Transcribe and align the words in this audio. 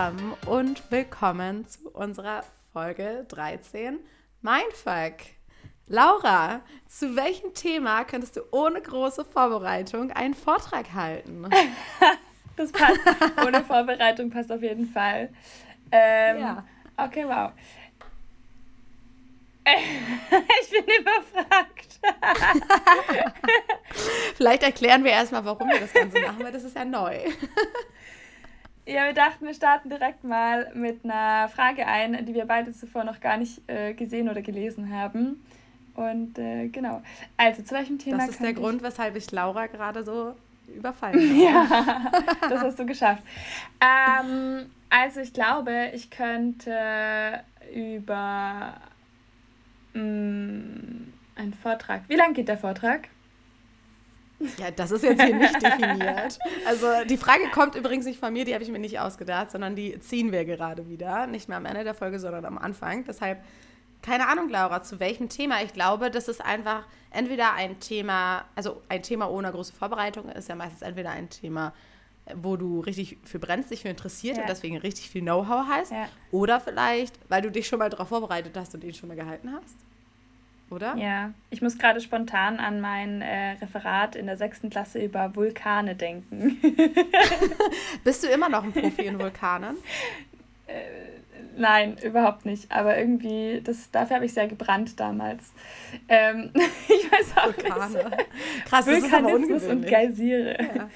zusammen 0.00 0.34
und 0.46 0.90
willkommen 0.90 1.66
zu 1.68 1.90
unserer 1.90 2.42
Folge 2.72 3.26
13 3.28 3.98
Mindfuck. 4.40 5.26
Laura, 5.88 6.62
zu 6.88 7.16
welchem 7.16 7.52
Thema 7.52 8.04
könntest 8.04 8.36
du 8.36 8.40
ohne 8.50 8.80
große 8.80 9.26
Vorbereitung 9.26 10.10
einen 10.12 10.32
Vortrag 10.32 10.94
halten? 10.94 11.46
das 12.56 12.72
passt. 12.72 12.98
Ohne 13.46 13.62
Vorbereitung 13.62 14.30
passt 14.30 14.50
auf 14.50 14.62
jeden 14.62 14.86
Fall. 14.86 15.28
Ähm, 15.92 16.40
ja. 16.40 16.64
Okay, 16.96 17.26
wow. 17.26 17.52
ich 20.62 20.70
bin 20.70 20.84
überfragt. 20.98 22.00
Vielleicht 24.34 24.62
erklären 24.62 25.04
wir 25.04 25.10
erstmal, 25.10 25.44
warum 25.44 25.68
wir 25.68 25.80
das 25.80 25.92
Ganze 25.92 26.22
machen, 26.22 26.42
weil 26.42 26.52
das 26.52 26.64
ist 26.64 26.74
ja 26.74 26.86
neu. 26.86 27.18
Ja, 28.86 29.06
wir 29.06 29.12
dachten, 29.12 29.46
wir 29.46 29.54
starten 29.54 29.88
direkt 29.90 30.24
mal 30.24 30.72
mit 30.74 31.04
einer 31.04 31.48
Frage 31.48 31.86
ein, 31.86 32.24
die 32.24 32.34
wir 32.34 32.46
beide 32.46 32.72
zuvor 32.72 33.04
noch 33.04 33.20
gar 33.20 33.36
nicht 33.36 33.60
äh, 33.68 33.94
gesehen 33.94 34.28
oder 34.28 34.42
gelesen 34.42 34.92
haben. 34.92 35.42
Und 35.94 36.38
äh, 36.38 36.68
genau. 36.68 37.02
Also, 37.36 37.62
zu 37.62 37.74
welchem 37.74 37.98
Thema? 37.98 38.18
Das 38.18 38.30
ist 38.30 38.42
der 38.42 38.54
Grund, 38.54 38.82
weshalb 38.82 39.16
ich 39.16 39.30
Laura 39.32 39.66
gerade 39.66 40.02
so 40.02 40.34
überfallen 40.74 41.18
habe. 41.30 41.42
ja, 41.42 42.10
das 42.48 42.62
hast 42.62 42.78
du 42.78 42.86
geschafft. 42.86 43.22
Ähm, 43.80 44.70
also, 44.88 45.20
ich 45.20 45.32
glaube, 45.32 45.90
ich 45.92 46.10
könnte 46.10 47.44
über 47.74 48.74
mh, 49.92 50.02
mm, 50.02 51.12
einen 51.36 51.54
Vortrag. 51.54 52.02
Wie 52.08 52.16
lang 52.16 52.34
geht 52.34 52.48
der 52.48 52.58
Vortrag? 52.58 53.08
Ja, 54.58 54.70
das 54.70 54.90
ist 54.90 55.02
jetzt 55.02 55.22
hier 55.22 55.34
nicht 55.34 55.54
definiert. 55.62 56.38
Also 56.66 56.86
die 57.08 57.16
Frage 57.16 57.44
kommt 57.52 57.74
übrigens 57.74 58.06
nicht 58.06 58.18
von 58.18 58.32
mir, 58.32 58.44
die 58.44 58.54
habe 58.54 58.64
ich 58.64 58.70
mir 58.70 58.78
nicht 58.78 58.98
ausgedacht, 58.98 59.50
sondern 59.50 59.76
die 59.76 59.98
ziehen 60.00 60.32
wir 60.32 60.44
gerade 60.44 60.88
wieder. 60.88 61.26
Nicht 61.26 61.48
mehr 61.48 61.58
am 61.58 61.66
Ende 61.66 61.84
der 61.84 61.94
Folge, 61.94 62.18
sondern 62.18 62.44
am 62.44 62.58
Anfang. 62.58 63.04
Deshalb, 63.04 63.42
keine 64.02 64.28
Ahnung, 64.28 64.48
Laura, 64.48 64.82
zu 64.82 64.98
welchem 64.98 65.28
Thema. 65.28 65.62
Ich 65.62 65.72
glaube, 65.72 66.10
das 66.10 66.28
ist 66.28 66.44
einfach 66.44 66.86
entweder 67.10 67.52
ein 67.54 67.80
Thema, 67.80 68.44
also 68.54 68.82
ein 68.88 69.02
Thema 69.02 69.30
ohne 69.30 69.50
große 69.50 69.74
Vorbereitung 69.74 70.28
ist 70.30 70.48
ja 70.48 70.54
meistens 70.54 70.82
entweder 70.82 71.10
ein 71.10 71.28
Thema, 71.28 71.74
wo 72.34 72.56
du 72.56 72.80
richtig 72.80 73.18
für 73.24 73.38
brennst, 73.38 73.70
dich 73.70 73.82
für 73.82 73.88
interessiert 73.88 74.36
ja. 74.36 74.42
und 74.42 74.48
deswegen 74.48 74.76
richtig 74.78 75.10
viel 75.10 75.22
Know-how 75.22 75.66
hast. 75.68 75.92
Ja. 75.92 76.08
Oder 76.30 76.60
vielleicht, 76.60 77.18
weil 77.28 77.42
du 77.42 77.50
dich 77.50 77.66
schon 77.66 77.78
mal 77.78 77.90
darauf 77.90 78.08
vorbereitet 78.08 78.56
hast 78.56 78.74
und 78.74 78.84
ihn 78.84 78.94
schon 78.94 79.08
mal 79.08 79.16
gehalten 79.16 79.52
hast 79.52 79.76
oder? 80.70 80.96
Ja, 80.96 81.32
ich 81.50 81.62
muss 81.62 81.78
gerade 81.78 82.00
spontan 82.00 82.58
an 82.58 82.80
mein 82.80 83.22
äh, 83.22 83.52
Referat 83.60 84.16
in 84.16 84.26
der 84.26 84.36
sechsten 84.36 84.70
Klasse 84.70 85.02
über 85.02 85.34
Vulkane 85.34 85.94
denken. 85.94 86.60
Bist 88.04 88.24
du 88.24 88.28
immer 88.28 88.48
noch 88.48 88.64
ein 88.64 88.72
Profi 88.72 89.02
in 89.02 89.18
Vulkanen? 89.18 89.76
Äh, 90.66 90.72
nein, 91.56 91.96
überhaupt 92.02 92.46
nicht. 92.46 92.70
Aber 92.70 92.96
irgendwie, 92.96 93.60
das, 93.62 93.90
dafür 93.90 94.16
habe 94.16 94.26
ich 94.26 94.32
sehr 94.32 94.48
gebrannt 94.48 94.98
damals. 95.00 95.52
Ähm, 96.08 96.50
ich 96.88 97.10
weiß 97.10 97.36
auch 97.36 97.46
Vulkane. 97.46 97.88
nicht. 97.88 98.64
Krass, 98.66 98.86
ungewöhnlich. 98.86 99.68
und 99.68 99.86
Geysire. 99.86 100.56
Ja. 100.60 100.90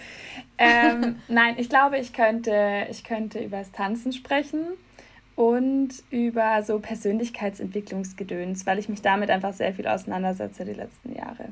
ähm, 0.59 1.17
nein, 1.29 1.55
ich 1.59 1.69
glaube, 1.69 1.99
ich 1.99 2.13
könnte, 2.13 2.87
ich 2.91 3.05
könnte 3.05 3.41
über 3.41 3.59
das 3.59 3.73
Tanzen 3.73 4.13
sprechen 4.13 4.69
und 5.37 5.91
über 6.11 6.63
so 6.63 6.79
Persönlichkeitsentwicklungsgedöns, 6.79 8.67
weil 8.67 8.79
ich 8.79 8.89
mich 8.89 9.03
damit 9.03 9.31
einfach 9.31 9.53
sehr 9.53 9.75
viel 9.75 9.87
auseinandersetze 9.87 10.65
die 10.65 10.75
letzten 10.75 11.15
Jahre. 11.15 11.49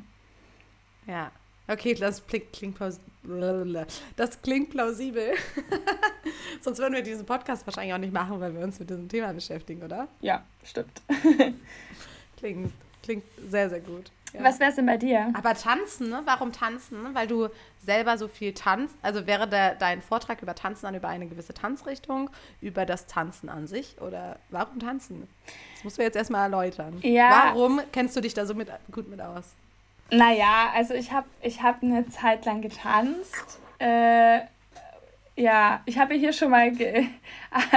Ja, 1.06 1.32
okay, 1.66 1.94
das 1.94 2.24
klingt, 2.26 2.52
klingt 2.52 2.76
plausibel. 2.76 3.86
Das 4.16 4.40
klingt 4.40 4.70
plausibel. 4.70 5.32
Sonst 6.60 6.78
würden 6.78 6.94
wir 6.94 7.02
diesen 7.02 7.26
Podcast 7.26 7.66
wahrscheinlich 7.66 7.94
auch 7.94 7.98
nicht 7.98 8.12
machen, 8.12 8.40
weil 8.40 8.54
wir 8.54 8.62
uns 8.62 8.78
mit 8.78 8.88
diesem 8.88 9.08
Thema 9.08 9.32
beschäftigen, 9.32 9.82
oder? 9.82 10.06
Ja, 10.20 10.44
stimmt. 10.64 11.02
klingt, 12.36 12.72
klingt 13.02 13.24
sehr, 13.50 13.68
sehr 13.68 13.80
gut. 13.80 14.12
Ja. 14.32 14.44
Was 14.44 14.60
wär's 14.60 14.76
denn 14.76 14.86
bei 14.86 14.96
dir? 14.96 15.30
Aber 15.34 15.54
tanzen, 15.54 16.10
ne? 16.10 16.22
Warum 16.24 16.52
tanzen? 16.52 17.14
Weil 17.14 17.26
du 17.26 17.48
selber 17.84 18.16
so 18.16 18.28
viel 18.28 18.54
tanzt. 18.54 18.96
Also 19.02 19.26
wäre 19.26 19.48
der, 19.48 19.74
dein 19.74 20.00
Vortrag 20.00 20.42
über 20.42 20.54
Tanzen 20.54 20.86
dann 20.86 20.94
über 20.94 21.08
eine 21.08 21.26
gewisse 21.26 21.54
Tanzrichtung, 21.54 22.30
über 22.60 22.86
das 22.86 23.06
Tanzen 23.06 23.48
an 23.48 23.66
sich? 23.66 24.00
Oder 24.00 24.36
warum 24.50 24.78
tanzen? 24.78 25.28
Das 25.74 25.84
musst 25.84 25.98
du 25.98 26.02
jetzt 26.02 26.16
erstmal 26.16 26.44
erläutern. 26.44 26.98
Ja. 27.02 27.52
Warum 27.52 27.80
kennst 27.92 28.16
du 28.16 28.20
dich 28.20 28.34
da 28.34 28.46
so 28.46 28.54
mit, 28.54 28.68
gut 28.90 29.08
mit 29.08 29.20
aus? 29.20 29.54
Naja, 30.10 30.70
also 30.74 30.94
ich 30.94 31.12
habe 31.12 31.26
ich 31.40 31.62
hab 31.62 31.82
eine 31.82 32.08
Zeit 32.08 32.44
lang 32.44 32.60
getanzt. 32.60 33.58
Äh, 33.78 34.40
ja, 35.36 35.80
ich 35.86 35.98
habe 35.98 36.14
hier 36.14 36.32
schon 36.32 36.50
mal 36.50 36.70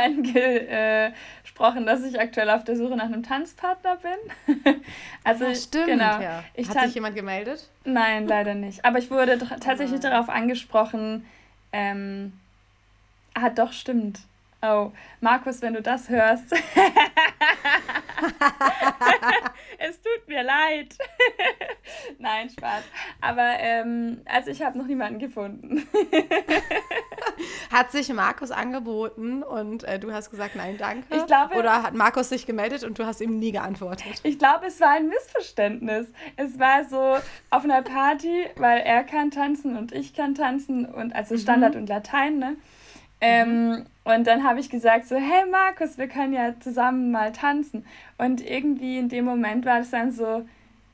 angesprochen, 1.55 1.85
dass 1.85 2.03
ich 2.03 2.19
aktuell 2.19 2.49
auf 2.49 2.63
der 2.63 2.75
Suche 2.75 2.95
nach 2.95 3.05
einem 3.05 3.23
Tanzpartner 3.23 3.97
bin. 3.97 4.11
also 5.23 5.45
ja, 5.45 5.55
stimmt, 5.55 5.85
genau. 5.87 6.19
Ja. 6.19 6.43
Hat 6.67 6.81
sich 6.85 6.95
jemand 6.95 7.15
gemeldet? 7.15 7.69
Nein, 7.83 8.27
leider 8.27 8.55
nicht. 8.55 8.83
Aber 8.83 8.99
ich 8.99 9.09
wurde 9.09 9.39
tatsächlich 9.39 9.99
oh 9.99 10.03
darauf 10.03 10.29
angesprochen. 10.29 11.25
Ähm, 11.71 12.33
ah, 13.33 13.49
doch, 13.49 13.71
stimmt. 13.71 14.19
Oh, 14.61 14.91
Markus, 15.21 15.61
wenn 15.61 15.73
du 15.75 15.81
das 15.81 16.09
hörst. 16.09 16.51
es 19.77 20.01
tut 20.01 20.27
mir 20.27 20.43
leid. 20.43 20.97
Nein, 22.19 22.49
Spaß. 22.49 22.83
Aber 23.21 23.59
ähm, 23.59 24.21
also 24.25 24.49
ich 24.49 24.61
habe 24.63 24.77
noch 24.77 24.87
niemanden 24.87 25.19
gefunden. 25.19 25.87
Hat 27.75 27.91
sich 27.91 28.11
Markus 28.13 28.51
angeboten 28.51 29.43
und 29.43 29.83
äh, 29.83 29.99
du 29.99 30.13
hast 30.13 30.31
gesagt, 30.31 30.55
nein, 30.55 30.77
danke? 30.77 31.13
Ich 31.13 31.25
glaube, 31.25 31.55
Oder 31.55 31.83
hat 31.83 31.93
Markus 31.93 32.29
sich 32.29 32.45
gemeldet 32.45 32.85
und 32.85 32.97
du 32.97 33.05
hast 33.05 33.19
ihm 33.19 33.37
nie 33.37 33.51
geantwortet? 33.51 34.21
Ich 34.23 34.39
glaube, 34.39 34.67
es 34.67 34.79
war 34.79 34.91
ein 34.91 35.09
Missverständnis. 35.09 36.07
Es 36.37 36.57
war 36.57 36.85
so 36.85 37.17
auf 37.49 37.63
einer 37.65 37.81
Party, 37.81 38.45
weil 38.55 38.79
er 38.79 39.03
kann 39.03 39.29
tanzen 39.29 39.75
und 39.75 39.91
ich 39.91 40.13
kann 40.13 40.35
tanzen 40.35 40.85
und 40.85 41.13
also 41.13 41.37
Standard 41.37 41.75
mhm. 41.75 41.81
und 41.81 41.89
Latein, 41.89 42.39
ne? 42.39 42.55
Ähm, 43.19 43.69
mhm. 43.69 43.85
Und 44.05 44.27
dann 44.27 44.45
habe 44.45 44.61
ich 44.61 44.69
gesagt 44.69 45.07
so, 45.07 45.15
hey 45.15 45.43
Markus, 45.51 45.97
wir 45.97 46.07
können 46.07 46.31
ja 46.31 46.53
zusammen 46.61 47.11
mal 47.11 47.33
tanzen. 47.33 47.85
Und 48.17 48.39
irgendwie 48.39 48.99
in 48.99 49.09
dem 49.09 49.25
Moment 49.25 49.65
war 49.65 49.79
es 49.79 49.89
dann 49.89 50.11
so 50.11 50.47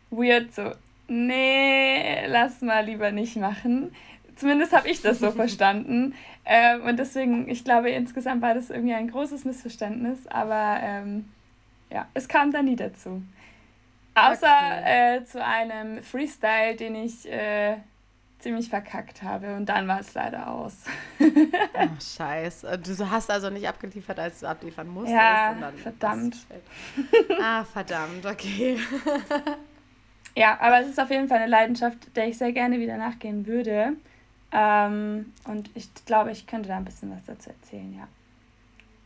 weird, 0.10 0.54
so, 0.56 0.72
nee, 1.08 2.26
lass 2.28 2.62
mal 2.62 2.86
lieber 2.86 3.12
nicht 3.12 3.36
machen. 3.36 3.94
Zumindest 4.36 4.74
habe 4.74 4.90
ich 4.90 5.02
das 5.02 5.20
so 5.20 5.30
verstanden. 5.44 6.16
Ähm, 6.46 6.84
und 6.84 6.98
deswegen, 6.98 7.50
ich 7.50 7.64
glaube, 7.64 7.90
insgesamt 7.92 8.42
war 8.42 8.54
das 8.54 8.70
irgendwie 8.70 8.94
ein 8.94 9.10
großes 9.10 9.46
Missverständnis, 9.46 10.28
aber 10.28 10.80
ähm, 10.82 11.30
ja, 11.90 12.08
es 12.14 12.28
kam 12.28 12.52
dann 12.52 12.66
nie 12.66 12.76
dazu. 12.76 13.22
Außer 14.16 14.48
okay. 14.48 15.18
äh, 15.18 15.24
zu 15.24 15.44
einem 15.44 16.04
Freestyle, 16.04 16.76
den 16.76 16.96
ich 16.96 17.32
äh, 17.32 17.78
ziemlich 18.40 18.70
verkackt 18.70 19.24
habe 19.24 19.56
und 19.56 19.68
dann 19.68 19.88
war 19.88 20.00
es 20.00 20.14
leider 20.14 20.48
aus. 20.48 20.84
Ach, 21.74 22.02
scheiße. 22.18 22.80
Du 22.80 23.10
hast 23.10 23.30
also 23.30 23.50
nicht 23.50 23.68
abgeliefert, 23.68 24.20
als 24.20 24.40
du 24.40 24.48
abliefern 24.48 24.88
musstest? 24.90 25.16
Ja, 25.16 25.56
verdammt. 25.82 26.38
Ah, 27.42 27.64
verdammt, 27.64 28.26
okay. 28.26 28.78
ja, 30.36 30.60
aber 30.60 30.82
es 30.82 30.90
ist 30.90 31.00
auf 31.00 31.10
jeden 31.10 31.28
Fall 31.28 31.38
eine 31.38 31.50
Leidenschaft, 31.52 32.16
der 32.16 32.28
ich 32.28 32.38
sehr 32.38 32.52
gerne 32.52 32.80
wieder 32.80 32.98
nachgehen 32.98 33.46
würde. 33.46 33.94
Ähm, 34.52 35.34
und 35.46 35.70
ich 35.76 35.90
glaube, 36.06 36.32
ich 36.32 36.46
könnte 36.48 36.70
da 36.70 36.78
ein 36.78 36.86
bisschen 36.86 37.12
was 37.12 37.26
dazu 37.26 37.50
erzählen, 37.50 37.94
ja. 37.96 38.08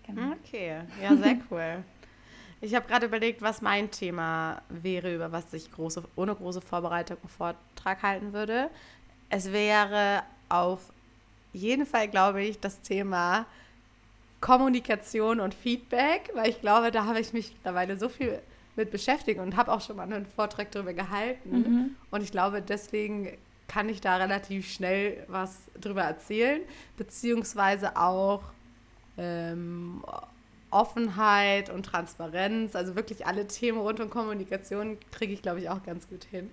Genau. 0.08 0.34
Okay, 0.44 0.82
ja, 1.02 1.16
sehr 1.16 1.38
cool. 1.52 1.84
Ich 2.62 2.74
habe 2.74 2.88
gerade 2.88 3.06
überlegt, 3.06 3.42
was 3.42 3.62
mein 3.62 3.92
Thema 3.92 4.62
wäre, 4.70 5.14
über 5.14 5.32
was 5.32 5.54
ich 5.54 5.72
große, 5.72 6.04
ohne 6.16 6.34
große 6.36 6.62
Vorbereitung 6.62 7.18
einen 7.18 7.30
Vortrag 7.30 8.02
halten 8.02 8.34
würde 8.34 8.70
es 9.30 9.52
wäre 9.52 10.24
auf 10.50 10.92
jeden 11.54 11.86
Fall, 11.86 12.08
glaube 12.08 12.44
ich, 12.44 12.60
das 12.60 12.82
Thema 12.82 13.46
Kommunikation 14.42 15.40
und 15.40 15.54
Feedback, 15.54 16.32
weil 16.34 16.50
ich 16.50 16.62
glaube, 16.62 16.92
da 16.92 17.06
habe 17.06 17.20
ich 17.20 17.34
mich 17.34 17.54
mittlerweile 17.54 17.98
so 17.98 18.10
viel 18.10 18.40
mit 18.76 18.92
beschäftigt 18.92 19.40
und 19.40 19.56
habe 19.56 19.72
auch 19.72 19.82
schon 19.82 19.96
mal 19.96 20.04
einen 20.04 20.26
Vortrag 20.26 20.72
darüber 20.72 20.94
gehalten. 20.94 21.50
Mhm. 21.50 21.96
Und 22.12 22.22
ich 22.22 22.32
glaube, 22.32 22.62
deswegen 22.62 23.30
kann 23.68 23.90
ich 23.90 24.02
da 24.02 24.18
relativ 24.18 24.72
schnell 24.72 25.26
was 25.28 25.64
drüber 25.80 26.04
erzählen, 26.04 26.62
beziehungsweise 26.98 27.98
auch 27.98 28.44
ähm, 29.18 30.04
Offenheit 30.72 31.70
und 31.70 31.86
Transparenz, 31.86 32.76
also 32.76 32.96
wirklich 32.96 33.26
alle 33.26 33.48
Themen 33.48 33.80
rund 33.80 34.00
um 34.00 34.10
Kommunikation 34.10 34.98
kriege 35.12 35.34
ich, 35.34 35.42
glaube 35.42 35.60
ich, 35.60 35.70
auch 35.70 35.84
ganz 35.84 36.08
gut 36.08 36.26
hin. 36.26 36.52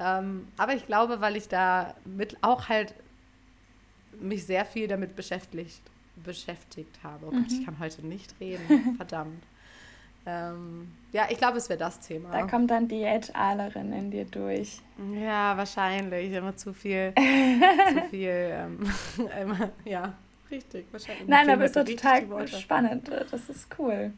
Ähm, 0.00 0.48
aber 0.56 0.74
ich 0.74 0.86
glaube, 0.86 1.20
weil 1.20 1.36
ich 1.36 1.48
da 1.48 1.94
mit 2.04 2.36
auch 2.42 2.68
halt 2.68 2.94
mich 4.20 4.44
sehr 4.44 4.64
viel 4.64 4.88
damit 4.88 5.16
beschäftigt, 5.16 5.82
beschäftigt 6.16 6.98
habe. 7.02 7.26
Oh 7.26 7.30
Gott, 7.30 7.46
ich 7.48 7.60
mhm. 7.60 7.64
kann 7.66 7.78
heute 7.78 8.06
nicht 8.06 8.34
reden. 8.40 8.94
Verdammt. 8.96 9.42
Ähm, 10.24 10.92
ja, 11.12 11.26
ich 11.30 11.36
glaube, 11.36 11.58
es 11.58 11.68
wäre 11.68 11.78
das 11.78 12.00
Thema. 12.00 12.30
Da 12.30 12.46
kommt 12.46 12.70
dann 12.70 12.88
die 12.88 13.04
HRlerin 13.04 13.92
in 13.92 14.10
dir 14.10 14.24
durch. 14.24 14.80
Ja, 15.14 15.56
wahrscheinlich. 15.56 16.32
Immer 16.32 16.56
zu 16.56 16.72
viel, 16.72 17.12
zu 17.94 18.02
viel, 18.10 18.30
ähm, 18.30 18.78
immer, 19.40 19.70
ja, 19.84 20.14
richtig, 20.50 20.86
wahrscheinlich. 20.92 21.28
Nein, 21.28 21.50
aber 21.50 21.64
ist 21.64 21.76
doch 21.76 21.84
total 21.84 22.48
spannend. 22.48 23.10
Das 23.30 23.48
ist 23.48 23.68
cool. 23.78 24.12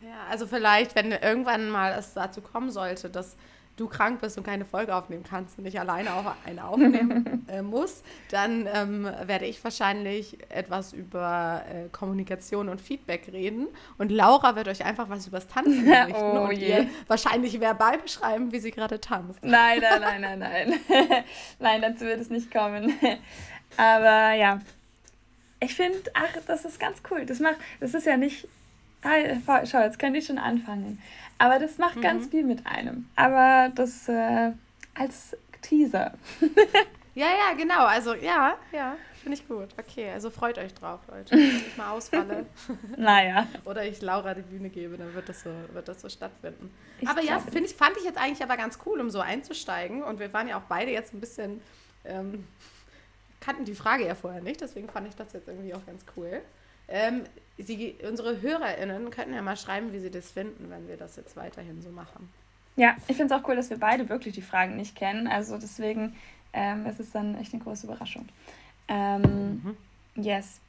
Ja, 0.00 0.30
also 0.30 0.46
vielleicht, 0.46 0.94
wenn 0.94 1.10
irgendwann 1.10 1.68
mal 1.70 1.92
es 1.98 2.14
dazu 2.14 2.40
kommen 2.40 2.70
sollte, 2.70 3.10
dass 3.10 3.36
du 3.78 3.88
krank 3.88 4.20
bist 4.20 4.36
und 4.36 4.44
keine 4.44 4.64
Folge 4.64 4.94
aufnehmen 4.94 5.24
kannst 5.28 5.58
und 5.58 5.64
nicht 5.64 5.78
alleine 5.78 6.12
auch 6.14 6.34
eine 6.44 6.64
aufnehmen 6.64 7.46
äh, 7.48 7.62
musst, 7.62 8.04
dann 8.30 8.68
ähm, 8.72 9.04
werde 9.04 9.46
ich 9.46 9.62
wahrscheinlich 9.62 10.38
etwas 10.50 10.92
über 10.92 11.62
äh, 11.68 11.88
Kommunikation 11.90 12.68
und 12.68 12.80
Feedback 12.80 13.28
reden 13.32 13.68
und 13.96 14.10
Laura 14.10 14.56
wird 14.56 14.68
euch 14.68 14.84
einfach 14.84 15.08
was 15.08 15.26
übers 15.26 15.46
Tanzen 15.46 15.84
berichten 15.86 16.14
oh, 16.14 16.48
und 16.48 16.52
je. 16.52 16.68
ihr 16.68 16.86
wahrscheinlich 17.06 17.60
verbal 17.60 17.98
beschreiben, 17.98 18.52
wie 18.52 18.60
sie 18.60 18.70
gerade 18.70 19.00
tanzt. 19.00 19.42
Nein, 19.42 19.80
nein, 19.80 20.00
nein, 20.00 20.20
nein, 20.38 20.80
nein. 20.88 21.24
nein, 21.58 21.82
dazu 21.82 22.04
wird 22.04 22.20
es 22.20 22.30
nicht 22.30 22.52
kommen. 22.52 22.92
Aber 23.76 24.32
ja, 24.32 24.60
ich 25.60 25.74
finde, 25.74 25.98
ach, 26.14 26.36
das 26.46 26.64
ist 26.64 26.78
ganz 26.80 27.02
cool. 27.10 27.26
Das 27.26 27.40
macht, 27.40 27.56
das 27.80 27.94
ist 27.94 28.06
ja 28.06 28.16
nicht 28.16 28.48
Ah, 29.02 29.64
schau, 29.64 29.80
jetzt 29.80 29.98
könnte 29.98 30.18
ich 30.18 30.26
schon 30.26 30.38
anfangen. 30.38 31.00
Aber 31.38 31.58
das 31.58 31.78
macht 31.78 31.96
mhm. 31.96 32.00
ganz 32.02 32.26
viel 32.26 32.44
mit 32.44 32.66
einem. 32.66 33.08
Aber 33.16 33.70
das 33.74 34.08
äh, 34.08 34.52
als 34.94 35.36
Teaser. 35.62 36.12
ja, 37.14 37.26
ja, 37.26 37.54
genau. 37.56 37.86
Also 37.86 38.14
ja, 38.14 38.56
ja, 38.72 38.96
finde 39.22 39.38
ich 39.38 39.46
gut. 39.46 39.68
Okay, 39.78 40.10
also 40.10 40.30
freut 40.30 40.58
euch 40.58 40.74
drauf, 40.74 41.00
Leute. 41.08 41.32
Wenn 41.36 41.56
ich 41.56 41.76
mal 41.76 41.92
ausfalle. 41.92 42.46
naja. 42.96 43.46
Oder 43.64 43.84
ich 43.84 44.00
Laura 44.02 44.34
die 44.34 44.42
Bühne 44.42 44.68
gebe, 44.68 44.96
dann 44.96 45.14
wird 45.14 45.28
das 45.28 45.42
so, 45.42 45.50
wird 45.72 45.88
das 45.88 46.00
so 46.00 46.08
stattfinden. 46.08 46.74
Ich 47.00 47.08
aber 47.08 47.22
ja, 47.22 47.38
finde 47.38 47.64
ich, 47.64 47.74
fand 47.74 47.96
ich 47.96 48.04
jetzt 48.04 48.18
eigentlich 48.18 48.42
aber 48.42 48.56
ganz 48.56 48.78
cool, 48.86 49.00
um 49.00 49.10
so 49.10 49.20
einzusteigen. 49.20 50.02
Und 50.02 50.18
wir 50.18 50.32
waren 50.32 50.48
ja 50.48 50.58
auch 50.58 50.66
beide 50.68 50.90
jetzt 50.90 51.14
ein 51.14 51.20
bisschen, 51.20 51.60
ähm, 52.04 52.46
kannten 53.40 53.64
die 53.64 53.74
Frage 53.74 54.06
ja 54.06 54.14
vorher 54.14 54.40
nicht, 54.40 54.60
deswegen 54.60 54.88
fand 54.88 55.06
ich 55.06 55.14
das 55.14 55.32
jetzt 55.32 55.46
irgendwie 55.46 55.74
auch 55.74 55.86
ganz 55.86 56.04
cool. 56.16 56.42
Ähm, 56.88 57.24
sie, 57.58 57.96
unsere 58.08 58.40
HörerInnen 58.40 59.10
könnten 59.10 59.34
ja 59.34 59.42
mal 59.42 59.56
schreiben, 59.56 59.92
wie 59.92 59.98
sie 59.98 60.10
das 60.10 60.30
finden, 60.30 60.70
wenn 60.70 60.88
wir 60.88 60.96
das 60.96 61.16
jetzt 61.16 61.36
weiterhin 61.36 61.82
so 61.82 61.90
machen. 61.90 62.30
Ja, 62.76 62.96
ich 63.08 63.16
finde 63.16 63.34
es 63.34 63.40
auch 63.40 63.46
cool, 63.48 63.56
dass 63.56 63.70
wir 63.70 63.78
beide 63.78 64.08
wirklich 64.08 64.34
die 64.34 64.42
Fragen 64.42 64.76
nicht 64.76 64.94
kennen. 64.94 65.26
Also 65.26 65.58
deswegen 65.58 66.14
ähm, 66.52 66.86
ist 66.86 67.00
es 67.00 67.10
dann 67.10 67.36
echt 67.38 67.52
eine 67.52 67.62
große 67.62 67.86
Überraschung. 67.86 68.28
Ähm, 68.86 69.62
mhm. 69.64 69.76
Yes. 70.22 70.60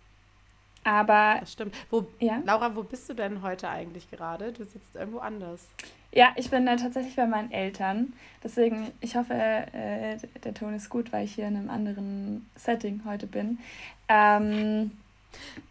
Aber. 0.83 1.38
Das 1.39 1.53
stimmt. 1.53 1.75
Wo, 1.89 2.07
ja? 2.19 2.41
Laura, 2.45 2.75
wo 2.75 2.83
bist 2.83 3.07
du 3.09 3.13
denn 3.13 3.42
heute 3.42 3.69
eigentlich 3.69 4.09
gerade? 4.09 4.51
Du 4.51 4.63
sitzt 4.63 4.95
irgendwo 4.95 5.19
anders. 5.19 5.68
Ja, 6.12 6.30
ich 6.35 6.50
bin 6.50 6.68
äh, 6.68 6.77
tatsächlich 6.77 7.15
bei 7.15 7.27
meinen 7.27 7.51
Eltern. 7.51 8.13
Deswegen, 8.44 8.92
ich 9.00 9.15
hoffe, 9.15 9.33
äh, 9.33 10.18
der 10.44 10.53
Ton 10.56 10.74
ist 10.74 10.89
gut, 10.89 11.13
weil 11.13 11.25
ich 11.25 11.35
hier 11.35 11.47
in 11.47 11.56
einem 11.56 11.69
anderen 11.69 12.50
Setting 12.56 13.01
heute 13.06 13.27
bin. 13.27 13.59
Ähm, 14.07 14.92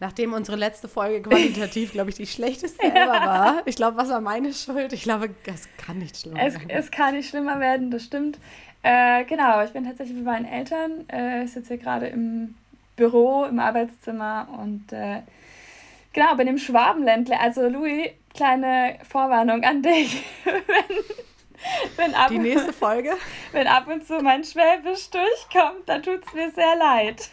Nachdem 0.01 0.33
unsere 0.33 0.57
letzte 0.57 0.89
Folge 0.89 1.23
qualitativ, 1.23 1.93
glaube 1.93 2.11
ich, 2.11 2.17
die 2.17 2.27
schlechteste 2.27 2.87
ja. 2.87 3.05
ever 3.05 3.27
war. 3.27 3.63
Ich 3.65 3.77
glaube, 3.77 3.97
was 3.97 4.09
war 4.09 4.21
meine 4.21 4.53
Schuld? 4.53 4.93
Ich 4.93 5.03
glaube, 5.03 5.31
es 5.47 5.69
kann 5.77 5.99
nicht 5.99 6.17
schlimmer 6.17 6.41
es, 6.43 6.55
werden. 6.55 6.71
Es 6.71 6.91
kann 6.91 7.15
nicht 7.15 7.29
schlimmer 7.29 7.61
werden, 7.61 7.91
das 7.91 8.05
stimmt. 8.05 8.39
Äh, 8.83 9.25
genau, 9.25 9.63
ich 9.65 9.71
bin 9.71 9.85
tatsächlich 9.85 10.17
bei 10.25 10.33
meinen 10.33 10.45
Eltern. 10.45 11.09
Äh, 11.09 11.45
ich 11.45 11.53
sitze 11.53 11.75
hier 11.75 11.83
gerade 11.83 12.07
im 12.07 12.55
Büro, 12.97 13.45
im 13.45 13.59
Arbeitszimmer 13.59 14.49
und 14.61 14.93
äh, 14.93 15.23
genau, 16.13 16.37
bin 16.37 16.47
im 16.47 16.59
Schwabenländle. 16.59 17.39
Also, 17.41 17.69
Louis, 17.69 18.11
kleine 18.35 18.99
Vorwarnung 19.09 19.65
an 19.65 19.83
dich. 19.83 20.23
wenn, 20.45 20.97
wenn 21.97 22.15
ab, 22.15 22.29
die 22.29 22.39
nächste 22.39 22.73
Folge? 22.73 23.11
Wenn 23.53 23.67
ab 23.67 23.87
und 23.89 24.07
zu 24.07 24.21
mein 24.21 24.45
Schwäbisch 24.45 25.11
durchkommt, 25.11 25.87
dann 25.87 26.03
tut 26.03 26.27
es 26.27 26.33
mir 26.33 26.51
sehr 26.51 26.77
leid. 26.77 27.31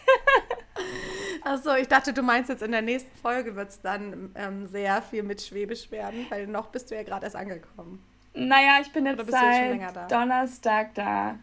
Achso, 1.43 1.75
ich 1.75 1.87
dachte, 1.87 2.13
du 2.13 2.21
meinst 2.21 2.49
jetzt 2.49 2.63
in 2.63 2.71
der 2.71 2.81
nächsten 2.81 3.15
Folge 3.17 3.55
wird 3.55 3.69
es 3.69 3.81
dann 3.81 4.31
ähm, 4.35 4.67
sehr 4.67 5.01
viel 5.01 5.23
mit 5.23 5.41
Schwäbisch 5.41 5.91
werden, 5.91 6.25
weil 6.29 6.47
noch 6.47 6.67
bist 6.67 6.89
du 6.89 6.95
ja 6.95 7.03
gerade 7.03 7.25
erst 7.25 7.35
angekommen. 7.35 8.03
Naja, 8.33 8.79
ich 8.81 8.91
bin 8.91 9.05
jetzt 9.05 9.29
seit 9.29 9.95
da? 9.95 10.07
Donnerstag 10.07 10.93
da. 10.95 11.35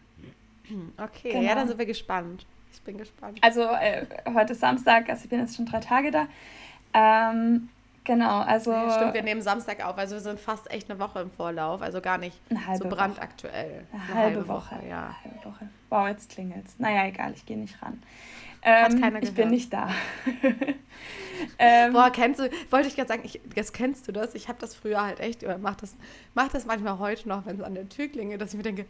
Okay, 0.97 1.33
genau. 1.33 1.43
ja, 1.43 1.55
dann 1.55 1.67
sind 1.67 1.77
wir 1.77 1.85
gespannt. 1.85 2.45
Ich 2.71 2.81
bin 2.81 2.97
gespannt. 2.97 3.37
Also 3.41 3.63
äh, 3.63 4.05
heute 4.33 4.53
ist 4.53 4.61
Samstag, 4.61 5.09
also 5.09 5.25
ich 5.25 5.29
bin 5.29 5.39
jetzt 5.39 5.57
schon 5.57 5.65
drei 5.65 5.81
Tage 5.81 6.09
da. 6.09 6.27
Ähm, 6.93 7.69
genau, 8.03 8.41
also. 8.41 8.71
Ja, 8.71 8.91
stimmt, 8.91 9.13
wir 9.13 9.23
nehmen 9.23 9.41
Samstag 9.41 9.85
auf, 9.85 9.97
also 9.97 10.15
wir 10.15 10.21
sind 10.21 10.39
fast 10.39 10.69
echt 10.71 10.89
eine 10.89 10.99
Woche 10.99 11.19
im 11.19 11.31
Vorlauf, 11.31 11.81
also 11.81 12.01
gar 12.01 12.17
nicht 12.17 12.39
so 12.77 12.87
brandaktuell. 12.87 13.85
Eine, 13.91 14.03
eine 14.03 14.13
halbe, 14.13 14.35
halbe 14.35 14.47
Woche, 14.47 14.75
Woche, 14.75 14.87
ja. 14.87 15.15
Eine 15.23 15.33
halbe 15.33 15.45
Woche. 15.45 15.69
Wow, 15.89 16.07
jetzt 16.07 16.29
klingelt's. 16.29 16.75
Naja, 16.79 17.05
egal, 17.05 17.33
ich 17.33 17.45
gehe 17.45 17.57
nicht 17.57 17.81
ran. 17.81 18.01
Ähm, 18.65 18.83
Hat 18.83 18.91
keiner 18.91 19.19
gehört. 19.19 19.23
Ich 19.23 19.33
bin 19.33 19.49
nicht 19.49 19.73
da. 19.73 19.89
ähm, 21.59 21.93
Boah, 21.93 22.09
kennst 22.11 22.39
du, 22.39 22.49
wollte 22.69 22.87
ich 22.87 22.95
gerade 22.95 23.09
sagen, 23.09 23.21
ich, 23.25 23.41
jetzt 23.55 23.73
kennst 23.73 24.07
du 24.07 24.11
das? 24.11 24.35
Ich 24.35 24.47
habe 24.47 24.57
das 24.59 24.73
früher 24.73 25.01
halt 25.01 25.19
echt, 25.19 25.43
oder 25.43 25.57
mach 25.57 25.75
das, 25.75 25.95
mach 26.33 26.47
das 26.47 26.65
manchmal 26.65 26.99
heute 26.99 27.27
noch, 27.27 27.45
wenn 27.45 27.57
es 27.57 27.61
an 27.61 27.75
der 27.75 27.89
Tür 27.89 28.07
klingelt, 28.07 28.39
dass 28.39 28.51
ich 28.51 28.57
mir 28.57 28.63
denke, 28.63 28.85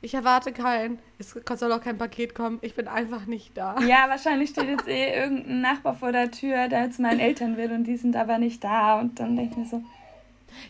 ich 0.00 0.14
erwarte 0.14 0.52
keinen, 0.52 0.98
es 1.18 1.34
soll 1.56 1.72
auch 1.72 1.80
kein 1.80 1.98
Paket 1.98 2.34
kommen, 2.34 2.58
ich 2.62 2.74
bin 2.74 2.86
einfach 2.88 3.26
nicht 3.26 3.56
da. 3.56 3.78
Ja, 3.80 4.08
wahrscheinlich 4.08 4.50
steht 4.50 4.68
jetzt 4.68 4.86
eh 4.86 5.12
irgendein 5.14 5.60
Nachbar 5.60 5.94
vor 5.94 6.12
der 6.12 6.30
Tür, 6.30 6.68
der 6.68 6.90
zu 6.90 7.02
meinen 7.02 7.20
Eltern 7.20 7.56
will 7.56 7.72
und 7.72 7.84
die 7.84 7.96
sind 7.96 8.16
aber 8.16 8.38
nicht 8.38 8.62
da 8.62 9.00
und 9.00 9.18
dann 9.18 9.36
denke 9.36 9.52
ich 9.52 9.56
mir 9.58 9.66
so, 9.66 9.82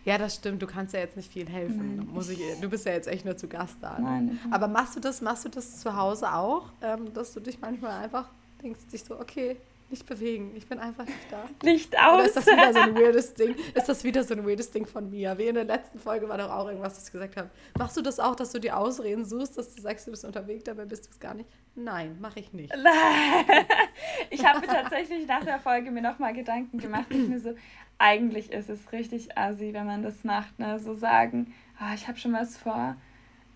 ja, 0.04 0.18
das 0.18 0.34
stimmt. 0.34 0.62
Du 0.62 0.66
kannst 0.66 0.94
ja 0.94 1.00
jetzt 1.00 1.16
nicht 1.16 1.32
viel 1.32 1.48
helfen. 1.48 1.96
Nein. 1.96 2.08
Muss 2.12 2.28
ich, 2.28 2.40
du 2.60 2.68
bist 2.68 2.84
ja 2.86 2.92
jetzt 2.92 3.08
echt 3.08 3.24
nur 3.24 3.36
zu 3.36 3.48
Gast 3.48 3.76
da. 3.80 3.98
Ne? 3.98 4.04
Nein. 4.04 4.40
Aber 4.50 4.68
machst 4.68 4.96
du 4.96 5.00
das, 5.00 5.20
machst 5.20 5.44
du 5.44 5.48
das 5.48 5.80
zu 5.80 5.96
Hause 5.96 6.32
auch, 6.32 6.66
ähm, 6.82 7.12
dass 7.14 7.32
du 7.32 7.40
dich 7.40 7.60
manchmal 7.60 8.02
einfach 8.02 8.28
denkst, 8.62 8.86
dich 8.92 9.04
so, 9.04 9.18
okay, 9.18 9.56
nicht 9.90 10.06
bewegen, 10.06 10.52
ich 10.54 10.66
bin 10.66 10.78
einfach 10.78 11.04
nicht 11.06 11.18
da. 11.30 11.44
Licht 11.62 11.98
aus. 11.98 12.14
Oder 12.14 12.24
ist 12.26 12.36
das 12.36 12.46
wieder 12.46 12.72
so 12.72 12.78
ein 12.80 12.94
weirdes 12.96 13.34
Ding? 13.34 13.54
Ist 13.74 13.88
das 13.88 14.04
wieder 14.04 14.22
so 14.22 14.34
ein 14.34 14.46
weirdes 14.46 14.70
Ding 14.70 14.86
von 14.86 15.10
mir? 15.10 15.36
Wie 15.38 15.46
in 15.46 15.54
der 15.54 15.64
letzten 15.64 15.98
Folge 15.98 16.28
war 16.28 16.38
doch 16.38 16.50
auch 16.50 16.66
irgendwas, 16.68 16.94
das 16.94 17.06
ich 17.06 17.12
gesagt 17.12 17.36
habe. 17.36 17.50
Machst 17.78 17.96
du 17.96 18.02
das 18.02 18.20
auch, 18.20 18.34
dass 18.34 18.52
du 18.52 18.58
die 18.58 18.72
Ausreden 18.72 19.24
suchst, 19.24 19.56
dass 19.56 19.74
du 19.74 19.80
sagst, 19.80 20.06
du 20.06 20.10
bist 20.10 20.24
unterwegs, 20.24 20.64
dabei 20.64 20.84
bist 20.84 21.06
du 21.06 21.10
es 21.10 21.20
gar 21.20 21.34
nicht? 21.34 21.48
Nein, 21.74 22.18
mache 22.20 22.40
ich 22.40 22.52
nicht. 22.52 22.72
ich 24.30 24.44
habe 24.44 24.66
tatsächlich 24.66 25.26
nach 25.26 25.44
der 25.44 25.60
Folge 25.60 25.90
mir 25.90 26.02
nochmal 26.02 26.32
Gedanken 26.32 26.78
gemacht. 26.78 27.06
Ich 27.10 27.28
mir 27.28 27.40
so, 27.40 27.54
eigentlich 27.98 28.52
ist 28.52 28.68
es 28.68 28.92
richtig 28.92 29.36
assi, 29.36 29.72
wenn 29.72 29.86
man 29.86 30.02
das 30.02 30.24
macht, 30.24 30.58
ne? 30.58 30.78
So 30.78 30.94
sagen, 30.94 31.54
oh, 31.80 31.94
ich 31.94 32.08
habe 32.08 32.18
schon 32.18 32.32
was 32.32 32.56
vor. 32.56 32.96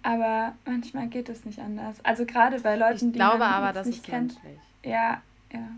Aber 0.02 0.54
manchmal 0.64 1.06
geht 1.06 1.28
es 1.28 1.44
nicht 1.44 1.60
anders. 1.60 1.98
Also 2.04 2.26
gerade 2.26 2.60
bei 2.60 2.76
Leuten, 2.76 2.94
ich 2.94 3.12
die 3.12 3.18
glaube 3.18 3.38
man 3.38 3.52
aber, 3.52 3.72
das 3.72 3.86
nicht 3.86 4.04
kennt. 4.04 4.42
Menschlich. 4.42 4.60
Ja, 4.84 5.22
ja. 5.52 5.68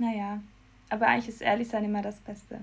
Naja. 0.00 0.40
Aber 0.88 1.06
eigentlich 1.06 1.28
ist 1.28 1.42
ehrlich 1.42 1.68
sein 1.68 1.84
immer 1.84 2.02
das 2.02 2.16
Beste. 2.16 2.60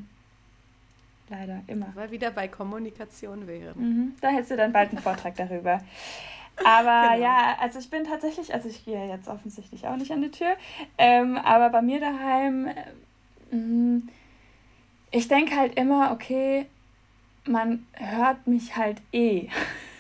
Leider, 1.29 1.61
immer. 1.67 1.87
Weil 1.93 2.09
wieder 2.11 2.31
bei 2.31 2.47
Kommunikation 2.47 3.47
wäre. 3.47 3.77
Mhm. 3.77 4.15
Da 4.21 4.29
hättest 4.29 4.51
du 4.51 4.57
dann 4.57 4.73
bald 4.73 4.89
einen 4.89 4.99
Vortrag 4.99 5.35
darüber. 5.35 5.79
Aber 6.65 7.09
genau. 7.13 7.23
ja, 7.23 7.57
also 7.59 7.79
ich 7.79 7.89
bin 7.89 8.05
tatsächlich, 8.05 8.53
also 8.53 8.67
ich 8.67 8.83
gehe 8.83 9.07
jetzt 9.07 9.27
offensichtlich 9.27 9.87
auch 9.87 9.97
nicht 9.97 10.11
an 10.11 10.21
die 10.21 10.31
Tür, 10.31 10.55
ähm, 10.97 11.37
aber 11.37 11.69
bei 11.69 11.81
mir 11.81 11.99
daheim, 11.99 12.67
äh, 12.67 14.01
ich 15.11 15.27
denke 15.27 15.55
halt 15.55 15.77
immer, 15.77 16.11
okay, 16.11 16.65
man 17.45 17.85
hört 17.93 18.47
mich 18.47 18.75
halt 18.75 19.01
eh. 19.11 19.49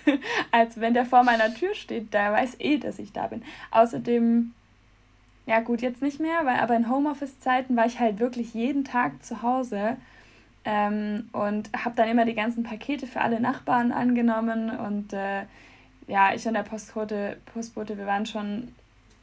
Als 0.51 0.79
wenn 0.79 0.93
der 0.93 1.05
vor 1.05 1.23
meiner 1.23 1.53
Tür 1.53 1.75
steht, 1.75 2.13
der 2.13 2.31
weiß 2.31 2.55
eh, 2.59 2.77
dass 2.77 2.99
ich 2.99 3.11
da 3.11 3.27
bin. 3.27 3.43
Außerdem, 3.71 4.53
ja 5.47 5.61
gut, 5.61 5.81
jetzt 5.81 6.01
nicht 6.01 6.19
mehr, 6.19 6.45
weil 6.45 6.59
aber 6.59 6.75
in 6.75 6.89
Homeoffice-Zeiten 6.89 7.75
war 7.75 7.85
ich 7.85 7.99
halt 7.99 8.19
wirklich 8.19 8.53
jeden 8.53 8.83
Tag 8.83 9.23
zu 9.23 9.41
Hause 9.41 9.95
ähm, 10.65 11.29
und 11.31 11.69
habe 11.73 11.95
dann 11.95 12.09
immer 12.09 12.25
die 12.25 12.35
ganzen 12.35 12.63
Pakete 12.63 13.07
für 13.07 13.21
alle 13.21 13.39
Nachbarn 13.39 13.93
angenommen 13.93 14.69
und 14.69 15.13
äh, 15.13 15.43
ja, 16.07 16.33
ich 16.33 16.45
und 16.47 16.53
der 16.53 16.63
Postbote, 16.63 17.37
Postbote, 17.53 17.97
wir 17.97 18.05
waren 18.05 18.25
schon 18.25 18.73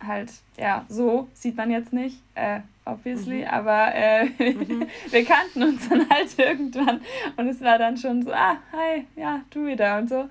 halt, 0.05 0.33
ja, 0.57 0.87
so 0.89 1.29
sieht 1.35 1.57
man 1.57 1.71
jetzt 1.71 1.93
nicht, 1.93 2.17
äh, 2.35 2.61
obviously, 2.87 3.43
mhm. 3.43 3.49
aber 3.49 3.95
äh, 3.95 4.25
mhm. 4.25 4.87
wir 5.11 5.25
kannten 5.27 5.63
uns 5.63 5.87
dann 5.91 6.09
halt 6.09 6.29
irgendwann 6.39 7.03
und 7.37 7.49
es 7.49 7.61
war 7.61 7.77
dann 7.77 7.99
schon 7.99 8.23
so, 8.23 8.33
ah, 8.33 8.57
hi, 8.73 9.05
ja, 9.15 9.43
du 9.51 9.67
wieder 9.67 9.99
und 9.99 10.09
so. 10.09 10.27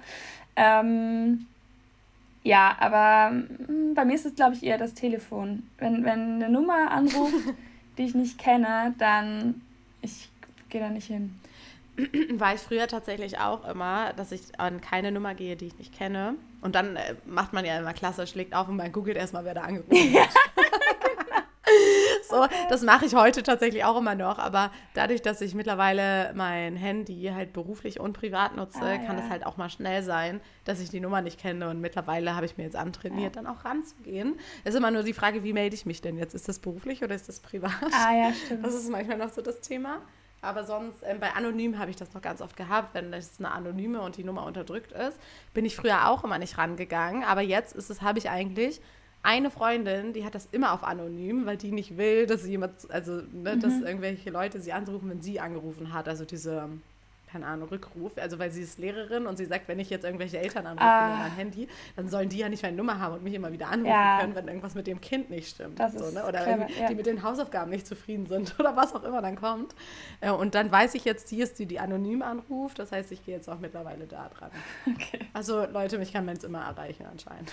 Ähm, 0.55 1.45
ja, 2.43 2.75
aber 2.79 3.31
mh, 3.31 3.67
hm, 3.67 3.93
bei 3.95 4.05
mir 4.05 4.15
ist 4.15 4.25
es, 4.25 4.35
glaube 4.35 4.55
ich, 4.55 4.63
eher 4.63 4.77
das 4.77 4.93
Telefon. 4.93 5.63
Wenn, 5.77 6.03
wenn 6.03 6.43
eine 6.43 6.49
Nummer 6.49 6.91
anruft, 6.91 7.33
die 7.97 8.03
ich 8.03 8.15
nicht 8.15 8.37
kenne, 8.37 8.93
dann 8.97 9.61
ich 10.01 10.29
gehe 10.69 10.81
da 10.81 10.89
nicht 10.89 11.07
hin. 11.07 11.39
War 12.39 12.55
ich 12.55 12.61
früher 12.61 12.87
tatsächlich 12.87 13.39
auch 13.39 13.67
immer, 13.67 14.13
dass 14.13 14.31
ich 14.31 14.59
an 14.59 14.81
keine 14.81 15.11
Nummer 15.11 15.35
gehe, 15.35 15.55
die 15.55 15.67
ich 15.67 15.77
nicht 15.77 15.95
kenne. 15.95 16.35
Und 16.61 16.75
dann 16.75 16.95
äh, 16.95 17.15
macht 17.25 17.53
man 17.53 17.65
ja 17.65 17.77
immer 17.77 17.93
klasse, 17.93 18.25
schlägt 18.25 18.55
auf 18.55 18.67
und 18.67 18.77
man 18.77 18.91
googelt 18.91 19.15
erstmal, 19.15 19.45
wer 19.45 19.53
da 19.53 19.61
angerufen 19.61 20.13
hat. 20.19 20.29
So, 22.33 22.47
das 22.67 22.81
mache 22.81 23.05
ich 23.05 23.13
heute 23.13 23.43
tatsächlich 23.43 23.83
auch 23.83 23.95
immer 23.97 24.15
noch, 24.15 24.39
aber 24.39 24.71
dadurch, 24.95 25.21
dass 25.21 25.39
ich 25.41 25.53
mittlerweile 25.53 26.33
mein 26.33 26.75
Handy 26.75 27.31
halt 27.33 27.53
beruflich 27.53 27.99
und 27.99 28.13
privat 28.13 28.55
nutze, 28.55 28.81
ah, 28.81 28.97
kann 28.97 29.19
es 29.19 29.29
halt 29.29 29.45
auch 29.45 29.57
mal 29.57 29.69
schnell 29.69 30.01
sein, 30.01 30.41
dass 30.65 30.79
ich 30.79 30.89
die 30.89 30.99
Nummer 30.99 31.21
nicht 31.21 31.39
kenne 31.39 31.69
und 31.69 31.79
mittlerweile 31.79 32.35
habe 32.35 32.47
ich 32.47 32.57
mir 32.57 32.63
jetzt 32.63 32.75
antrainiert, 32.75 33.35
ja. 33.35 33.43
dann 33.43 33.47
auch 33.47 33.65
ranzugehen. 33.65 34.39
Es 34.63 34.73
ist 34.73 34.79
immer 34.79 34.89
nur 34.89 35.03
die 35.03 35.13
Frage, 35.13 35.43
wie 35.43 35.53
melde 35.53 35.75
ich 35.75 35.85
mich 35.85 36.01
denn 36.01 36.17
jetzt? 36.17 36.33
Ist 36.33 36.49
das 36.49 36.57
beruflich 36.57 37.03
oder 37.03 37.13
ist 37.13 37.29
das 37.29 37.39
privat? 37.39 37.71
Ah 37.91 38.15
ja, 38.15 38.33
stimmt. 38.33 38.65
Das 38.65 38.73
ist 38.73 38.89
manchmal 38.89 39.17
noch 39.17 39.31
so 39.31 39.43
das 39.43 39.61
Thema. 39.61 40.01
Aber 40.41 40.63
sonst, 40.65 41.03
äh, 41.03 41.15
bei 41.19 41.33
Anonym 41.33 41.77
habe 41.77 41.91
ich 41.91 41.95
das 41.95 42.13
noch 42.13 42.21
ganz 42.21 42.41
oft 42.41 42.57
gehabt, 42.57 42.95
wenn 42.95 43.11
das 43.11 43.39
eine 43.39 43.51
Anonyme 43.51 44.01
und 44.01 44.17
die 44.17 44.23
Nummer 44.23 44.45
unterdrückt 44.45 44.91
ist, 44.91 45.17
bin 45.53 45.65
ich 45.65 45.75
früher 45.75 46.09
auch 46.09 46.23
immer 46.23 46.39
nicht 46.39 46.57
rangegangen. 46.57 47.23
Aber 47.23 47.41
jetzt 47.41 47.75
ist 47.75 47.89
es, 47.89 48.01
habe 48.01 48.19
ich 48.19 48.29
eigentlich 48.29 48.81
eine 49.23 49.49
Freundin, 49.49 50.11
die 50.11 50.25
hat 50.25 50.35
das 50.35 50.47
immer 50.51 50.73
auf 50.73 50.83
anonym, 50.83 51.45
weil 51.45 51.55
die 51.55 51.71
nicht 51.71 51.97
will, 51.97 52.27
dass 52.27 52.45
jemand, 52.45 52.91
also 52.91 53.21
ne, 53.31 53.55
mhm. 53.55 53.59
dass 53.61 53.79
irgendwelche 53.79 54.29
Leute 54.29 54.59
sie 54.59 54.73
anrufen, 54.73 55.09
wenn 55.09 55.21
sie 55.21 55.39
angerufen 55.39 55.93
hat. 55.93 56.09
Also 56.09 56.25
diese, 56.25 56.67
keine 57.31 57.47
Ahnung, 57.47 57.69
Rückruf. 57.69 58.11
Also 58.17 58.37
weil 58.37 58.51
sie 58.51 58.61
ist 58.61 58.79
Lehrerin 58.79 59.25
und 59.25 59.37
sie 59.37 59.45
sagt, 59.45 59.69
wenn 59.69 59.79
ich 59.79 59.89
jetzt 59.89 60.03
irgendwelche 60.03 60.39
Eltern 60.39 60.67
anrufe 60.67 60.85
ah. 60.85 61.07
mit 61.07 61.19
meinem 61.19 61.35
Handy, 61.37 61.67
dann 61.95 62.09
sollen 62.09 62.27
die 62.27 62.39
ja 62.39 62.49
nicht 62.49 62.63
meine 62.63 62.75
Nummer 62.75 62.99
haben 62.99 63.15
und 63.15 63.23
mich 63.23 63.33
immer 63.33 63.53
wieder 63.53 63.69
anrufen 63.69 63.91
ja. 63.91 64.19
können, 64.19 64.35
wenn 64.35 64.49
irgendwas 64.49 64.75
mit 64.75 64.87
dem 64.87 64.99
Kind 64.99 65.29
nicht 65.29 65.47
stimmt. 65.47 65.79
Das 65.79 65.93
so, 65.93 66.11
ne? 66.11 66.25
Oder 66.25 66.43
clever, 66.43 66.67
ja. 66.77 66.87
die 66.89 66.95
mit 66.95 67.05
den 67.05 67.23
Hausaufgaben 67.23 67.71
nicht 67.71 67.87
zufrieden 67.87 68.25
sind 68.25 68.53
oder 68.59 68.75
was 68.75 68.93
auch 68.93 69.03
immer 69.03 69.21
dann 69.21 69.37
kommt. 69.37 69.73
Äh, 70.19 70.31
und 70.31 70.53
dann 70.53 70.69
weiß 70.69 70.95
ich 70.95 71.05
jetzt, 71.05 71.31
die 71.31 71.39
ist 71.39 71.57
die, 71.59 71.65
die 71.65 71.79
anonym 71.79 72.23
anruft. 72.23 72.77
Das 72.77 72.91
heißt, 72.91 73.09
ich 73.13 73.25
gehe 73.25 73.35
jetzt 73.35 73.49
auch 73.49 73.59
mittlerweile 73.59 74.05
da 74.05 74.29
dran. 74.37 74.51
Okay. 74.85 75.19
Also 75.31 75.65
Leute, 75.65 75.97
mich 75.97 76.11
kann 76.11 76.25
man 76.25 76.35
jetzt 76.35 76.43
immer 76.43 76.61
erreichen 76.61 77.05
anscheinend. 77.09 77.51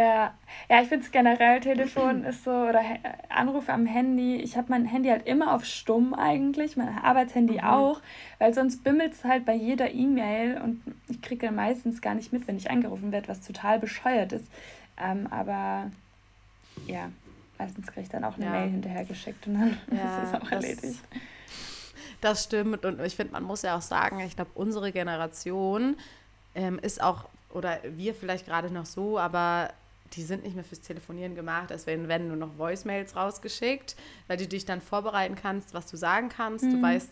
Ja, 0.00 0.34
ja 0.70 0.80
ich 0.80 0.88
finde 0.88 1.04
es 1.04 1.12
generell, 1.12 1.60
Telefon 1.60 2.24
ist 2.24 2.44
so, 2.44 2.50
oder 2.50 2.82
Anrufe 3.28 3.70
am 3.72 3.84
Handy. 3.84 4.36
Ich 4.36 4.56
habe 4.56 4.68
mein 4.70 4.86
Handy 4.86 5.10
halt 5.10 5.26
immer 5.26 5.54
auf 5.54 5.66
Stumm 5.66 6.14
eigentlich, 6.14 6.76
mein 6.76 6.88
Arbeitshandy 6.88 7.54
mhm. 7.54 7.64
auch, 7.64 8.00
weil 8.38 8.54
sonst 8.54 8.82
bimmelt 8.82 9.12
es 9.12 9.24
halt 9.24 9.44
bei 9.44 9.54
jeder 9.54 9.92
E-Mail 9.92 10.58
und 10.62 10.82
ich 11.08 11.20
kriege 11.20 11.46
dann 11.46 11.56
meistens 11.56 12.00
gar 12.00 12.14
nicht 12.14 12.32
mit, 12.32 12.48
wenn 12.48 12.56
ich 12.56 12.70
angerufen 12.70 13.12
werde, 13.12 13.28
was 13.28 13.42
total 13.42 13.78
bescheuert 13.78 14.32
ist. 14.32 14.46
Ähm, 14.96 15.26
aber 15.30 15.90
ja, 16.86 17.10
meistens 17.58 17.86
kriege 17.88 18.02
ich 18.02 18.08
dann 18.08 18.24
auch 18.24 18.36
eine 18.36 18.46
ja. 18.46 18.52
Mail 18.52 18.70
hinterhergeschickt 18.70 19.46
und 19.46 19.54
dann 19.54 19.78
ja, 19.92 20.22
ist 20.22 20.32
es 20.32 20.40
auch 20.40 20.50
erledigt. 20.50 21.00
Das 22.22 22.44
stimmt 22.44 22.86
und 22.86 23.00
ich 23.00 23.16
finde, 23.16 23.32
man 23.32 23.42
muss 23.42 23.62
ja 23.62 23.76
auch 23.76 23.82
sagen, 23.82 24.20
ich 24.20 24.36
glaube, 24.36 24.50
unsere 24.54 24.92
Generation 24.92 25.96
ähm, 26.54 26.78
ist 26.78 27.02
auch 27.02 27.26
oder 27.52 27.78
wir 27.82 28.14
vielleicht 28.14 28.46
gerade 28.46 28.72
noch 28.72 28.86
so, 28.86 29.18
aber 29.18 29.70
die 30.14 30.22
sind 30.22 30.42
nicht 30.42 30.54
mehr 30.54 30.64
fürs 30.64 30.80
Telefonieren 30.80 31.34
gemacht. 31.34 31.70
Es 31.70 31.86
werden, 31.86 32.28
nur 32.28 32.36
noch 32.36 32.58
Voicemails 32.58 33.14
rausgeschickt, 33.14 33.96
weil 34.26 34.36
du 34.36 34.46
dich 34.46 34.64
dann 34.64 34.80
vorbereiten 34.80 35.36
kannst, 35.36 35.74
was 35.74 35.86
du 35.86 35.96
sagen 35.96 36.28
kannst. 36.28 36.64
Mhm. 36.64 36.72
Du 36.72 36.82
weißt, 36.82 37.10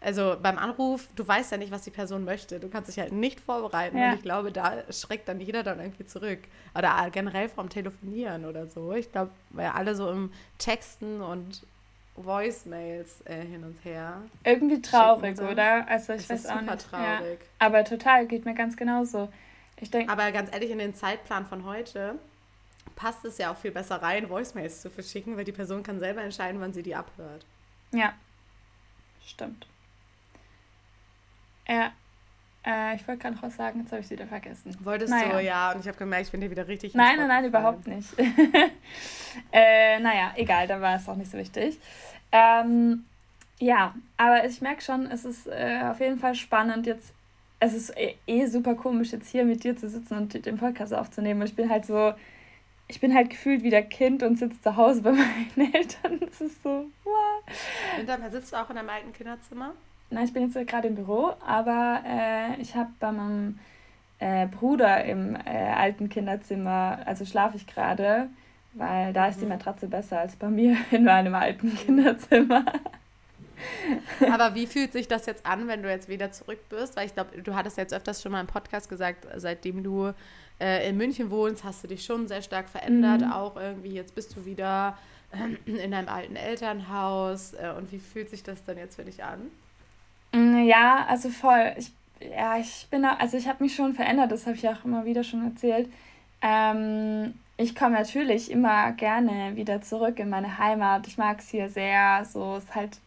also 0.00 0.36
beim 0.42 0.58
Anruf, 0.58 1.08
du 1.14 1.26
weißt 1.26 1.52
ja 1.52 1.58
nicht, 1.58 1.70
was 1.70 1.82
die 1.82 1.90
Person 1.90 2.24
möchte. 2.24 2.58
Du 2.58 2.68
kannst 2.68 2.88
dich 2.88 2.98
halt 2.98 3.12
nicht 3.12 3.38
vorbereiten. 3.40 3.96
Ja. 3.96 4.10
Und 4.10 4.16
ich 4.16 4.22
glaube, 4.22 4.50
da 4.50 4.82
schreckt 4.90 5.28
dann 5.28 5.40
jeder 5.40 5.62
dann 5.62 5.78
irgendwie 5.78 6.06
zurück. 6.06 6.40
Oder 6.74 7.08
generell 7.12 7.48
vom 7.48 7.68
Telefonieren 7.68 8.44
oder 8.44 8.66
so. 8.66 8.92
Ich 8.94 9.12
glaube, 9.12 9.30
weil 9.50 9.68
alle 9.68 9.94
so 9.94 10.10
im 10.10 10.32
Texten 10.58 11.20
und 11.20 11.62
Voicemails 12.16 13.20
äh, 13.26 13.42
hin 13.42 13.62
und 13.64 13.78
her. 13.84 14.22
Irgendwie 14.44 14.82
traurig, 14.82 15.40
oder? 15.40 15.86
Also 15.88 16.14
ich 16.14 16.22
es 16.22 16.30
weiß 16.30 16.40
ist 16.40 16.50
auch 16.50 16.60
super 16.60 16.74
nicht. 16.74 16.90
traurig. 16.90 17.40
Ja. 17.40 17.46
Aber 17.66 17.84
total, 17.84 18.26
geht 18.26 18.44
mir 18.44 18.54
ganz 18.54 18.76
genauso. 18.76 19.28
Ich 19.80 19.90
denke. 19.90 20.12
Aber 20.12 20.30
ganz 20.32 20.52
ehrlich, 20.52 20.70
in 20.70 20.78
den 20.78 20.94
Zeitplan 20.94 21.46
von 21.46 21.64
heute 21.64 22.18
passt 23.00 23.24
es 23.24 23.38
ja 23.38 23.50
auch 23.50 23.56
viel 23.56 23.70
besser 23.70 24.02
rein, 24.02 24.28
Voicemails 24.28 24.82
zu 24.82 24.90
verschicken, 24.90 25.36
weil 25.36 25.44
die 25.44 25.52
Person 25.52 25.82
kann 25.82 25.98
selber 25.98 26.22
entscheiden, 26.22 26.60
wann 26.60 26.74
sie 26.74 26.82
die 26.82 26.94
abhört. 26.94 27.46
Ja, 27.92 28.12
stimmt. 29.24 29.66
Ja, 31.66 31.92
äh, 32.66 32.96
ich 32.96 33.08
wollte 33.08 33.22
gerade 33.22 33.36
noch 33.36 33.42
was 33.42 33.56
sagen, 33.56 33.80
jetzt 33.80 33.90
habe 33.90 34.00
ich 34.00 34.06
es 34.06 34.10
wieder 34.10 34.26
vergessen. 34.26 34.76
Wolltest 34.80 35.12
naja. 35.12 35.32
du, 35.32 35.42
ja, 35.42 35.72
und 35.72 35.80
ich 35.80 35.88
habe 35.88 35.96
gemerkt, 35.96 36.26
ich 36.26 36.32
bin 36.32 36.42
dir 36.42 36.50
wieder 36.50 36.68
richtig. 36.68 36.94
Nein, 36.94 37.16
nein, 37.16 37.28
nein, 37.28 37.44
überhaupt 37.46 37.86
nicht. 37.86 38.08
äh, 39.52 39.98
naja, 40.00 40.32
egal, 40.36 40.66
da 40.66 40.78
war 40.80 40.96
es 40.96 41.08
auch 41.08 41.16
nicht 41.16 41.30
so 41.30 41.38
wichtig. 41.38 41.78
Ähm, 42.32 43.06
ja, 43.58 43.94
aber 44.18 44.44
ich 44.44 44.60
merke 44.60 44.82
schon, 44.82 45.06
es 45.06 45.24
ist 45.24 45.46
äh, 45.46 45.80
auf 45.90 46.00
jeden 46.00 46.18
Fall 46.18 46.34
spannend, 46.34 46.86
jetzt 46.86 47.14
es 47.60 47.74
ist 47.74 47.96
eh, 47.96 48.16
eh, 48.26 48.46
super 48.46 48.74
komisch, 48.74 49.12
jetzt 49.12 49.28
hier 49.28 49.44
mit 49.44 49.64
dir 49.64 49.76
zu 49.76 49.88
sitzen 49.88 50.16
und 50.16 50.46
den 50.46 50.56
Podcast 50.56 50.94
aufzunehmen. 50.94 51.42
Und 51.42 51.48
ich 51.48 51.56
bin 51.56 51.68
halt 51.68 51.84
so, 51.84 52.14
ich 52.90 53.00
bin 53.00 53.14
halt 53.14 53.30
gefühlt 53.30 53.62
wie 53.62 53.70
der 53.70 53.84
Kind 53.84 54.22
und 54.22 54.36
sitze 54.36 54.60
zu 54.60 54.76
Hause 54.76 55.02
bei 55.02 55.12
meinen 55.56 55.74
Eltern. 55.74 56.20
Das 56.20 56.40
ist 56.40 56.62
so, 56.62 56.86
wow. 57.04 57.42
Hinterher 57.96 58.30
sitzt 58.30 58.52
du 58.52 58.56
auch 58.56 58.68
in 58.68 58.76
deinem 58.76 58.90
alten 58.90 59.12
Kinderzimmer? 59.12 59.72
Nein, 60.10 60.24
ich 60.24 60.32
bin 60.32 60.50
jetzt 60.50 60.68
gerade 60.68 60.88
im 60.88 60.96
Büro, 60.96 61.32
aber 61.46 62.02
äh, 62.04 62.60
ich 62.60 62.74
habe 62.74 62.90
bei 62.98 63.12
meinem 63.12 63.60
äh, 64.18 64.48
Bruder 64.48 65.04
im 65.04 65.36
äh, 65.36 65.72
alten 65.72 66.08
Kinderzimmer, 66.08 66.98
also 67.06 67.24
schlafe 67.24 67.56
ich 67.56 67.68
gerade, 67.68 68.28
weil 68.74 69.12
da 69.12 69.28
ist 69.28 69.40
die 69.40 69.44
mhm. 69.44 69.52
Matratze 69.52 69.86
besser 69.86 70.18
als 70.18 70.34
bei 70.34 70.48
mir 70.48 70.76
in 70.90 71.04
meinem 71.04 71.34
alten 71.34 71.72
Kinderzimmer. 71.76 72.64
Aber 74.32 74.54
wie 74.54 74.66
fühlt 74.66 74.92
sich 74.92 75.08
das 75.08 75.26
jetzt 75.26 75.46
an, 75.46 75.68
wenn 75.68 75.82
du 75.82 75.90
jetzt 75.90 76.08
wieder 76.08 76.32
zurück 76.32 76.58
bist? 76.68 76.96
Weil 76.96 77.06
ich 77.06 77.14
glaube, 77.14 77.40
du 77.40 77.54
hattest 77.54 77.76
jetzt 77.76 77.94
öfters 77.94 78.22
schon 78.22 78.32
mal 78.32 78.40
im 78.40 78.46
Podcast 78.46 78.88
gesagt, 78.88 79.26
seitdem 79.36 79.82
du 79.82 80.12
äh, 80.60 80.88
in 80.88 80.96
München 80.96 81.30
wohnst, 81.30 81.64
hast 81.64 81.82
du 81.82 81.88
dich 81.88 82.04
schon 82.04 82.28
sehr 82.28 82.42
stark 82.42 82.68
verändert. 82.68 83.22
Mhm. 83.22 83.32
Auch 83.32 83.56
irgendwie, 83.56 83.92
jetzt 83.92 84.14
bist 84.14 84.36
du 84.36 84.44
wieder 84.44 84.98
äh, 85.32 85.70
in 85.70 85.90
deinem 85.90 86.08
alten 86.08 86.36
Elternhaus. 86.36 87.54
Äh, 87.54 87.72
und 87.76 87.90
wie 87.92 87.98
fühlt 87.98 88.30
sich 88.30 88.42
das 88.42 88.64
dann 88.64 88.76
jetzt 88.76 88.96
für 88.96 89.04
dich 89.04 89.24
an? 89.24 89.50
Mm, 90.32 90.64
ja, 90.64 91.06
also 91.08 91.30
voll. 91.30 91.74
Ich, 91.76 91.92
ja, 92.20 92.58
ich 92.58 92.86
bin, 92.90 93.04
also 93.04 93.36
ich 93.36 93.48
habe 93.48 93.62
mich 93.62 93.74
schon 93.74 93.94
verändert, 93.94 94.30
das 94.30 94.46
habe 94.46 94.56
ich 94.56 94.68
auch 94.68 94.84
immer 94.84 95.04
wieder 95.04 95.24
schon 95.24 95.44
erzählt. 95.44 95.88
Ähm, 96.42 97.34
ich 97.56 97.74
komme 97.74 97.96
natürlich 97.96 98.50
immer 98.50 98.92
gerne 98.92 99.54
wieder 99.54 99.82
zurück 99.82 100.18
in 100.18 100.30
meine 100.30 100.58
Heimat. 100.58 101.06
Ich 101.06 101.18
mag 101.18 101.40
es 101.40 101.50
hier 101.50 101.68
sehr. 101.68 102.24
So 102.24 102.56
ist 102.56 102.74
halt 102.74 102.98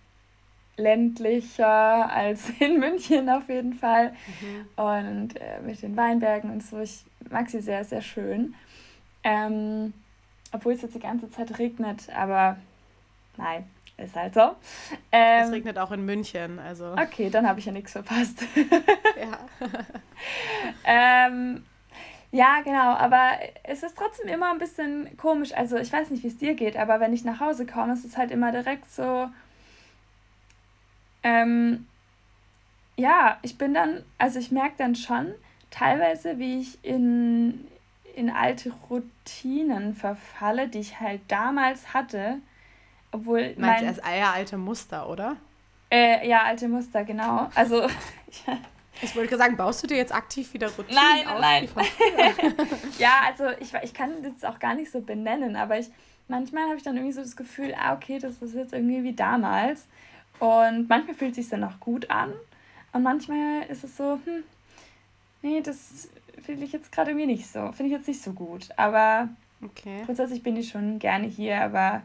ländlicher 0.78 2.10
als 2.12 2.50
in 2.60 2.80
München 2.80 3.30
auf 3.30 3.50
jeden 3.50 3.74
Fall. 3.74 4.14
Mhm. 4.42 4.84
Und 4.84 5.42
äh, 5.42 5.60
mit 5.66 5.82
den 5.82 5.96
Weinbergen 5.96 6.52
und 6.52 6.64
so. 6.64 6.80
Ich 6.80 7.04
mag 7.30 7.50
sie 7.50 7.62
sehr, 7.62 7.84
sehr 7.84 8.02
schön. 8.02 8.56
Ähm, 9.24 9.94
obwohl 10.52 10.74
es 10.74 10.82
jetzt 10.82 10.96
die 10.96 11.00
ganze 11.00 11.30
Zeit 11.32 11.58
regnet, 11.58 12.10
aber 12.16 12.58
nein, 13.38 13.66
ist 13.98 14.16
halt 14.16 14.34
so. 14.34 14.56
Ähm, 15.12 15.46
es 15.46 15.52
regnet 15.52 15.78
auch 15.78 15.92
in 15.92 16.06
München, 16.06 16.60
also. 16.60 16.94
Okay, 16.94 17.30
dann 17.30 17.48
habe 17.48 17.60
ich 17.60 17.66
ja 17.66 17.72
nichts 17.72 17.94
verpasst. 17.94 18.44
ja. 19.20 19.40
ähm, 20.86 21.64
ja, 22.34 22.62
genau, 22.64 22.96
aber 22.96 23.34
es 23.64 23.84
ist 23.84 23.96
trotzdem 23.96 24.28
immer 24.28 24.52
ein 24.52 24.58
bisschen 24.58 25.16
komisch. 25.18 25.54
Also 25.54 25.78
ich 25.78 25.94
weiß 25.94 26.10
nicht, 26.10 26.24
wie 26.24 26.30
es 26.30 26.38
dir 26.38 26.56
geht, 26.56 26.78
aber 26.78 27.00
wenn 27.00 27.14
ich 27.14 27.24
nach 27.24 27.40
Hause 27.40 27.68
komme, 27.68 27.94
ist 27.94 28.06
es 28.06 28.18
halt 28.18 28.32
immer 28.32 28.52
direkt 28.52 28.92
so, 28.92 29.30
ähm, 31.24 31.88
ja, 32.96 33.38
ich 33.42 33.58
bin 33.58 33.74
dann, 33.74 34.04
also 34.18 34.40
ich 34.40 34.52
merke 34.52 34.76
dann 34.78 34.96
schon 34.96 35.34
teilweise, 35.72 36.38
wie 36.38 36.62
ich 36.62 36.84
in, 36.84 37.68
in 38.16 38.30
alte 38.30 38.72
Routinen 38.90 39.96
verfalle, 39.96 40.68
die 40.68 40.80
ich 40.80 41.00
halt 41.00 41.22
damals 41.28 41.94
hatte. 41.94 42.38
Obwohl. 43.12 43.56
Meinst 43.58 43.58
mein, 43.58 43.80
du 43.80 43.86
erst 43.86 44.02
eher 44.08 44.32
alte 44.34 44.58
Muster, 44.58 45.10
oder? 45.10 45.38
Äh, 45.92 46.28
ja, 46.28 46.44
alte 46.44 46.68
Muster, 46.68 47.04
genau. 47.04 47.50
Also. 47.56 47.82
ja. 47.82 47.90
Ich 49.02 49.16
wollte 49.16 49.38
sagen, 49.38 49.58
baust 49.58 49.82
du 49.84 49.88
dir 49.88 49.98
jetzt 49.98 50.14
aktiv 50.14 50.54
wieder 50.54 50.70
Routinen 50.70 50.96
nein, 50.96 51.28
auf? 51.28 51.42
Nein, 51.42 51.68
nein. 52.16 52.56
ja, 53.00 53.24
also 53.26 53.50
ich, 53.60 53.74
ich 53.82 53.94
kann 53.94 54.22
das 54.22 54.46
auch 54.46 54.60
gar 54.60 54.76
nicht 54.76 54.92
so 54.92 55.02
benennen, 55.02 55.56
aber 55.56 55.80
ich 55.80 55.90
manchmal 56.28 56.66
habe 56.66 56.78
ich 56.78 56.84
dann 56.84 56.96
irgendwie 56.96 57.14
so 57.14 57.22
das 57.22 57.36
Gefühl, 57.36 57.74
ah, 57.78 57.94
okay, 57.94 58.20
das 58.20 58.42
ist 58.42 58.56
jetzt 58.56 58.74
irgendwie 58.74 59.04
wie 59.04 59.14
damals. 59.14 59.88
Und 60.40 60.90
manchmal 60.90 61.16
fühlt 61.16 61.32
es 61.32 61.38
sich 61.38 61.50
dann 61.50 61.64
auch 61.64 61.80
gut 61.80 62.10
an. 62.10 62.34
Und 62.92 63.04
manchmal 63.04 63.64
ist 63.70 63.84
es 63.84 63.98
so, 63.98 64.20
hm, 64.26 64.44
nee, 65.42 65.62
das 65.62 66.10
finde 66.42 66.66
ich 66.66 66.72
jetzt 66.72 66.92
gerade 66.92 67.14
mir 67.14 67.28
nicht 67.28 67.48
so. 67.48 67.72
Finde 67.72 67.86
ich 67.86 67.98
jetzt 67.98 68.08
nicht 68.08 68.22
so 68.22 68.34
gut. 68.34 68.70
Aber 68.78 69.30
okay. 69.64 70.04
grundsätzlich 70.06 70.44
bin 70.44 70.58
ich 70.58 70.70
schon 70.70 71.00
gerne 71.00 71.28
hier, 71.28 71.62
aber 71.62 72.02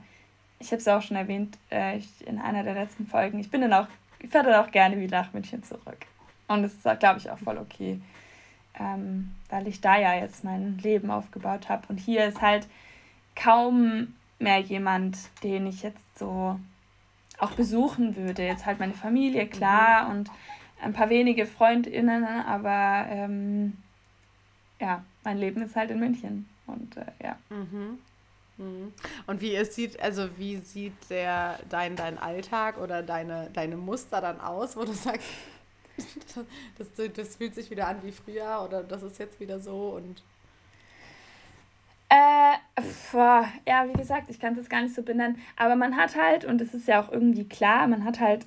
ich 0.58 0.68
habe 0.68 0.78
es 0.78 0.88
auch 0.88 1.02
schon 1.02 1.16
erwähnt 1.16 1.58
äh, 1.70 2.00
in 2.26 2.38
einer 2.38 2.62
der 2.62 2.74
letzten 2.74 3.06
Folgen. 3.06 3.38
Ich 3.38 3.50
bin 3.50 3.60
dann 3.60 3.72
auch, 3.72 3.86
ich 4.18 4.30
fahre 4.30 4.50
dann 4.50 4.64
auch 4.64 4.70
gerne 4.70 4.98
wieder 4.98 5.22
nach 5.22 5.32
München 5.32 5.62
zurück. 5.62 6.06
Und 6.48 6.62
das 6.62 6.74
ist, 6.74 7.00
glaube 7.00 7.18
ich, 7.18 7.30
auch 7.30 7.38
voll 7.38 7.58
okay. 7.58 8.00
Ähm, 8.78 9.34
weil 9.50 9.66
ich 9.66 9.80
da 9.80 9.98
ja 9.98 10.14
jetzt 10.14 10.44
mein 10.44 10.78
Leben 10.78 11.10
aufgebaut 11.10 11.68
habe. 11.68 11.86
Und 11.88 11.98
hier 11.98 12.26
ist 12.26 12.40
halt 12.40 12.66
kaum 13.36 14.14
mehr 14.38 14.60
jemand, 14.60 15.18
den 15.42 15.66
ich 15.66 15.82
jetzt 15.82 16.18
so 16.18 16.58
auch 17.38 17.52
besuchen 17.52 18.16
würde. 18.16 18.44
Jetzt 18.44 18.66
halt 18.66 18.78
meine 18.78 18.94
Familie, 18.94 19.46
klar, 19.46 20.04
mhm. 20.04 20.10
und 20.10 20.30
ein 20.80 20.92
paar 20.92 21.10
wenige 21.10 21.46
FreundInnen, 21.46 22.24
aber 22.24 23.06
ähm, 23.10 23.76
ja, 24.80 25.04
mein 25.24 25.38
Leben 25.38 25.62
ist 25.62 25.76
halt 25.76 25.90
in 25.90 25.98
München. 25.98 26.48
Und 26.66 26.96
äh, 26.96 27.06
ja. 27.22 27.36
Mhm. 27.50 27.98
Mhm. 28.58 28.92
Und 29.26 29.40
wie 29.40 29.54
es 29.54 29.74
sieht, 29.74 30.00
also 30.00 30.28
wie 30.36 30.56
sieht 30.58 31.10
der 31.10 31.58
dein, 31.68 31.96
dein 31.96 32.18
Alltag 32.18 32.78
oder 32.78 33.02
deine, 33.02 33.50
deine 33.52 33.76
Muster 33.76 34.20
dann 34.20 34.40
aus, 34.40 34.76
wo 34.76 34.84
du 34.84 34.92
sagst, 34.92 35.28
das, 36.78 36.92
das, 36.94 37.12
das 37.12 37.36
fühlt 37.36 37.54
sich 37.54 37.70
wieder 37.70 37.88
an 37.88 38.02
wie 38.02 38.12
früher 38.12 38.62
oder 38.64 38.82
das 38.82 39.02
ist 39.02 39.18
jetzt 39.18 39.40
wieder 39.40 39.58
so 39.60 39.90
und 39.90 40.22
äh, 42.08 42.54
ja, 43.66 43.86
wie 43.88 43.98
gesagt, 43.98 44.30
ich 44.30 44.40
kann 44.40 44.52
es 44.52 44.58
jetzt 44.58 44.70
gar 44.70 44.82
nicht 44.82 44.94
so 44.94 45.02
benennen, 45.02 45.38
aber 45.56 45.76
man 45.76 45.96
hat 45.96 46.16
halt, 46.16 46.44
und 46.44 46.60
es 46.60 46.74
ist 46.74 46.88
ja 46.88 47.00
auch 47.00 47.12
irgendwie 47.12 47.44
klar, 47.44 47.86
man 47.86 48.04
hat 48.04 48.20
halt 48.20 48.46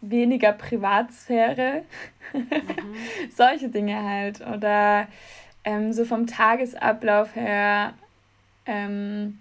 weniger 0.00 0.52
Privatsphäre, 0.52 1.84
mhm. 2.32 2.48
solche 3.34 3.68
Dinge 3.68 4.02
halt. 4.02 4.40
Oder 4.40 5.08
ähm, 5.64 5.92
so 5.92 6.04
vom 6.04 6.26
Tagesablauf 6.26 7.34
her. 7.36 7.94
Ähm, 8.66 9.38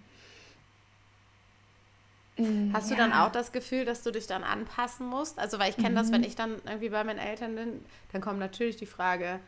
Hast 2.72 2.90
du 2.90 2.96
ja. 2.96 3.02
dann 3.02 3.12
auch 3.12 3.32
das 3.32 3.52
Gefühl, 3.52 3.84
dass 3.84 4.02
du 4.02 4.12
dich 4.12 4.26
dann 4.26 4.46
anpassen 4.46 5.06
musst? 5.06 5.40
Also, 5.40 5.60
weil 5.60 5.72
ich 5.72 5.76
kenne 5.76 5.90
mhm. 5.90 5.96
das, 5.96 6.12
wenn 6.12 6.24
ich 6.24 6.38
dann 6.38 6.56
irgendwie 6.66 6.88
bei 6.88 7.04
meinen 7.04 7.20
Eltern 7.20 7.56
bin, 7.56 7.84
dann 8.14 8.22
kommt 8.22 8.40
natürlich 8.40 8.78
die 8.78 8.86
Frage, 8.86 9.42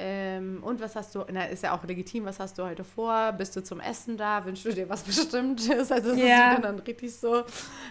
ähm, 0.00 0.62
und 0.62 0.80
was 0.80 0.94
hast 0.94 1.14
du, 1.14 1.24
na, 1.32 1.44
ist 1.46 1.64
ja 1.64 1.76
auch 1.76 1.84
legitim, 1.84 2.24
was 2.24 2.38
hast 2.38 2.56
du 2.56 2.62
heute 2.62 2.84
vor? 2.84 3.32
Bist 3.32 3.56
du 3.56 3.64
zum 3.64 3.80
Essen 3.80 4.16
da? 4.16 4.44
Wünschst 4.44 4.64
du 4.64 4.72
dir 4.72 4.88
was 4.88 5.02
Bestimmtes? 5.04 5.90
Also 5.90 6.10
es 6.10 6.18
yeah. 6.18 6.54
ist 6.54 6.64
dann 6.64 6.78
richtig 6.78 7.16
so, 7.16 7.42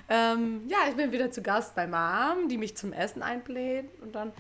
ähm, 0.07 0.61
ja, 0.69 0.77
ich 0.89 0.95
bin 0.95 1.11
wieder 1.11 1.29
zu 1.31 1.41
Gast 1.41 1.75
bei 1.75 1.85
Mom, 1.85 2.47
die 2.47 2.57
mich 2.57 2.77
zum 2.77 2.93
Essen 2.93 3.21
einbläht 3.21 3.89
und 4.01 4.15
dann 4.15 4.31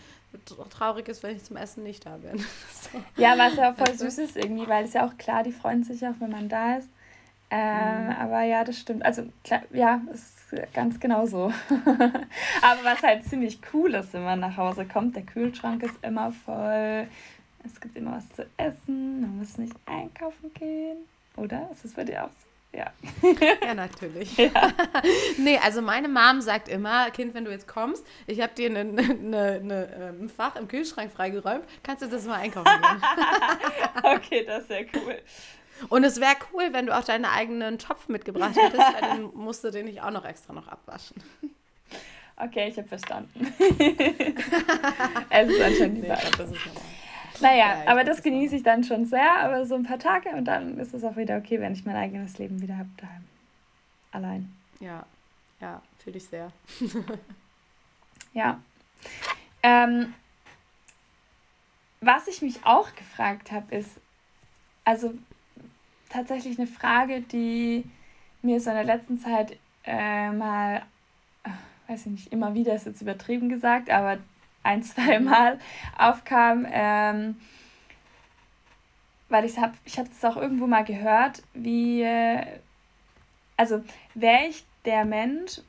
traurig 0.69 1.09
ist, 1.09 1.23
wenn 1.23 1.35
ich 1.35 1.43
zum 1.43 1.57
Essen 1.57 1.83
nicht 1.83 2.05
da 2.05 2.15
bin. 2.17 2.37
so. 2.71 3.01
Ja, 3.17 3.37
was 3.37 3.55
ja 3.57 3.73
voll 3.73 3.93
süß 3.93 4.17
ist 4.19 4.37
irgendwie, 4.37 4.67
weil 4.67 4.85
es 4.85 4.93
ja 4.93 5.05
auch 5.05 5.17
klar, 5.17 5.43
die 5.43 5.51
freuen 5.51 5.83
sich 5.83 6.05
auch, 6.07 6.15
wenn 6.19 6.31
man 6.31 6.47
da 6.47 6.77
ist. 6.77 6.89
Ähm, 7.49 8.05
mhm. 8.05 8.11
Aber 8.11 8.43
ja, 8.43 8.63
das 8.63 8.77
stimmt. 8.77 9.05
Also 9.05 9.23
klar, 9.43 9.63
ja, 9.73 10.01
ist 10.13 10.37
ganz 10.73 10.99
genau 10.99 11.25
so. 11.25 11.51
aber 12.61 12.83
was 12.83 13.03
halt 13.03 13.25
ziemlich 13.25 13.59
cool 13.73 13.93
ist, 13.93 14.13
wenn 14.13 14.23
man 14.23 14.39
nach 14.39 14.55
Hause 14.55 14.85
kommt, 14.85 15.17
der 15.17 15.23
Kühlschrank 15.23 15.83
ist 15.83 15.95
immer 16.01 16.31
voll 16.31 17.07
es 17.73 17.79
gibt 17.81 17.97
immer 17.97 18.17
was 18.17 18.29
zu 18.35 18.45
essen, 18.57 19.21
man 19.21 19.37
muss 19.37 19.57
nicht 19.57 19.75
einkaufen 19.85 20.53
gehen. 20.53 20.97
Oder? 21.35 21.69
Ist 21.71 21.85
das 21.85 21.93
bei 21.93 22.03
dir 22.03 22.25
auch 22.25 22.29
so? 22.29 22.47
Ja. 22.77 22.91
Ja, 23.65 23.73
natürlich. 23.73 24.37
Ja. 24.37 24.51
nee, 25.37 25.57
also 25.57 25.81
meine 25.81 26.07
Mom 26.07 26.41
sagt 26.41 26.69
immer, 26.69 27.09
Kind, 27.11 27.33
wenn 27.33 27.45
du 27.45 27.51
jetzt 27.51 27.67
kommst, 27.67 28.05
ich 28.27 28.41
habe 28.41 28.53
dir 28.53 28.69
ein 28.69 28.95
ne, 28.95 29.03
ne, 29.15 29.61
ne, 29.61 30.13
ähm, 30.19 30.29
Fach 30.29 30.55
im 30.55 30.67
Kühlschrank 30.67 31.11
freigeräumt, 31.11 31.63
kannst 31.83 32.03
du 32.03 32.07
das 32.07 32.25
mal 32.25 32.35
einkaufen 32.35 32.69
gehen. 32.81 33.01
okay, 34.03 34.45
das 34.45 34.61
ist 34.61 34.67
sehr 34.67 34.85
cool. 34.95 35.17
Und 35.89 36.03
es 36.03 36.19
wäre 36.19 36.35
cool, 36.53 36.69
wenn 36.71 36.87
du 36.87 36.97
auch 36.97 37.03
deinen 37.03 37.25
eigenen 37.25 37.77
Topf 37.77 38.07
mitgebracht 38.07 38.55
hättest, 38.55 38.79
weil 38.79 39.01
dann 39.01 39.31
musst 39.35 39.63
du 39.63 39.71
den 39.71 39.85
nicht 39.85 40.01
auch 40.01 40.11
noch 40.11 40.25
extra 40.25 40.53
noch 40.53 40.67
abwaschen. 40.67 41.21
Okay, 42.35 42.69
ich 42.69 42.77
habe 42.77 42.87
verstanden. 42.87 43.53
es 45.29 45.49
ist 45.49 45.61
anscheinend 45.61 45.97
die 45.97 46.01
nee, 46.01 46.07
Das 46.07 46.51
ist 46.51 46.65
normal. 46.65 46.83
Naja, 47.41 47.83
ja, 47.83 47.91
aber 47.91 48.03
das 48.03 48.23
genieße 48.23 48.55
ich 48.55 48.63
dann 48.63 48.83
schon 48.83 49.05
sehr, 49.05 49.39
aber 49.39 49.65
so 49.65 49.75
ein 49.75 49.83
paar 49.83 49.99
Tage 49.99 50.29
und 50.29 50.45
dann 50.45 50.77
ist 50.79 50.93
es 50.93 51.03
auch 51.03 51.17
wieder 51.17 51.37
okay, 51.37 51.59
wenn 51.59 51.73
ich 51.73 51.85
mein 51.85 51.95
eigenes 51.95 52.37
Leben 52.37 52.61
wieder 52.61 52.77
habe 52.77 52.89
daheim. 52.97 53.25
Allein. 54.11 54.55
Ja, 54.79 55.05
ja, 55.59 55.81
fühle 55.99 56.17
ich 56.17 56.25
sehr. 56.25 56.51
ja. 58.33 58.59
Ähm, 59.63 60.13
was 62.01 62.27
ich 62.27 62.41
mich 62.41 62.65
auch 62.65 62.93
gefragt 62.95 63.51
habe, 63.51 63.75
ist, 63.75 63.99
also 64.83 65.13
tatsächlich 66.09 66.57
eine 66.57 66.67
Frage, 66.67 67.21
die 67.21 67.83
mir 68.41 68.61
so 68.61 68.69
in 68.69 68.75
der 68.75 68.85
letzten 68.85 69.19
Zeit 69.19 69.57
äh, 69.83 70.31
mal, 70.31 70.83
weiß 71.87 72.01
ich 72.01 72.11
nicht, 72.11 72.33
immer 72.33 72.53
wieder 72.53 72.75
ist 72.75 72.85
jetzt 72.85 73.01
übertrieben 73.01 73.49
gesagt, 73.49 73.89
aber 73.89 74.17
ein, 74.67 74.83
zwei 74.83 75.19
Mal 75.19 75.59
aufkam, 75.97 76.67
ähm, 76.69 77.37
weil 79.29 79.45
ich 79.45 79.57
habe 79.57 79.73
ich 79.85 79.97
hab 79.97 80.07
das 80.07 80.23
auch 80.25 80.37
irgendwo 80.37 80.67
mal 80.67 80.83
gehört, 80.83 81.41
wie, 81.53 82.01
äh, 82.01 82.45
also 83.55 83.83
wäre 84.13 84.45
ich 84.49 84.65
der 84.85 85.05
Mensch, 85.05 85.61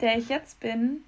der 0.00 0.18
ich 0.18 0.28
jetzt 0.28 0.60
bin, 0.60 1.04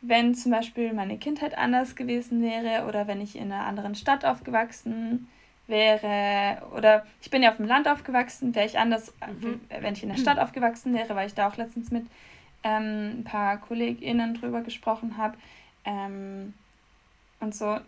wenn 0.00 0.34
zum 0.34 0.52
Beispiel 0.52 0.92
meine 0.92 1.16
Kindheit 1.16 1.56
anders 1.56 1.96
gewesen 1.96 2.42
wäre 2.42 2.86
oder 2.86 3.06
wenn 3.06 3.20
ich 3.20 3.36
in 3.36 3.52
einer 3.52 3.66
anderen 3.66 3.94
Stadt 3.94 4.24
aufgewachsen 4.24 5.28
wäre 5.68 6.62
oder 6.76 7.06
ich 7.22 7.30
bin 7.30 7.42
ja 7.42 7.50
auf 7.50 7.56
dem 7.56 7.66
Land 7.66 7.86
aufgewachsen, 7.88 8.54
wäre 8.54 8.66
ich 8.66 8.78
anders, 8.78 9.14
mhm. 9.40 9.60
wenn 9.68 9.94
ich 9.94 10.02
in 10.02 10.08
der 10.08 10.16
Stadt 10.16 10.38
aufgewachsen 10.40 10.92
wäre, 10.92 11.14
weil 11.14 11.28
ich 11.28 11.34
da 11.34 11.48
auch 11.48 11.56
letztens 11.56 11.90
mit 11.90 12.06
ähm, 12.64 13.20
ein 13.20 13.24
paar 13.24 13.58
KollegInnen 13.58 14.34
drüber 14.34 14.62
gesprochen 14.62 15.16
habe, 15.16 15.36
ähm, 15.84 16.54
und 17.40 17.54
so, 17.54 17.78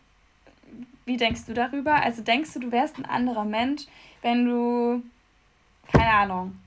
wie 1.05 1.17
denkst 1.17 1.47
du 1.47 1.55
darüber? 1.55 1.95
Also 1.95 2.23
denkst 2.23 2.55
du, 2.55 2.61
du 2.61 2.73
wärst 2.73 2.99
ein 2.99 3.05
anderer 3.05 3.45
Mensch, 3.45 3.83
wenn 4.23 4.45
du, 4.45 5.03
keine 5.93 6.11
Ahnung, 6.11 6.59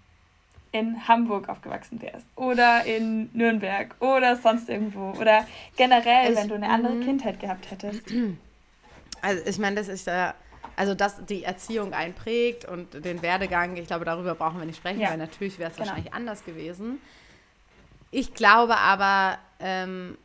in 0.71 1.07
Hamburg 1.07 1.49
aufgewachsen 1.49 2.01
wärst 2.01 2.25
oder 2.35 2.85
in 2.85 3.29
Nürnberg 3.33 3.95
oder 3.99 4.35
sonst 4.35 4.69
irgendwo 4.69 5.11
oder 5.19 5.45
generell, 5.75 6.31
ich, 6.31 6.37
wenn 6.37 6.47
du 6.47 6.55
eine 6.55 6.69
andere. 6.69 6.99
Kindheit 6.99 7.39
gehabt 7.39 7.71
hättest? 7.71 8.11
Also 9.19 9.41
ich 9.47 9.57
meine, 9.57 9.77
das 9.77 9.87
ist 9.87 10.05
ja, 10.05 10.35
also 10.75 10.93
dass 10.93 11.25
die 11.25 11.43
Erziehung 11.43 11.91
einprägt 11.91 12.65
und 12.65 13.03
den 13.03 13.23
Werdegang, 13.23 13.75
ich 13.77 13.87
glaube, 13.87 14.05
darüber 14.05 14.35
brauchen 14.35 14.59
wir 14.59 14.65
nicht 14.67 14.77
sprechen, 14.77 14.99
ja. 14.99 15.09
weil 15.09 15.17
natürlich 15.17 15.57
wäre 15.57 15.71
es 15.71 15.75
genau. 15.75 15.87
wahrscheinlich 15.87 16.13
anders 16.13 16.45
gewesen. 16.45 17.01
Ich 18.11 18.35
glaube 18.35 18.77
aber, 18.77 19.39
ähm, 19.59 20.19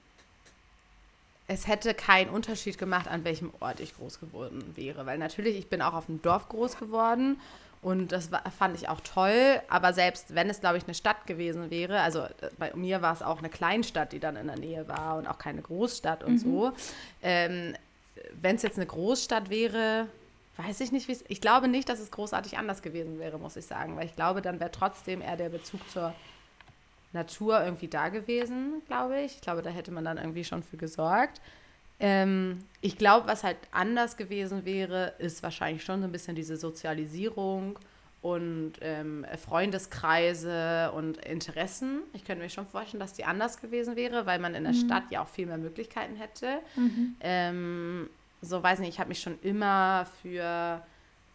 es 1.53 1.67
hätte 1.67 1.95
keinen 1.95 2.31
Unterschied 2.31 2.79
gemacht, 2.79 3.09
an 3.09 3.25
welchem 3.25 3.53
Ort 3.61 3.81
ich 3.81 3.97
groß 3.97 4.21
geworden 4.21 4.73
wäre. 4.75 5.07
Weil 5.07 5.19
natürlich, 5.19 5.59
ich 5.59 5.69
bin 5.69 5.83
auch 5.83 5.95
auf 5.95 6.07
dem 6.07 6.23
Dorf 6.23 6.49
groß 6.49 6.77
geworden 6.77 7.39
und 7.83 8.13
das 8.13 8.33
war, 8.33 8.43
fand 8.57 8.77
ich 8.77 8.89
auch 8.89 9.01
toll. 9.01 9.61
Aber 9.69 9.93
selbst 9.93 10.35
wenn 10.35 10.49
es, 10.49 10.61
glaube 10.61 10.79
ich, 10.79 10.85
eine 10.85 10.95
Stadt 10.95 11.27
gewesen 11.27 11.71
wäre, 11.71 12.01
also 12.01 12.21
äh, 12.21 12.31
bei 12.59 12.73
mir 12.75 13.03
war 13.03 13.13
es 13.13 13.23
auch 13.23 13.39
eine 13.39 13.51
Kleinstadt, 13.51 14.13
die 14.13 14.21
dann 14.21 14.37
in 14.37 14.47
der 14.47 14.59
Nähe 14.59 14.89
war 14.89 15.17
und 15.17 15.27
auch 15.27 15.39
keine 15.39 15.63
Großstadt 15.63 16.25
und 16.25 16.35
mhm. 16.35 16.39
so. 16.39 16.73
Ähm, 17.23 17.75
wenn 18.41 18.57
es 18.57 18.63
jetzt 18.63 18.79
eine 18.79 18.87
Großstadt 18.87 19.51
wäre, 19.51 20.07
weiß 20.57 20.81
ich 20.81 20.93
nicht, 20.93 21.09
wie 21.09 21.13
es. 21.13 21.25
Ich 21.29 21.41
glaube 21.41 21.69
nicht, 21.69 21.89
dass 21.89 21.99
es 21.99 22.11
großartig 22.11 22.57
anders 22.57 22.83
gewesen 22.83 23.19
wäre, 23.19 23.39
muss 23.39 23.57
ich 23.57 23.67
sagen. 23.67 23.97
Weil 23.97 24.07
ich 24.07 24.17
glaube, 24.17 24.43
dann 24.43 24.61
wäre 24.61 24.71
trotzdem 24.71 25.21
eher 25.21 25.37
der 25.37 25.49
Bezug 25.49 25.81
zur 25.91 26.15
Natur 27.13 27.63
irgendwie 27.65 27.89
da 27.89 28.09
gewesen, 28.09 28.83
glaube 28.87 29.21
ich. 29.21 29.35
Ich 29.37 29.41
glaube, 29.41 29.63
da 29.63 29.71
hätte 29.71 29.91
man 29.91 30.05
dann 30.05 30.19
irgendwie 30.19 30.45
schon 30.45 30.63
für 30.63 30.77
gesorgt. 30.77 31.41
Ähm, 32.01 32.65
ich 32.81 32.99
glaube, 32.99 33.29
was 33.29 33.45
halt 33.45 33.59
anders 33.71 34.17
gewesen 34.17 34.65
wäre, 34.65 35.15
ist 35.19 35.43
wahrscheinlich 35.43 35.85
schon 35.85 36.01
so 36.01 36.09
ein 36.09 36.13
bisschen 36.13 36.35
diese 36.35 36.57
Sozialisierung 36.57 37.79
und 38.23 38.75
ähm, 38.81 39.27
Freundeskreise 39.37 40.93
und 40.97 41.19
Interessen. 41.19 42.03
Ich 42.13 42.25
könnte 42.25 42.43
mir 42.43 42.51
schon 42.51 42.67
vorstellen, 42.67 43.01
dass 43.01 43.13
die 43.13 43.25
anders 43.25 43.61
gewesen 43.61 43.97
wäre, 43.97 44.27
weil 44.27 44.39
man 44.39 44.55
in 44.55 44.65
der 44.65 44.73
mhm. 44.73 44.87
Stadt 44.87 45.05
ja 45.11 45.23
auch 45.23 45.29
viel 45.29 45.47
mehr 45.47 45.59
Möglichkeiten 45.59 46.17
hätte. 46.17 46.59
Mhm. 46.77 47.17
Ähm, 47.21 48.11
so 48.41 48.63
weiß 48.63 48.79
nicht, 48.79 48.91
ich 48.91 48.99
habe 48.99 49.09
mich 49.09 49.21
schon 49.21 49.39
immer 49.43 50.07
für 50.23 50.83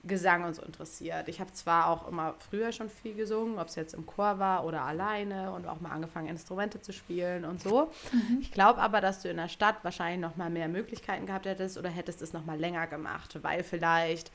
Gesang 0.07 0.43
und 0.43 0.55
so 0.55 0.61
interessiert. 0.61 1.27
Ich 1.27 1.39
habe 1.39 1.51
zwar 1.53 1.87
auch 1.87 2.07
immer 2.07 2.35
früher 2.49 2.71
schon 2.71 2.89
viel 2.89 3.15
gesungen, 3.15 3.59
ob 3.59 3.67
es 3.67 3.75
jetzt 3.75 3.93
im 3.93 4.05
Chor 4.05 4.39
war 4.39 4.65
oder 4.65 4.83
alleine 4.83 5.51
und 5.51 5.67
auch 5.67 5.79
mal 5.81 5.91
angefangen, 5.91 6.27
Instrumente 6.27 6.81
zu 6.81 6.93
spielen 6.93 7.45
und 7.45 7.61
so. 7.61 7.91
Mhm. 8.11 8.39
Ich 8.41 8.51
glaube 8.51 8.79
aber, 8.79 9.01
dass 9.01 9.21
du 9.21 9.29
in 9.29 9.37
der 9.37 9.49
Stadt 9.49 9.83
wahrscheinlich 9.83 10.21
noch 10.21 10.35
mal 10.35 10.49
mehr 10.49 10.67
Möglichkeiten 10.67 11.25
gehabt 11.25 11.45
hättest 11.45 11.77
oder 11.77 11.89
hättest 11.89 12.21
es 12.21 12.33
noch 12.33 12.45
mal 12.45 12.59
länger 12.59 12.87
gemacht, 12.87 13.37
weil 13.43 13.63
vielleicht 13.63 14.31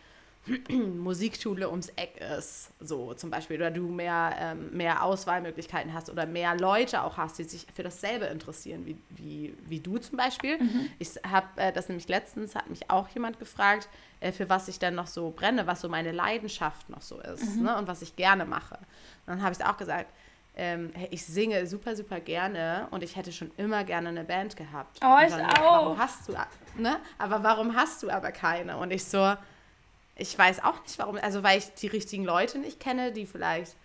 Musikschule 0.68 1.70
ums 1.70 1.88
Eck 1.90 2.20
ist, 2.36 2.70
so 2.80 3.14
zum 3.14 3.30
Beispiel, 3.30 3.56
oder 3.56 3.70
du 3.70 3.88
mehr, 3.88 4.34
ähm, 4.38 4.76
mehr 4.76 5.04
Auswahlmöglichkeiten 5.04 5.94
hast 5.94 6.10
oder 6.10 6.26
mehr 6.26 6.56
Leute 6.56 7.02
auch 7.02 7.16
hast, 7.16 7.38
die 7.38 7.44
sich 7.44 7.66
für 7.72 7.84
dasselbe 7.84 8.26
interessieren, 8.26 8.84
wie, 8.84 8.96
wie, 9.10 9.56
wie 9.64 9.78
du 9.78 9.98
zum 9.98 10.16
Beispiel. 10.16 10.58
Mhm. 10.58 10.90
Ich 10.98 11.10
habe 11.24 11.46
äh, 11.56 11.72
das 11.72 11.88
nämlich 11.88 12.08
letztens, 12.08 12.56
hat 12.56 12.68
mich 12.68 12.90
auch 12.90 13.08
jemand 13.10 13.38
gefragt, 13.38 13.88
äh, 14.20 14.32
für 14.32 14.48
was 14.48 14.66
ich 14.66 14.80
denn 14.80 14.96
noch 14.96 15.06
so 15.06 15.30
brenne, 15.30 15.66
was 15.68 15.80
so 15.80 15.88
meine 15.88 16.10
Leidenschaft 16.10 16.88
noch 16.88 17.02
so 17.02 17.20
ist 17.20 17.56
mhm. 17.56 17.64
ne, 17.64 17.78
und 17.78 17.86
was 17.86 18.02
ich 18.02 18.16
gerne 18.16 18.44
mache. 18.44 18.74
Und 18.74 19.34
dann 19.34 19.42
habe 19.42 19.54
ich 19.56 19.64
auch 19.64 19.76
gesagt, 19.76 20.12
ähm, 20.54 20.92
ich 21.10 21.24
singe 21.24 21.66
super, 21.66 21.96
super 21.96 22.20
gerne 22.20 22.88
und 22.90 23.02
ich 23.02 23.16
hätte 23.16 23.32
schon 23.32 23.50
immer 23.56 23.84
gerne 23.84 24.10
eine 24.10 24.24
Band 24.24 24.56
gehabt. 24.56 24.98
Oh, 25.02 25.18
ich 25.24 25.32
dann, 25.32 25.46
auch. 25.46 25.84
Warum 25.84 25.98
hast 25.98 26.28
du, 26.28 26.32
ne? 26.76 26.98
Aber 27.18 27.42
warum 27.42 27.74
hast 27.74 28.02
du 28.02 28.10
aber 28.10 28.32
keine? 28.32 28.76
Und 28.76 28.90
ich 28.90 29.04
so, 29.04 29.34
ich 30.16 30.36
weiß 30.36 30.62
auch 30.64 30.80
nicht 30.82 30.98
warum. 30.98 31.16
Also, 31.16 31.42
weil 31.42 31.58
ich 31.58 31.72
die 31.74 31.88
richtigen 31.88 32.24
Leute 32.24 32.58
nicht 32.58 32.80
kenne, 32.80 33.12
die 33.12 33.26
vielleicht 33.26 33.76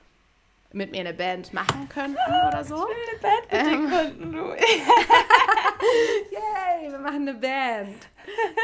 mit 0.73 0.91
mir 0.91 0.99
eine 0.99 1.13
Band 1.13 1.53
machen 1.53 1.87
könnten 1.89 2.17
oder 2.47 2.63
so. 2.63 2.75
Ich 2.75 2.95
will 2.95 2.97
eine 3.11 3.19
Band 3.21 3.51
mit 3.51 3.61
ähm, 3.61 3.89
dir 3.89 3.97
gründen, 3.97 4.31
du. 4.33 4.43
Yay, 6.31 6.91
wir 6.91 6.99
machen 6.99 7.27
eine 7.27 7.33
Band. 7.33 7.97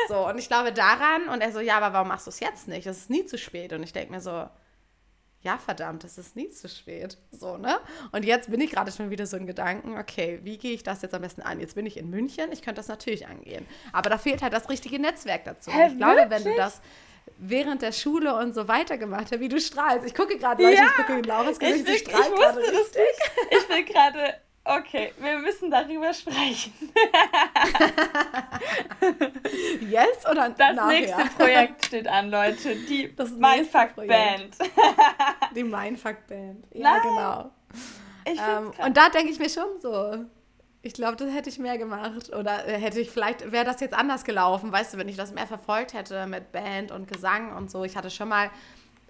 So, 0.10 0.28
und 0.28 0.38
ich 0.38 0.48
glaube 0.48 0.74
daran, 0.74 1.30
und 1.30 1.42
er 1.42 1.52
so, 1.52 1.62
ja, 1.62 1.78
aber 1.78 1.94
warum 1.94 2.10
machst 2.10 2.28
du 2.28 2.30
es 2.30 2.40
jetzt 2.42 2.68
nicht? 2.68 2.86
Es 2.86 2.98
ist 2.98 3.10
nie 3.10 3.26
zu 3.26 3.38
spät. 3.38 3.72
Und 3.72 3.84
ich 3.84 3.94
denke 3.94 4.12
mir 4.12 4.20
so, 4.20 4.48
ja, 5.44 5.58
verdammt, 5.58 6.04
es 6.04 6.18
ist 6.18 6.36
nie 6.36 6.50
zu 6.50 6.68
spät. 6.70 7.18
So, 7.32 7.58
ne? 7.58 7.80
Und 8.12 8.26
jetzt 8.26 8.50
bin 8.50 8.62
ich 8.62 8.72
gerade 8.72 8.92
schon 8.92 9.10
wieder 9.10 9.26
so 9.26 9.38
in 9.38 9.48
Gedanken, 9.48 9.98
okay, 9.98 10.40
wie 10.44 10.58
gehe 10.58 10.74
ich 10.74 10.84
das 10.84 11.02
jetzt 11.02 11.14
am 11.14 11.22
besten 11.22 11.42
an? 11.42 11.60
Jetzt 11.60 11.76
bin 11.76 11.86
ich 11.86 11.98
in 11.98 12.10
München, 12.10 12.52
ich 12.52 12.62
könnte 12.62 12.80
das 12.80 12.88
natürlich 12.88 13.28
angehen. 13.28 13.66
Aber 13.92 14.10
da 14.10 14.18
fehlt 14.18 14.42
halt 14.42 14.54
das 14.54 14.70
richtige 14.70 15.00
Netzwerk 15.00 15.44
dazu. 15.46 15.72
Hä, 15.72 15.88
ich 15.88 15.98
glaube, 15.98 16.26
wenn 16.30 16.44
du 16.44 16.56
das 16.56 16.82
während 17.38 17.82
der 17.82 17.92
Schule 17.92 18.36
und 18.36 18.54
so 18.54 18.68
weitergemacht 18.68 19.32
hast, 19.32 19.40
wie 19.40 19.50
du 19.50 19.60
strahlst. 19.60 20.06
Ich 20.06 20.16
gucke 20.16 20.38
gerade, 20.38 20.64
Leute, 20.64 20.76
ja, 20.76 20.86
ich 20.86 20.96
gucke 20.96 21.14
in 21.20 21.24
Laura's 21.24 21.60
Gesicht, 21.60 21.88
sie 21.88 21.98
strahlt 21.98 22.36
gerade 22.36 22.60
richtig. 22.60 23.02
Ich 23.52 23.70
will 23.70 23.84
gerade 23.86 24.36
Okay, 24.66 25.12
wir 25.20 25.40
müssen 25.40 25.70
darüber 25.70 26.14
sprechen. 26.14 26.74
yes 29.82 30.26
oder 30.30 30.50
Das 30.52 30.76
nachher? 30.76 30.88
nächste 30.88 31.26
Projekt 31.36 31.86
steht 31.86 32.08
an, 32.08 32.30
Leute. 32.30 32.74
Die 32.88 33.14
das 33.18 33.32
Mindfuck 33.32 33.96
Band. 33.96 34.56
Die 35.54 35.66
Mindfuck 35.66 36.26
Band. 36.28 36.66
Ja, 36.72 36.94
Nein. 36.94 37.02
genau. 37.04 37.52
Ähm, 38.26 38.72
und 38.86 38.96
da 38.96 39.10
denke 39.10 39.34
ich 39.34 39.40
mir 39.40 39.50
schon 39.50 39.82
so. 39.82 40.24
Ich 40.86 40.94
glaube, 40.94 41.16
das 41.16 41.34
hätte 41.34 41.50
ich 41.50 41.60
mehr 41.60 41.78
gemacht. 41.78 42.36
Oder 42.36 42.58
hätte 42.58 43.00
ich 43.00 43.10
vielleicht, 43.10 43.54
wäre 43.54 43.64
das 43.64 43.80
jetzt 43.80 43.94
anders 43.94 44.26
gelaufen, 44.26 44.70
weißt 44.70 44.94
du, 44.94 44.98
wenn 44.98 45.08
ich 45.08 45.16
das 45.16 45.34
mehr 45.34 45.48
verfolgt 45.48 45.94
hätte 45.94 46.28
mit 46.28 46.52
Band 46.52 46.92
und 46.92 47.08
Gesang 47.08 47.56
und 47.56 47.72
so. 47.72 47.86
Ich 47.86 47.96
hatte 47.96 48.10
schon 48.10 48.28
mal 48.28 48.52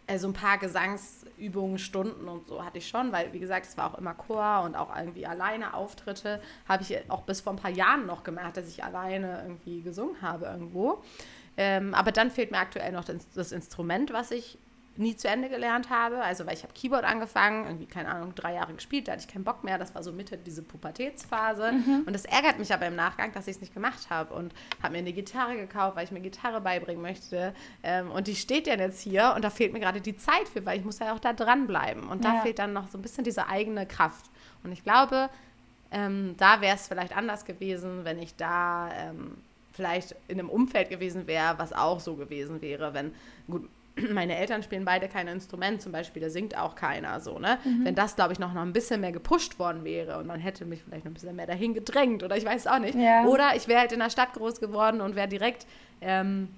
äh, 0.06 0.20
so 0.20 0.28
ein 0.28 0.34
paar 0.34 0.60
Gesangsübungen, 0.60 1.80
Stunden 1.80 2.28
und 2.28 2.48
so 2.48 2.64
hatte 2.64 2.78
ich 2.78 2.88
schon, 2.88 3.12
weil 3.12 3.34
wie 3.34 3.40
gesagt, 3.40 3.66
es 3.66 3.76
war 3.76 3.92
auch 3.92 3.98
immer 3.98 4.14
Chor 4.14 4.62
und 4.64 4.76
auch 4.76 4.96
irgendwie 4.96 5.26
alleine 5.26 5.74
Auftritte. 5.74 6.40
Habe 6.70 6.84
ich 6.84 7.10
auch 7.10 7.24
bis 7.24 7.42
vor 7.42 7.54
ein 7.54 7.60
paar 7.60 7.72
Jahren 7.72 8.06
noch 8.06 8.24
gemacht, 8.24 8.56
dass 8.56 8.68
ich 8.68 8.84
alleine 8.84 9.42
irgendwie 9.42 9.82
gesungen 9.82 10.22
habe 10.22 10.46
irgendwo. 10.46 11.02
Ähm, 11.58 11.96
aber 11.96 12.12
dann 12.12 12.30
fehlt 12.30 12.52
mir 12.52 12.60
aktuell 12.60 12.92
noch 12.92 13.04
das 13.04 13.52
Instrument, 13.52 14.14
was 14.14 14.30
ich 14.30 14.60
nie 14.95 15.15
zu 15.15 15.27
Ende 15.27 15.49
gelernt 15.49 15.89
habe. 15.89 16.21
Also, 16.21 16.45
weil 16.45 16.53
ich 16.53 16.63
habe 16.63 16.73
Keyboard 16.73 17.03
angefangen, 17.03 17.65
irgendwie, 17.65 17.86
keine 17.86 18.10
Ahnung, 18.10 18.36
drei 18.36 18.53
Jahre 18.53 18.73
gespielt, 18.73 19.08
da 19.08 19.13
hatte 19.13 19.23
ich 19.27 19.27
keinen 19.27 19.43
Bock 19.43 19.63
mehr. 19.63 19.77
Das 19.77 19.95
war 19.95 20.03
so 20.03 20.12
Mitte 20.12 20.38
diese 20.38 20.62
Pubertätsphase. 20.62 21.71
Mhm. 21.71 22.03
Und 22.06 22.13
das 22.13 22.25
ärgert 22.25 22.60
mich 22.60 22.73
aber 22.73 22.88
im 22.88 22.95
Nachgang, 22.95 23.32
dass 23.34 23.47
ich 23.47 23.56
es 23.56 23.62
nicht 23.62 23.73
gemacht 23.73 24.10
habe. 24.10 24.34
Und 24.34 24.53
habe 24.82 24.93
mir 24.93 24.99
eine 24.99 25.13
Gitarre 25.13 25.56
gekauft, 25.56 25.95
weil 25.95 26.06
ich 26.06 26.12
mir 26.12 26.21
Gitarre 26.21 26.62
beibringen 26.62 27.01
möchte. 27.01 27.53
Ähm, 27.82 28.12
und 28.12 28.27
die 28.27 28.36
steht 28.36 28.67
dann 28.67 28.79
jetzt 28.79 29.01
hier 29.01 29.34
und 29.36 29.43
da 29.43 29.49
fehlt 29.49 29.73
mir 29.73 29.79
gerade 29.79 30.01
die 30.01 30.17
Zeit 30.17 30.47
für, 30.47 30.65
weil 30.65 30.77
ich 30.77 30.86
muss 30.86 30.99
ja 30.99 31.13
auch 31.13 31.19
da 31.19 31.34
dranbleiben. 31.34 32.08
Und 32.08 32.23
da 32.25 32.41
fehlt 32.41 32.60
dann 32.60 32.73
noch 32.73 32.88
so 32.88 32.97
ein 32.97 33.01
bisschen 33.01 33.23
diese 33.23 33.47
eigene 33.47 33.86
Kraft. 33.86 34.25
Und 34.63 34.71
ich 34.71 34.84
glaube, 34.84 35.29
ähm, 35.91 36.36
da 36.38 36.62
wäre 36.62 36.75
es 36.75 36.88
vielleicht 36.88 37.15
anders 37.15 37.45
gewesen, 37.45 38.03
wenn 38.03 38.19
ich 38.19 38.36
da 38.36 38.91
ähm, 38.95 39.38
vielleicht 39.71 40.15
in 40.27 40.39
einem 40.39 40.49
Umfeld 40.49 40.89
gewesen 40.89 41.27
wäre, 41.27 41.58
was 41.58 41.73
auch 41.73 41.99
so 41.99 42.15
gewesen 42.15 42.62
wäre, 42.62 42.93
wenn, 42.93 43.13
gut, 43.47 43.69
meine 44.12 44.36
Eltern 44.38 44.63
spielen 44.63 44.86
beide 44.86 45.08
kein 45.08 45.27
Instrument, 45.27 45.82
zum 45.82 45.91
Beispiel, 45.91 46.21
da 46.21 46.29
singt 46.29 46.58
auch 46.58 46.75
keiner 46.75 47.19
so, 47.19 47.39
ne? 47.39 47.60
Mhm. 47.63 47.86
Wenn 47.86 47.95
das, 47.95 48.15
glaube 48.15 48.34
ich, 48.34 48.39
noch, 48.39 48.53
noch 48.53 48.62
ein 48.62 48.73
bisschen 48.73 49.01
mehr 49.01 49.12
gepusht 49.12 49.60
worden 49.60 49.84
wäre 49.84 50.17
und 50.17 50.27
man 50.27 50.39
hätte 50.39 50.65
mich 50.65 50.84
vielleicht 50.84 51.06
noch 51.06 51.12
ein 51.12 51.13
bisschen 51.15 51.36
mehr 51.36 51.47
dahin 51.47 51.73
gedrängt 51.73 52.23
oder 52.23 52.38
ich 52.38 52.45
weiß 52.45 52.67
auch 52.67 52.79
nicht. 52.79 52.95
Ja. 52.95 53.25
Oder 53.25 53.56
ich 53.56 53.67
wäre 53.67 53.82
halt 53.82 53.91
in 53.91 53.99
der 53.99 54.10
Stadt 54.10 54.34
groß 54.34 54.60
geworden 54.60 55.01
und 55.01 55.15
wäre 55.15 55.27
direkt 55.27 55.67
ähm, 56.01 56.49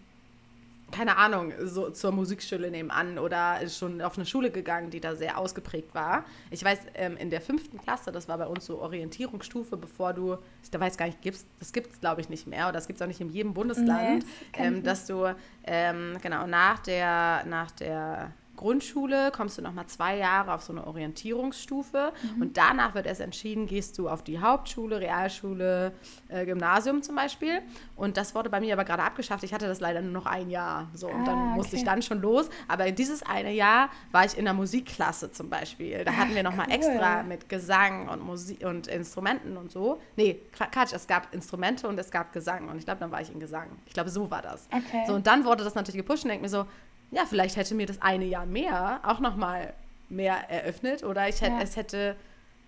keine 0.96 1.18
Ahnung, 1.18 1.54
so 1.60 1.90
zur 1.90 2.12
Musikschule 2.12 2.72
nebenan 2.72 3.20
oder 3.20 3.68
schon 3.68 4.02
auf 4.02 4.18
eine 4.18 4.26
Schule 4.26 4.50
gegangen, 4.50 4.90
die 4.90 5.02
da 5.02 5.16
sehr 5.16 5.38
ausgeprägt 5.38 5.94
war. 5.94 6.24
Ich 6.52 6.64
weiß, 6.64 6.80
ähm, 6.96 7.18
in 7.18 7.30
der 7.30 7.42
fünften 7.42 7.78
Klasse, 7.78 8.12
das 8.12 8.28
war 8.28 8.38
bei 8.38 8.48
uns 8.48 8.66
so 8.66 8.80
Orientierungsstufe, 8.80 9.76
bevor 9.76 10.14
du, 10.14 10.38
ich 10.64 10.72
da 10.72 10.80
weiß 10.80 10.98
gar 10.98 11.08
nicht, 11.08 11.22
gibt's, 11.22 11.46
das 11.60 11.74
gibt 11.74 11.92
es 11.92 12.00
glaube 12.00 12.22
ich 12.22 12.30
nicht 12.30 12.48
mehr 12.48 12.66
oder 12.66 12.74
das 12.74 12.88
gibt 12.88 12.98
es 12.98 13.04
auch 13.04 13.08
nicht 13.08 13.20
in 13.20 13.30
jedem 13.30 13.54
Bundesland, 13.54 14.24
nee, 14.24 14.64
ähm, 14.64 14.84
dass 14.84 15.06
du 15.06 15.36
ähm, 15.66 16.18
genau 16.22 16.48
nach 16.48 16.80
der, 16.80 17.44
nach 17.46 17.72
der 17.72 18.32
Grundschule 18.56 19.32
kommst 19.32 19.58
du 19.58 19.62
nochmal 19.62 19.88
zwei 19.88 20.18
Jahre 20.18 20.54
auf 20.54 20.64
so 20.64 20.74
eine 20.74 20.86
Orientierungsstufe 20.86 22.14
mhm. 22.36 22.42
und 22.42 22.58
danach 22.58 22.96
wird 22.96 23.06
erst 23.06 23.22
entschieden, 23.22 23.68
gehst 23.68 23.98
du 23.98 24.10
auf 24.10 24.24
die 24.24 24.40
Hauptschule, 24.40 25.00
Realschule, 25.00 25.94
äh, 26.30 26.46
Gymnasium 26.46 27.02
zum 27.02 27.16
Beispiel. 27.16 27.62
Und 27.96 28.18
das 28.18 28.36
wurde 28.36 28.50
bei 28.50 28.60
mir 28.60 28.74
aber 28.74 28.86
gerade 28.86 29.04
abgeschafft. 29.04 29.44
Ich 29.44 29.54
hatte 29.54 29.68
das 29.68 29.80
leider 29.80 30.02
nur 30.02 30.12
noch 30.12 30.26
ein 30.26 30.50
Jahr. 30.50 30.90
So, 30.94 31.08
und 31.08 31.22
ah, 31.22 31.26
dann 31.26 31.38
musste 31.56 31.74
okay. 31.74 31.78
ich 31.78 31.84
dann 31.84 32.02
schon 32.02 32.22
los. 32.22 32.50
Aber 32.68 32.92
dieses 32.92 33.24
eine 33.24 33.52
Jahr 33.52 33.90
war 34.12 34.26
ich 34.26 34.38
in 34.38 34.46
der 34.46 34.54
Musikklasse 34.54 35.32
zum 35.32 35.50
Beispiel. 35.50 36.04
Da 36.04 36.14
hatten 36.14 36.36
wir 36.36 36.44
nochmal 36.44 36.68
cool. 36.70 36.76
extra 36.76 37.24
mit 37.24 37.50
Gesang 37.50 38.10
und 38.10 38.24
Musik 38.24 38.66
und 38.66 38.88
Instrumenten 38.88 39.58
und 39.58 39.72
so. 39.72 40.02
Nee, 40.16 40.42
Quatsch, 40.52 40.94
es 40.94 41.08
gab 41.08 41.34
Instrumente 41.34 41.88
und 41.88 41.98
es 42.00 42.12
gab 42.12 42.34
Gesang. 42.34 42.70
Und 42.70 42.78
ich 42.78 42.86
glaube, 42.86 43.00
dann 43.00 43.12
war 43.12 43.22
ich 43.22 43.32
in 43.32 43.40
Gesang. 43.40 43.70
Ich 43.86 43.94
glaube, 43.94 44.10
so 44.10 44.30
war 44.30 44.42
das. 44.42 44.68
Okay. 44.72 45.04
So, 45.08 45.14
und 45.14 45.28
dann 45.28 45.46
wurde 45.46 45.64
das 45.64 45.76
natürlich 45.76 45.98
gepusht 45.98 46.24
und 46.24 46.30
denke 46.30 46.44
mir 46.44 46.50
so, 46.50 46.66
ja, 47.16 47.26
vielleicht 47.26 47.56
hätte 47.56 47.76
mir 47.76 47.86
das 47.86 48.02
eine 48.02 48.26
Jahr 48.26 48.46
mehr 48.46 49.00
auch 49.04 49.20
nochmal 49.20 49.74
mehr 50.10 50.50
eröffnet 50.50 51.04
oder 51.04 51.30
ich 51.30 51.42
hätte, 51.42 51.56
ja. 51.56 51.62
es 51.62 51.78
hätte, 51.78 52.18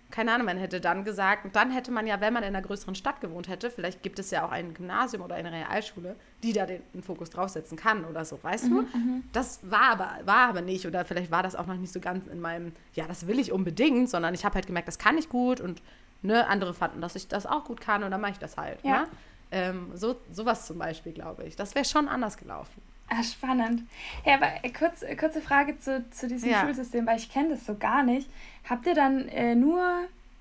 keine 0.09 0.33
Ahnung, 0.33 0.45
man 0.45 0.57
hätte 0.57 0.79
dann 0.79 1.03
gesagt, 1.03 1.53
dann 1.53 1.69
hätte 1.69 1.91
man 1.91 2.07
ja, 2.07 2.21
wenn 2.21 2.31
man 2.33 2.43
in 2.43 2.55
einer 2.55 2.61
größeren 2.61 2.95
Stadt 2.95 3.19
gewohnt 3.19 3.49
hätte, 3.49 3.69
vielleicht 3.69 4.03
gibt 4.03 4.19
es 4.19 4.31
ja 4.31 4.45
auch 4.45 4.51
ein 4.51 4.73
Gymnasium 4.73 5.21
oder 5.21 5.35
eine 5.35 5.51
Realschule, 5.51 6.15
die 6.43 6.53
da 6.53 6.65
den, 6.65 6.81
den 6.93 7.03
Fokus 7.03 7.29
draufsetzen 7.29 7.77
kann 7.77 8.05
oder 8.05 8.23
so, 8.23 8.39
weißt 8.41 8.69
mhm, 8.69 8.69
du? 8.69 8.97
Mhm. 8.97 9.23
Das 9.33 9.59
war 9.69 9.91
aber, 9.91 10.11
war 10.23 10.47
aber 10.47 10.61
nicht 10.61 10.87
oder 10.87 11.03
vielleicht 11.03 11.29
war 11.29 11.43
das 11.43 11.55
auch 11.55 11.67
noch 11.67 11.75
nicht 11.75 11.91
so 11.91 11.99
ganz 11.99 12.25
in 12.27 12.39
meinem, 12.39 12.71
ja, 12.93 13.05
das 13.05 13.27
will 13.27 13.39
ich 13.39 13.51
unbedingt, 13.51 14.09
sondern 14.09 14.33
ich 14.33 14.45
habe 14.45 14.55
halt 14.55 14.65
gemerkt, 14.65 14.87
das 14.87 14.97
kann 14.97 15.17
ich 15.17 15.27
gut 15.27 15.59
und 15.59 15.81
ne, 16.21 16.47
andere 16.47 16.73
fanden, 16.73 17.01
dass 17.01 17.15
ich 17.15 17.27
das 17.27 17.45
auch 17.45 17.65
gut 17.65 17.81
kann 17.81 18.01
und 18.03 18.11
dann 18.11 18.21
mache 18.21 18.31
ich 18.31 18.39
das 18.39 18.55
halt. 18.55 18.81
Ja. 18.83 19.01
Ne? 19.01 19.07
Ähm, 19.51 19.91
so, 19.93 20.15
sowas 20.31 20.65
zum 20.65 20.77
Beispiel, 20.77 21.11
glaube 21.11 21.43
ich. 21.43 21.57
Das 21.57 21.75
wäre 21.75 21.85
schon 21.85 22.07
anders 22.07 22.37
gelaufen. 22.37 22.81
Ah, 23.09 23.23
spannend. 23.23 23.83
Ja, 24.25 24.35
aber 24.35 24.47
äh, 24.63 24.69
kurz, 24.69 25.01
äh, 25.01 25.15
kurze 25.15 25.41
Frage 25.41 25.79
zu, 25.79 26.03
zu 26.11 26.27
diesem 26.27 26.49
ja. 26.49 26.61
Schulsystem, 26.61 27.05
weil 27.07 27.17
ich 27.17 27.31
kenne 27.31 27.49
das 27.49 27.65
so 27.65 27.75
gar 27.75 28.03
nicht. 28.03 28.29
Habt 28.69 28.85
ihr 28.85 28.95
dann 28.95 29.29
äh, 29.29 29.55
nur, 29.55 29.81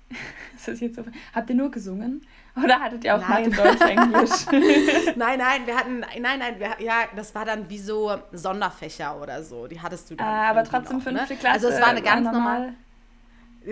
ist 0.55 0.67
das 0.67 0.79
jetzt 0.79 0.95
so, 0.95 1.03
habt 1.33 1.49
ihr 1.49 1.55
nur 1.55 1.71
gesungen? 1.71 2.25
Oder 2.61 2.79
hattet 2.79 3.03
ihr 3.03 3.15
auch 3.15 3.27
nein. 3.27 3.49
Mathe, 3.49 3.61
Deutsch, 3.61 3.81
Englisch? 3.81 4.45
nein, 5.15 5.37
nein, 5.37 5.61
wir 5.65 5.77
hatten, 5.77 5.99
nein, 5.99 6.39
nein, 6.39 6.59
wir, 6.59 6.75
ja, 6.79 7.03
das 7.15 7.33
war 7.35 7.45
dann 7.45 7.69
wie 7.69 7.77
so 7.77 8.17
Sonderfächer 8.31 9.21
oder 9.21 9.43
so. 9.43 9.67
Die 9.67 9.79
hattest 9.79 10.09
du 10.09 10.15
dann. 10.15 10.27
Ah, 10.27 10.49
aber 10.49 10.63
trotzdem 10.63 10.97
noch, 10.97 11.03
fünfte 11.03 11.33
ne? 11.33 11.39
Klasse. 11.39 11.53
Also 11.53 11.67
es 11.67 11.79
war 11.79 11.89
eine 11.89 12.01
ganz 12.01 12.25
normale 12.31 12.73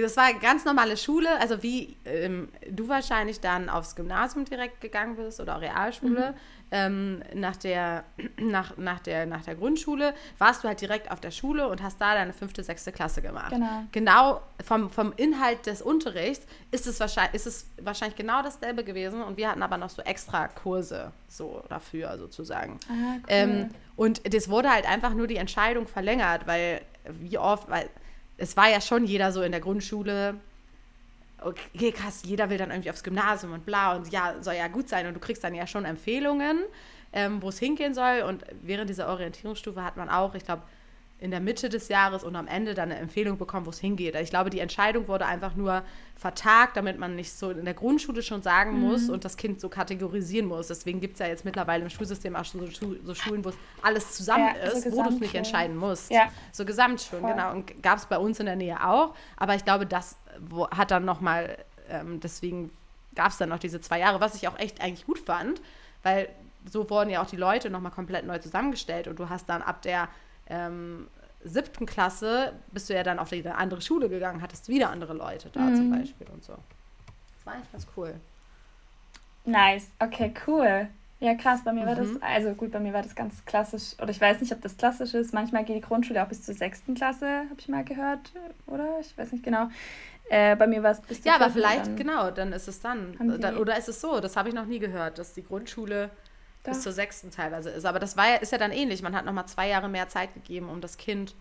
das 0.02 0.18
war 0.18 0.26
eine 0.26 0.40
ganz 0.40 0.66
normale 0.66 0.98
Schule, 0.98 1.30
also 1.40 1.64
wie 1.64 1.96
ähm, 2.06 2.50
du 2.70 2.90
wahrscheinlich 2.90 3.40
dann 3.40 3.70
aufs 3.70 3.96
Gymnasium 3.96 4.46
direkt 4.46 4.82
gegangen 4.82 5.16
bist 5.16 5.40
oder 5.40 5.62
Realschule. 5.62 6.32
Mhm. 6.32 6.36
Ähm, 6.72 7.22
nach, 7.34 7.56
der, 7.58 8.04
nach, 8.38 8.76
nach, 8.78 9.00
der, 9.00 9.26
nach 9.26 9.44
der 9.44 9.56
Grundschule 9.56 10.14
warst 10.40 10.64
du 10.64 10.68
halt 10.68 10.82
direkt 10.82 11.12
auf 11.12 11.20
der 11.20 11.32
Schule 11.32 11.68
und 11.68 11.84
hast 11.84 12.02
da 12.02 12.16
deine 12.16 12.34
fünfte, 12.34 12.64
sechste 12.64 12.92
Klasse 12.92 13.22
gemacht. 13.22 13.52
Genau. 13.52 13.84
Genau 13.92 14.42
vom, 14.64 14.90
vom 14.90 15.14
Inhalt 15.16 15.66
des 15.68 15.82
Unterrichts 15.82 16.46
ist 16.72 16.88
es, 16.88 17.00
wahrscheinlich, 17.00 17.36
ist 17.36 17.46
es 17.46 17.70
wahrscheinlich 17.82 18.16
genau 18.16 18.42
dasselbe 18.42 18.84
gewesen 18.84 19.22
und 19.22 19.38
wir 19.38 19.50
hatten 19.50 19.62
aber 19.62 19.78
noch 19.78 19.90
so 19.90 20.02
extra 20.02 20.48
Kurse 20.48 21.12
so 21.28 21.64
dafür 21.70 22.18
sozusagen. 22.18 22.80
Ah, 22.90 23.16
cool. 23.16 23.24
ähm, 23.28 23.70
und 23.96 24.34
das 24.34 24.50
wurde 24.50 24.72
halt 24.72 24.88
einfach 24.90 25.14
nur 25.14 25.28
die 25.28 25.38
Entscheidung 25.38 25.88
verlängert, 25.88 26.48
weil 26.48 26.82
wie 27.08 27.38
oft, 27.38 27.70
weil 27.70 27.90
es 28.38 28.58
war 28.58 28.70
ja 28.70 28.82
schon 28.82 29.06
jeder 29.06 29.32
so 29.32 29.42
in 29.42 29.52
der 29.52 29.62
Grundschule, 29.62 30.36
okay, 31.42 31.92
krass, 31.92 32.24
jeder 32.26 32.50
will 32.50 32.58
dann 32.58 32.72
irgendwie 32.72 32.90
aufs 32.90 33.04
Gymnasium 33.04 33.54
und 33.54 33.66
bla 33.66 33.96
und 33.96 34.12
ja, 34.12 34.36
soll 34.42 34.56
ja 34.56 34.68
gut 34.68 34.90
sein. 34.90 35.08
Und 35.08 35.14
du 35.14 35.20
kriegst 35.20 35.44
dann 35.44 35.54
ja 35.54 35.68
schon 35.68 35.86
Empfehlungen, 35.86 36.64
ähm, 37.14 37.42
wo 37.42 37.50
es 37.50 37.60
hingehen 37.60 37.94
soll. 37.94 38.22
Und 38.22 38.44
während 38.62 38.90
dieser 38.90 39.08
Orientierungsstufe 39.10 39.84
hat 39.84 39.98
man 39.98 40.10
auch, 40.10 40.36
ich 40.36 40.44
glaube, 40.44 40.64
in 41.18 41.32
der 41.32 41.40
Mitte 41.40 41.70
des 41.70 41.88
Jahres 41.88 42.24
und 42.24 42.36
am 42.36 42.46
Ende 42.46 42.74
dann 42.74 42.92
eine 42.92 43.00
Empfehlung 43.00 43.38
bekommen, 43.38 43.66
wo 43.66 43.70
es 43.70 43.80
hingeht. 43.80 44.16
Ich 44.16 44.30
glaube, 44.30 44.50
die 44.50 44.60
Entscheidung 44.60 45.08
wurde 45.08 45.26
einfach 45.26 45.56
nur 45.56 45.82
vertagt, 46.16 46.76
damit 46.76 47.00
man 47.00 47.16
nicht 47.16 47.32
so 47.32 47.52
in 47.52 47.64
der 47.64 47.74
Grundschule 47.74 48.22
schon 48.22 48.42
sagen 48.42 48.74
mhm. 48.74 48.82
muss 48.82 49.10
und 49.10 49.24
das 49.24 49.38
Kind 49.38 49.62
so 49.62 49.70
kategorisieren 49.70 50.48
muss. 50.48 50.68
Deswegen 50.68 51.00
gibt 51.00 51.14
es 51.14 51.20
ja 51.20 51.28
jetzt 51.28 51.46
mittlerweile 51.46 51.84
im 51.84 51.90
Schulsystem 51.90 52.36
auch 52.36 52.44
so, 52.44 52.68
so 53.04 53.16
Schulen, 53.16 53.46
wo 53.46 53.50
es 53.50 53.56
alles 53.82 54.12
zusammen 54.12 54.56
ja, 54.56 54.72
ist, 54.72 54.84
so 54.84 54.92
wo 54.92 55.04
du 55.04 55.10
es 55.10 55.20
nicht 55.20 55.36
entscheiden 55.36 55.78
musst. 55.78 56.12
Ja. 56.12 56.30
So 56.52 56.66
Gesamtschulen, 56.66 57.24
Voll. 57.24 57.34
genau. 57.34 57.52
Und 57.52 57.82
gab 57.82 57.98
es 57.98 58.06
bei 58.08 58.18
uns 58.18 58.40
in 58.42 58.46
der 58.46 58.58
Nähe 58.58 58.86
auch. 58.86 59.16
Aber 59.38 59.56
ich 59.56 59.64
glaube, 59.64 59.86
das 59.86 60.18
hat 60.72 60.92
dann 60.92 61.06
nochmal, 61.06 61.58
ähm, 61.90 62.20
deswegen 62.20 62.72
gab 63.16 63.32
es 63.32 63.38
dann 63.38 63.50
noch 63.50 63.60
diese 63.60 63.80
zwei 63.80 64.00
Jahre, 64.00 64.20
was 64.20 64.36
ich 64.36 64.50
auch 64.50 64.60
echt 64.60 64.82
eigentlich 64.82 65.06
gut 65.06 65.20
fand, 65.20 65.62
weil 66.04 66.28
so 66.70 66.90
wurden 66.90 67.10
ja 67.10 67.22
auch 67.22 67.28
die 67.28 67.38
Leute 67.38 67.70
nochmal 67.70 67.92
komplett 67.92 68.26
neu 68.26 68.40
zusammengestellt 68.40 69.08
und 69.08 69.18
du 69.18 69.30
hast 69.30 69.48
dann 69.48 69.62
ab 69.62 69.82
der 69.82 70.10
ähm, 70.48 71.08
siebten 71.44 71.86
Klasse 71.86 72.54
bist 72.72 72.90
du 72.90 72.96
ja 72.96 73.04
dann 73.04 73.20
auf 73.20 73.32
eine 73.32 73.56
andere 73.56 73.82
Schule 73.82 74.10
gegangen, 74.10 74.42
hattest 74.42 74.68
wieder 74.68 74.90
andere 74.90 75.14
Leute 75.14 75.50
da 75.54 75.62
mhm. 75.62 75.76
zum 75.76 75.92
Beispiel 75.92 76.28
und 76.34 76.44
so. 76.44 76.54
Das 76.54 77.46
war 77.46 77.54
eigentlich 77.54 77.72
ganz 77.72 77.88
cool. 77.96 78.16
Nice, 79.46 79.88
okay, 80.00 80.34
cool. 80.48 80.88
Ja, 81.20 81.34
krass, 81.36 81.62
bei 81.64 81.72
mir 81.72 81.84
mhm. 81.84 81.88
war 81.88 81.96
das, 81.96 82.08
mhm. 82.10 82.20
also 82.22 82.54
gut, 82.54 82.72
bei 82.72 82.80
mir 82.80 82.94
war 82.94 83.02
das 83.02 83.16
ganz 83.16 83.46
klassisch, 83.46 83.94
oder 84.02 84.10
ich 84.10 84.20
weiß 84.20 84.42
nicht, 84.42 84.52
ob 84.52 84.62
das 84.62 84.76
klassisch 84.76 85.14
ist. 85.14 85.34
Manchmal 85.34 85.64
geht 85.64 85.78
die 85.78 85.82
Grundschule 85.82 86.22
auch 86.22 86.28
bis 86.28 86.44
zur 86.44 86.56
sechsten 86.56 86.96
Klasse, 86.96 87.28
habe 87.28 87.56
ich 87.58 87.68
mal 87.68 87.84
gehört, 87.84 88.32
oder? 88.68 89.00
Ich 89.00 89.18
weiß 89.18 89.32
nicht 89.32 89.44
genau. 89.44 89.70
Äh, 90.30 90.56
bei 90.56 90.66
mir 90.68 90.82
war 90.82 90.92
es 90.92 91.02
bis 91.02 91.22
zur 91.22 91.32
Ja, 91.32 91.36
aber 91.36 91.52
vielleicht, 91.52 91.88
dann 91.88 91.96
genau, 91.96 92.32
dann 92.32 92.52
ist 92.52 92.68
es 92.68 92.82
dann. 92.82 93.16
dann 93.40 93.58
oder 93.58 93.78
ist 93.78 93.88
es 93.88 94.02
so, 94.02 94.20
das 94.20 94.36
habe 94.36 94.50
ich 94.50 94.56
noch 94.56 94.66
nie 94.66 94.80
gehört, 94.80 95.20
dass 95.20 95.34
die 95.34 95.44
Grundschule 95.44 96.10
doch. 96.66 96.74
bis 96.74 96.82
zur 96.82 96.92
sechsten 96.92 97.32
teilweise 97.32 97.70
ist. 97.70 97.86
Aber 97.86 98.00
das 98.00 98.18
war 98.18 98.28
ja, 98.30 98.36
ist 98.36 98.52
ja 98.52 98.58
dann 98.58 98.72
ähnlich. 98.72 99.02
Man 99.02 99.16
hat 99.16 99.26
nochmal 99.26 99.46
zwei 99.48 99.68
Jahre 99.68 99.90
mehr 99.90 100.08
Zeit 100.08 100.34
gegeben, 100.34 100.70
um 100.70 100.82
das 100.82 100.98
Kind. 100.98 101.34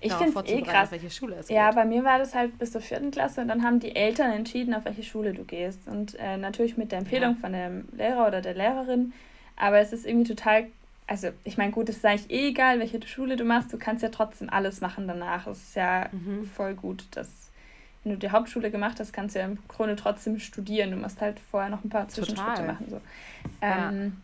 Ich 0.00 0.12
finde 0.12 0.40
es 0.40 0.50
eh 0.50 0.62
krass. 0.62 0.90
welche 0.90 1.10
Schule 1.10 1.36
es 1.36 1.48
Ja, 1.48 1.68
geht. 1.68 1.76
bei 1.76 1.84
mir 1.84 2.02
war 2.02 2.18
das 2.18 2.34
halt 2.34 2.58
bis 2.58 2.72
zur 2.72 2.80
vierten 2.80 3.12
Klasse 3.12 3.40
und 3.40 3.48
dann 3.48 3.62
haben 3.62 3.78
die 3.78 3.94
Eltern 3.94 4.32
entschieden, 4.32 4.74
auf 4.74 4.84
welche 4.84 5.04
Schule 5.04 5.32
du 5.32 5.44
gehst. 5.44 5.86
Und 5.86 6.16
äh, 6.18 6.36
natürlich 6.36 6.76
mit 6.76 6.90
der 6.90 6.98
Empfehlung 6.98 7.34
ja. 7.34 7.40
von 7.40 7.52
dem 7.52 7.88
Lehrer 7.92 8.26
oder 8.26 8.40
der 8.40 8.54
Lehrerin. 8.54 9.12
Aber 9.56 9.78
es 9.78 9.92
ist 9.92 10.06
irgendwie 10.06 10.34
total 10.34 10.66
also 11.10 11.30
ich 11.42 11.58
meine, 11.58 11.72
gut, 11.72 11.88
es 11.88 11.96
ist 11.96 12.04
eigentlich 12.04 12.30
eh 12.30 12.50
egal, 12.50 12.78
welche 12.78 13.04
Schule 13.04 13.34
du 13.34 13.42
machst, 13.42 13.72
du 13.72 13.78
kannst 13.78 14.04
ja 14.04 14.10
trotzdem 14.10 14.48
alles 14.48 14.80
machen 14.80 15.08
danach. 15.08 15.48
Es 15.48 15.60
ist 15.60 15.74
ja 15.74 16.08
mhm. 16.12 16.44
voll 16.44 16.74
gut, 16.74 17.04
dass 17.10 17.49
wenn 18.02 18.12
du 18.12 18.18
die 18.18 18.30
Hauptschule 18.30 18.70
gemacht 18.70 18.98
hast, 18.98 19.12
kannst 19.12 19.34
du 19.34 19.40
ja 19.40 19.44
im 19.44 19.58
Grunde 19.68 19.96
trotzdem 19.96 20.38
studieren. 20.38 20.90
Du 20.90 20.96
musst 20.96 21.20
halt 21.20 21.38
vorher 21.50 21.68
noch 21.68 21.84
ein 21.84 21.90
paar 21.90 22.08
Zwischenschritte 22.08 22.50
Total. 22.50 22.66
machen. 22.66 22.86
So. 22.88 23.00
Ähm, 23.60 24.22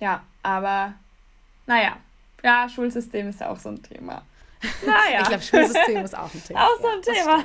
ja. 0.00 0.06
ja, 0.06 0.22
aber 0.42 0.94
naja, 1.66 1.96
ja, 2.42 2.68
Schulsystem 2.68 3.28
ist 3.28 3.40
ja 3.40 3.48
auch 3.48 3.58
so 3.58 3.70
ein 3.70 3.82
Thema. 3.82 4.22
Naja. 4.86 5.20
ich 5.20 5.28
glaube, 5.28 5.42
Schulsystem 5.42 6.04
ist 6.04 6.16
auch 6.16 6.32
ein 6.32 6.42
Thema. 6.46 6.66
Auch 6.66 6.80
so 6.80 6.88
ein 6.88 7.00
ja, 7.04 7.12
Thema. 7.12 7.44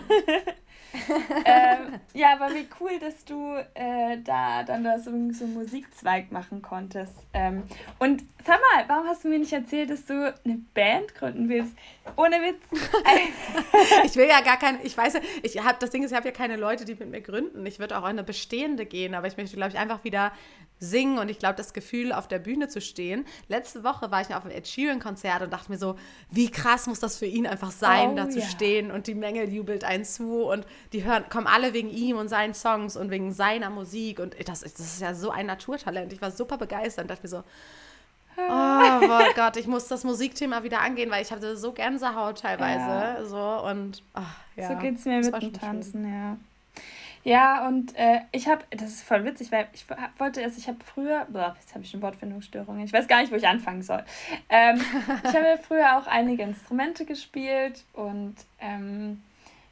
ähm, 1.46 2.00
ja, 2.14 2.29
aber 2.40 2.54
wie 2.54 2.68
cool, 2.80 3.00
dass 3.00 3.26
du 3.26 3.56
äh, 3.74 4.18
da 4.24 4.64
dann 4.64 4.84
da 4.84 4.98
so, 4.98 5.12
so 5.32 5.44
einen 5.44 5.54
Musikzweig 5.54 6.32
machen 6.32 6.62
konntest. 6.62 7.14
Ähm, 7.34 7.64
und 8.00 8.24
sag 8.46 8.60
mal, 8.60 8.86
warum 8.88 9.08
hast 9.08 9.24
du 9.24 9.28
mir 9.28 9.40
nicht 9.40 9.54
erzählt, 9.54 9.90
dass 9.90 10.06
du 10.06 10.34
eine 10.46 10.60
Band 10.74 11.14
gründen 11.16 11.50
willst? 11.50 11.74
Ohne 12.16 12.38
Witz. 12.38 12.62
ich 14.06 14.16
will 14.16 14.28
ja 14.28 14.42
gar 14.42 14.58
keine, 14.58 14.82
ich 14.84 14.98
weiß 14.98 15.16
ja, 15.16 15.20
ich 15.44 15.62
habe 15.64 15.78
das 15.80 15.90
Ding 15.90 16.04
ist, 16.04 16.12
ich 16.12 16.18
habe 16.18 16.28
ja 16.28 16.34
keine 16.34 16.56
Leute, 16.56 16.86
die 16.86 16.96
mit 16.96 17.10
mir 17.10 17.22
gründen. 17.22 17.66
Ich 17.66 17.80
würde 17.80 17.98
auch 17.98 18.04
in 18.04 18.10
eine 18.10 18.24
bestehende 18.24 18.86
gehen, 18.86 19.14
aber 19.14 19.28
ich 19.28 19.38
möchte, 19.38 19.56
glaube 19.56 19.72
ich, 19.72 19.78
einfach 19.78 20.04
wieder 20.04 20.32
singen 20.80 21.20
und 21.20 21.30
ich 21.30 21.40
glaube, 21.40 21.56
das 21.56 21.74
Gefühl, 21.74 22.14
auf 22.14 22.28
der 22.28 22.40
Bühne 22.40 22.70
zu 22.70 22.82
stehen. 22.82 23.26
Letzte 23.48 23.84
Woche 23.84 24.12
war 24.12 24.22
ich 24.22 24.34
auf 24.34 24.46
einem 24.46 24.56
Ed 24.56 24.68
Sheeran-Konzert 24.68 25.42
und 25.42 25.52
dachte 25.52 25.72
mir 25.72 25.78
so, 25.78 25.96
wie 26.32 26.50
krass 26.50 26.88
muss 26.88 27.00
das 27.00 27.18
für 27.18 27.26
ihn 27.26 27.46
einfach 27.46 27.72
sein, 27.72 28.12
oh, 28.12 28.16
da 28.16 28.30
zu 28.30 28.40
yeah. 28.40 28.48
stehen 28.48 28.92
und 28.92 29.08
die 29.08 29.16
Menge 29.16 29.44
jubelt 29.46 29.84
einen 29.84 30.06
zu 30.06 30.44
und 30.46 30.66
die 30.94 31.04
hören, 31.04 31.26
kommen 31.30 31.48
alle 31.48 31.74
wegen 31.74 31.90
ihm 31.90 32.18
und 32.18 32.30
seinen 32.40 32.54
Songs 32.54 32.96
und 32.96 33.12
wegen 33.12 33.34
seiner 33.34 33.70
Musik 33.70 34.20
und 34.20 34.36
das, 34.48 34.62
das 34.62 34.80
ist 34.80 35.02
ja 35.02 35.14
so 35.14 35.30
ein 35.32 35.46
Naturtalent. 35.46 36.14
Ich 36.14 36.22
war 36.22 36.32
super 36.32 36.58
begeistert 36.58 37.04
und 37.04 37.12
dachte 37.12 37.24
mir 37.24 37.30
so, 37.30 37.44
oh 38.38 39.34
Gott, 39.36 39.58
ich 39.58 39.68
muss 39.68 39.88
das 39.88 40.04
Musikthema 40.04 40.64
wieder 40.64 40.82
angehen, 40.82 41.12
weil 41.12 41.22
ich 41.22 41.32
hatte 41.32 41.58
so 41.58 41.74
Gänsehaut 41.74 42.40
teilweise. 42.40 42.80
Ja. 42.80 43.26
So 43.26 43.68
und 43.70 44.04
ach, 44.14 44.38
ja, 44.56 44.70
so 44.70 44.76
geht 44.76 44.96
es 44.96 45.06
mir 45.06 45.20
mit 45.20 45.42
dem 45.42 45.54
Tanzen, 45.54 46.04
schön. 46.04 46.14
ja. 46.14 46.38
Ja, 47.26 47.68
und 47.68 47.94
äh, 47.98 48.22
ich 48.32 48.48
habe, 48.48 48.64
das 48.72 48.92
ist 48.92 49.04
voll 49.04 49.26
witzig, 49.26 49.52
weil 49.52 49.68
ich 49.74 49.86
wollte 50.18 50.40
erst, 50.40 50.58
ich 50.58 50.70
habe 50.70 50.78
früher, 50.86 51.28
boah, 51.28 51.54
jetzt 51.60 51.74
habe 51.76 51.84
ich 51.84 51.92
schon 51.92 52.02
Wortfindungsstörungen, 52.02 52.82
ich 52.86 52.94
weiß 52.94 53.10
gar 53.10 53.20
nicht, 53.20 53.30
wo 53.30 53.36
ich 53.36 53.46
anfangen 53.46 53.82
soll. 53.82 54.06
Ähm, 54.48 54.80
ich 55.26 55.36
habe 55.36 55.60
früher 55.62 55.98
auch 55.98 56.08
einige 56.08 56.44
Instrumente 56.44 57.04
gespielt 57.04 57.84
und 57.92 58.36
ähm, 58.62 59.22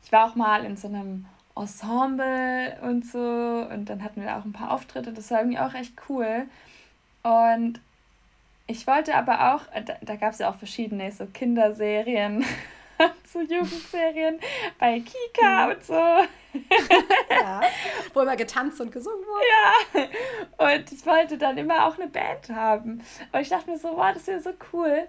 ich 0.04 0.12
war 0.12 0.30
auch 0.30 0.36
mal 0.36 0.66
in 0.66 0.76
so 0.76 0.90
einem 0.90 1.26
Ensemble 1.60 2.78
und 2.82 3.06
so 3.06 3.68
und 3.72 3.86
dann 3.86 4.04
hatten 4.04 4.22
wir 4.22 4.38
auch 4.38 4.46
ein 4.46 4.54
paar 4.54 4.72
Auftritte, 4.72 5.14
das 5.14 5.32
war 5.32 5.40
irgendwie 5.40 5.60
auch 5.60 5.74
echt 5.74 5.94
cool. 6.10 6.48
Und 7.24 7.80
ich 8.68 8.86
wollte 8.86 9.16
aber 9.16 9.54
auch, 9.54 9.62
äh, 9.74 9.84
da, 9.84 9.96
da 10.02 10.16
gab 10.16 10.34
es 10.34 10.40
ja 10.40 10.50
auch 10.50 10.56
verschiedene 10.56 11.12
so 11.12 11.26
Kinderserien 11.26 12.46
zu 13.32 13.42
Jugendserien 13.42 14.40
bei 14.80 15.00
Kika 15.00 15.66
mhm. 15.66 15.72
und 15.74 15.84
so. 15.84 15.94
ja, 15.94 17.62
wo 18.14 18.22
immer 18.22 18.36
getanzt 18.36 18.82
und 18.82 18.92
gesungen 18.92 19.24
wurde. 19.26 20.10
Ja, 20.60 20.76
und 20.76 20.92
ich 20.92 21.06
wollte 21.06 21.38
dann 21.38 21.58
immer 21.58 21.86
auch 21.86 21.98
eine 21.98 22.08
Band 22.08 22.50
haben. 22.50 23.04
Und 23.32 23.40
ich 23.40 23.50
dachte 23.50 23.70
mir 23.70 23.78
so, 23.78 23.96
wow, 23.96 24.14
das 24.14 24.28
wäre 24.28 24.42
so 24.42 24.52
cool. 24.74 25.08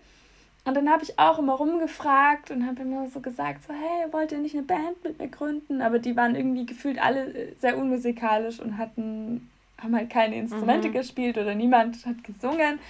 Und 0.68 0.74
dann 0.74 0.90
habe 0.90 1.02
ich 1.02 1.18
auch 1.18 1.38
immer 1.38 1.54
rumgefragt 1.54 2.50
und 2.50 2.66
habe 2.66 2.83
immer 2.83 3.09
so 3.09 3.20
gesagt, 3.20 3.64
so, 3.66 3.72
hey, 3.72 4.12
wollt 4.12 4.33
ihr 4.33 4.38
nicht 4.38 4.54
eine 4.54 4.64
Band 4.64 5.02
mit 5.02 5.18
mir 5.18 5.28
gründen? 5.28 5.81
Aber 5.81 5.98
die 5.98 6.14
waren 6.14 6.37
irgendwie 6.37 6.66
gefühlt 6.66 7.02
alle 7.02 7.54
sehr 7.59 7.78
unmusikalisch 7.78 8.61
und 8.61 8.76
hatten, 8.76 9.48
haben 9.78 9.96
halt 9.96 10.11
keine 10.11 10.37
Instrumente 10.37 10.88
mhm. 10.88 10.92
gespielt 10.92 11.38
oder 11.38 11.54
niemand 11.54 12.04
hat 12.04 12.22
gesungen. 12.22 12.81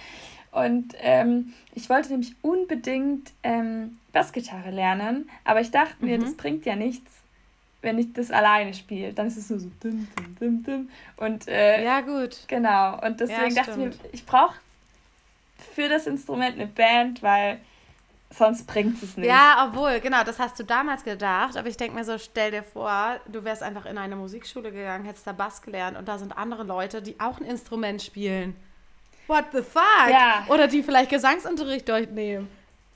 Und 0.51 0.93
ähm, 0.99 1.53
ich 1.73 1.89
wollte 1.89 2.09
nämlich 2.09 2.35
unbedingt 2.41 3.31
ähm, 3.43 3.97
Bassgitarre 4.11 4.71
lernen, 4.71 5.29
aber 5.45 5.61
ich 5.61 5.71
dachte 5.71 6.03
mir, 6.03 6.17
mhm. 6.17 6.23
das 6.23 6.35
bringt 6.35 6.65
ja 6.65 6.75
nichts, 6.75 7.09
wenn 7.81 7.97
ich 7.97 8.11
das 8.11 8.29
alleine 8.29 8.73
spiele. 8.73 9.13
Dann 9.13 9.27
ist 9.27 9.37
es 9.37 9.49
nur 9.49 9.59
so 9.59 9.71
dim, 9.81 10.05
dim, 10.17 10.35
dim, 10.35 10.63
dim. 10.63 10.89
Und, 11.15 11.47
äh, 11.47 11.81
ja, 11.81 12.01
gut. 12.01 12.39
Genau. 12.49 12.99
Und 13.05 13.21
deswegen 13.21 13.55
ja, 13.55 13.63
dachte 13.63 13.71
ich 13.71 13.77
mir, 13.77 13.91
ich 14.11 14.25
brauche 14.25 14.55
für 15.75 15.87
das 15.87 16.07
Instrument 16.07 16.55
eine 16.55 16.67
Band, 16.67 17.23
weil 17.23 17.59
sonst 18.31 18.67
bringt 18.67 19.01
es 19.01 19.17
nicht. 19.17 19.27
Ja, 19.27 19.67
obwohl, 19.67 19.99
genau, 19.99 20.23
das 20.23 20.39
hast 20.39 20.59
du 20.59 20.63
damals 20.63 21.03
gedacht, 21.03 21.57
aber 21.57 21.67
ich 21.67 21.77
denke 21.77 21.95
mir 21.95 22.03
so, 22.03 22.17
stell 22.17 22.51
dir 22.51 22.63
vor, 22.63 23.19
du 23.27 23.43
wärst 23.43 23.63
einfach 23.63 23.85
in 23.85 23.97
eine 23.97 24.15
Musikschule 24.15 24.71
gegangen, 24.71 25.05
hättest 25.05 25.25
da 25.25 25.31
Bass 25.31 25.61
gelernt 25.61 25.97
und 25.97 26.07
da 26.07 26.17
sind 26.17 26.37
andere 26.37 26.63
Leute, 26.63 27.01
die 27.01 27.19
auch 27.19 27.39
ein 27.39 27.45
Instrument 27.45 28.01
spielen 28.01 28.55
what 29.29 29.45
the 29.53 29.61
fuck? 29.61 30.09
Ja. 30.09 30.45
Oder 30.49 30.67
die 30.67 30.83
vielleicht 30.83 31.09
Gesangsunterricht 31.11 31.87
durchnehmen. 31.87 32.49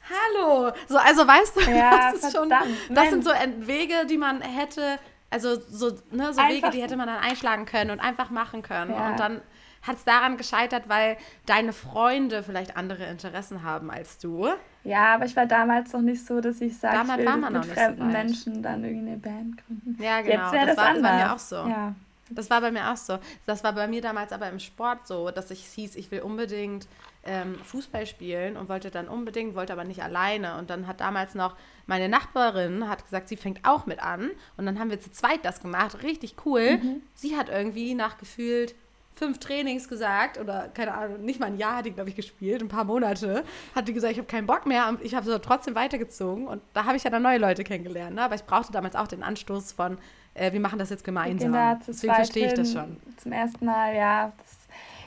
Hallo. 0.10 0.72
So, 0.90 0.98
also 0.98 1.26
weißt 1.26 1.56
du, 1.56 1.72
ja, 1.72 2.12
das 2.12 2.24
ist 2.24 2.36
schon, 2.36 2.50
das 2.50 3.10
sind 3.10 3.24
so 3.24 3.32
Wege, 3.60 4.06
die 4.10 4.18
man 4.18 4.42
hätte, 4.42 5.00
also 5.30 5.58
so, 5.70 5.92
ne, 6.12 6.34
so 6.34 6.42
Wege, 6.42 6.70
die 6.72 6.82
hätte 6.82 6.98
man 6.98 7.08
dann 7.08 7.20
einschlagen 7.20 7.66
können 7.66 7.92
und 7.92 8.00
einfach 8.02 8.30
machen 8.30 8.64
können. 8.64 8.92
Ja. 8.92 9.12
Und 9.12 9.20
dann 9.20 9.42
hat 9.84 9.98
es 9.98 10.06
daran 10.06 10.38
gescheitert, 10.38 10.88
weil 10.88 11.18
deine 11.46 11.74
Freunde 11.74 12.42
vielleicht 12.42 12.78
andere 12.78 13.06
Interessen 13.06 13.64
haben 13.64 13.92
als 13.92 14.18
du. 14.18 14.50
Ja, 14.84 15.16
aber 15.16 15.26
ich 15.26 15.36
war 15.36 15.46
damals 15.46 15.94
noch 15.94 16.02
nicht 16.02 16.26
so, 16.26 16.42
dass 16.42 16.60
ich 16.62 16.78
sage, 16.78 16.98
ich 17.04 17.18
will 17.18 17.52
mit 17.52 17.66
fremden 17.66 18.00
so 18.00 18.06
Menschen 18.06 18.64
dann 18.64 18.84
irgendwie 18.84 19.12
eine 19.12 19.18
Band 19.18 19.66
gründen. 19.66 20.02
Ja, 20.02 20.22
genau. 20.22 20.52
Jetzt 20.52 20.54
das, 20.54 20.66
das 20.68 20.78
war 20.78 20.86
anders. 20.88 21.04
bei 21.04 21.18
mir 21.18 21.34
auch 21.34 21.40
so. 21.40 21.56
Ja. 21.56 21.96
Das 22.30 22.50
war 22.50 22.62
bei 22.62 22.72
mir 22.72 22.92
auch 22.92 22.98
so. 22.98 23.20
Das 23.46 23.64
war 23.64 23.74
bei 23.74 23.88
mir 23.88 24.02
damals 24.02 24.32
aber 24.32 24.50
im 24.50 24.60
Sport 24.60 25.08
so, 25.08 25.30
dass 25.32 25.52
ich 25.52 25.64
hieß, 25.66 25.96
ich 25.96 26.10
will 26.12 26.22
unbedingt 26.22 26.88
ähm, 27.26 27.56
Fußball 27.64 28.06
spielen 28.06 28.58
und 28.58 28.70
wollte 28.70 28.92
dann 28.92 29.08
unbedingt, 29.08 29.56
wollte 29.56 29.74
aber 29.74 29.84
nicht 29.84 30.04
alleine. 30.04 30.58
Und 30.58 30.70
dann 30.70 30.88
hat 30.88 31.02
damals 31.02 31.36
noch 31.36 31.56
meine 31.86 32.08
Nachbarin 32.08 32.88
hat 32.88 33.04
gesagt, 33.04 33.28
sie 33.28 33.36
fängt 33.36 33.66
auch 33.68 33.86
mit 33.86 34.02
an. 34.02 34.32
Und 34.58 34.66
dann 34.66 34.80
haben 34.80 34.90
wir 34.90 35.00
zu 35.00 35.12
zweit 35.12 35.44
das 35.44 35.62
gemacht. 35.62 36.02
Richtig 36.02 36.36
cool. 36.46 36.78
Mhm. 36.78 37.02
Sie 37.14 37.38
hat 37.38 37.50
irgendwie 37.50 37.94
nachgefühlt 37.94 38.74
fünf 39.16 39.40
Trainings 39.40 39.88
gesagt 39.88 40.38
oder 40.38 40.70
keine 40.74 40.94
Ahnung, 40.94 41.24
nicht 41.24 41.40
mal 41.40 41.48
ein 41.48 41.58
Jahr 41.58 41.78
hat 41.78 41.86
die, 41.86 41.92
glaube 41.92 42.10
ich, 42.10 42.16
gespielt, 42.16 42.62
ein 42.62 42.68
paar 42.68 42.84
Monate, 42.84 43.44
hat 43.76 43.88
die 43.88 43.94
gesagt, 43.94 44.14
ich 44.14 44.18
habe 44.18 44.28
keinen 44.28 44.48
Bock 44.48 44.66
mehr 44.66 44.88
und 44.90 45.02
ich 45.02 45.16
habe 45.16 45.26
so 45.26 45.38
trotzdem 45.38 45.76
weitergezogen 45.76 46.48
und 46.48 46.62
da 46.74 46.86
habe 46.86 46.98
ich 46.98 47.04
ja 47.04 47.10
dann 47.10 47.22
neue 47.22 47.38
Leute 47.38 47.64
kennengelernt, 47.64 48.16
ne? 48.16 48.24
aber 48.24 48.36
ich 48.36 48.44
brauchte 48.44 48.72
damals 48.72 48.96
auch 48.96 49.08
den 49.08 49.24
Anstoß 49.24 49.72
von, 49.74 49.98
äh, 50.34 50.52
wir 50.52 50.60
machen 50.60 50.80
das 50.80 50.90
jetzt 50.90 51.04
gemeinsam. 51.04 51.52
Genau, 51.52 51.78
Deswegen 51.88 52.14
verstehe 52.14 52.48
ich 52.48 52.54
das 52.54 52.74
schon. 52.74 52.98
Zum 53.18 53.32
ersten 53.32 53.66
Mal, 53.66 53.96
ja. 53.96 54.32
Das, 54.38 54.58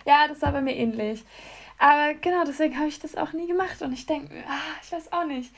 ja, 0.07 0.29
das 0.29 0.41
war 0.43 0.53
bei 0.53 0.61
mir 0.61 0.77
ähnlich. 0.77 1.25
Aber 1.79 2.15
genau, 2.15 2.45
deswegen 2.47 2.77
habe 2.79 2.89
ich 2.89 3.01
das 3.01 3.17
auch 3.17 3.33
nie 3.33 3.47
gemacht 3.47 3.83
und 3.83 3.93
ich 3.93 4.07
denke, 4.07 4.33
ah, 4.49 4.81
ich 4.83 4.93
weiß 4.93 5.13
auch 5.13 5.27
nicht. 5.27 5.53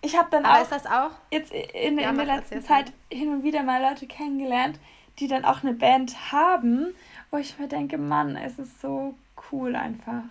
Ich 0.00 0.16
habe 0.16 0.28
dann 0.30 0.44
Aber 0.44 0.62
auch, 0.62 0.90
auch 0.90 1.10
jetzt 1.30 1.52
in, 1.52 1.98
ja, 1.98 2.10
in 2.10 2.16
der 2.16 2.26
letzten 2.26 2.62
Zeit 2.62 2.92
hin 3.10 3.32
und 3.32 3.42
wieder 3.42 3.62
mal 3.62 3.82
Leute 3.82 4.06
kennengelernt, 4.06 4.78
die 5.18 5.26
dann 5.26 5.44
auch 5.44 5.62
eine 5.62 5.72
Band 5.72 6.32
haben, 6.32 6.94
wo 7.30 7.36
ich 7.36 7.58
mir 7.58 7.68
denke, 7.68 7.98
Mann, 7.98 8.36
es 8.36 8.58
ist 8.58 8.80
so 8.80 9.14
cool 9.50 9.76
einfach. 9.76 10.24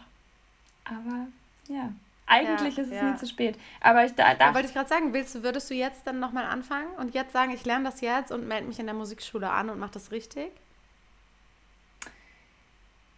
Aber 0.86 1.28
ja. 1.68 1.92
Eigentlich 2.30 2.76
ja, 2.76 2.84
ist 2.84 2.92
es 2.92 2.96
ja. 2.96 3.10
nie 3.10 3.16
zu 3.16 3.26
spät. 3.26 3.58
Aber 3.80 4.04
ich 4.04 4.14
da, 4.14 4.36
da 4.36 4.54
wollte 4.54 4.68
ich 4.68 4.74
gerade 4.74 4.90
sagen, 4.90 5.14
willst 5.14 5.34
du, 5.34 5.44
würdest 5.44 5.70
du 5.70 5.76
jetzt 5.76 6.06
dann 6.06 6.20
nochmal 6.20 6.44
anfangen 6.46 6.90
und 6.98 7.14
jetzt 7.14 7.32
sagen, 7.32 7.52
ich 7.54 7.64
lerne 7.66 7.86
das 7.86 8.02
jetzt 8.02 8.34
und 8.34 8.48
melde 8.48 8.68
mich 8.68 8.80
in 8.80 8.86
der 8.86 8.96
Musikschule 8.96 9.50
an 9.50 9.70
und 9.70 9.80
mache 9.80 9.94
das 9.94 10.12
richtig? 10.12 10.52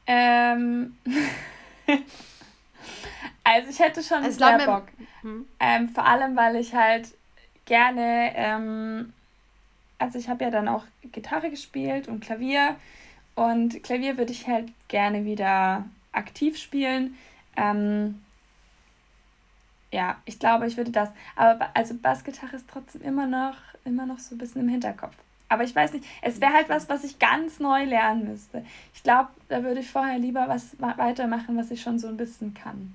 Ähm. 0.06 0.96
also 3.44 3.70
ich 3.70 3.80
hätte 3.80 4.04
schon 4.04 4.24
also 4.24 4.38
sehr 4.38 4.66
Bock. 4.66 4.88
Hm? 5.22 5.48
Ähm, 5.60 5.90
vor 5.90 6.06
allem, 6.06 6.36
weil 6.36 6.56
ich 6.58 6.76
halt 6.76 7.10
gerne, 7.66 8.32
ähm, 8.36 9.14
also 9.98 10.20
ich 10.20 10.30
habe 10.30 10.44
ja 10.44 10.52
dann 10.52 10.68
auch 10.68 10.84
Gitarre 11.12 11.50
gespielt 11.50 12.08
und 12.08 12.20
Klavier 12.20 12.76
und 13.40 13.82
Klavier 13.84 14.18
würde 14.18 14.34
ich 14.34 14.48
halt 14.48 14.70
gerne 14.90 15.24
wieder 15.24 15.86
aktiv 16.12 16.58
spielen. 16.58 17.16
Ähm, 17.56 18.22
ja, 19.94 20.18
ich 20.26 20.40
glaube, 20.40 20.68
ich 20.68 20.76
würde 20.76 20.92
das. 20.92 21.08
Aber 21.38 21.70
also 21.74 21.94
Bassgitarre 21.94 22.58
ist 22.58 22.68
trotzdem 22.70 23.02
immer 23.02 23.28
noch, 23.28 23.56
immer 23.86 24.06
noch 24.06 24.20
so 24.20 24.36
ein 24.36 24.40
bisschen 24.40 24.64
im 24.64 24.68
Hinterkopf. 24.68 25.16
Aber 25.48 25.64
ich 25.64 25.74
weiß 25.74 25.94
nicht, 25.94 26.06
es 26.22 26.42
wäre 26.42 26.52
halt 26.52 26.68
was, 26.68 26.90
was 26.90 27.06
ich 27.06 27.18
ganz 27.18 27.62
neu 27.62 27.86
lernen 27.86 28.30
müsste. 28.30 28.66
Ich 28.94 29.04
glaube, 29.04 29.30
da 29.48 29.64
würde 29.64 29.80
ich 29.80 29.90
vorher 29.90 30.20
lieber 30.20 30.50
was 30.50 30.76
weitermachen, 30.80 31.56
was 31.56 31.72
ich 31.72 31.82
schon 31.82 31.98
so 31.98 32.10
ein 32.10 32.18
bisschen 32.18 32.54
kann. 32.54 32.94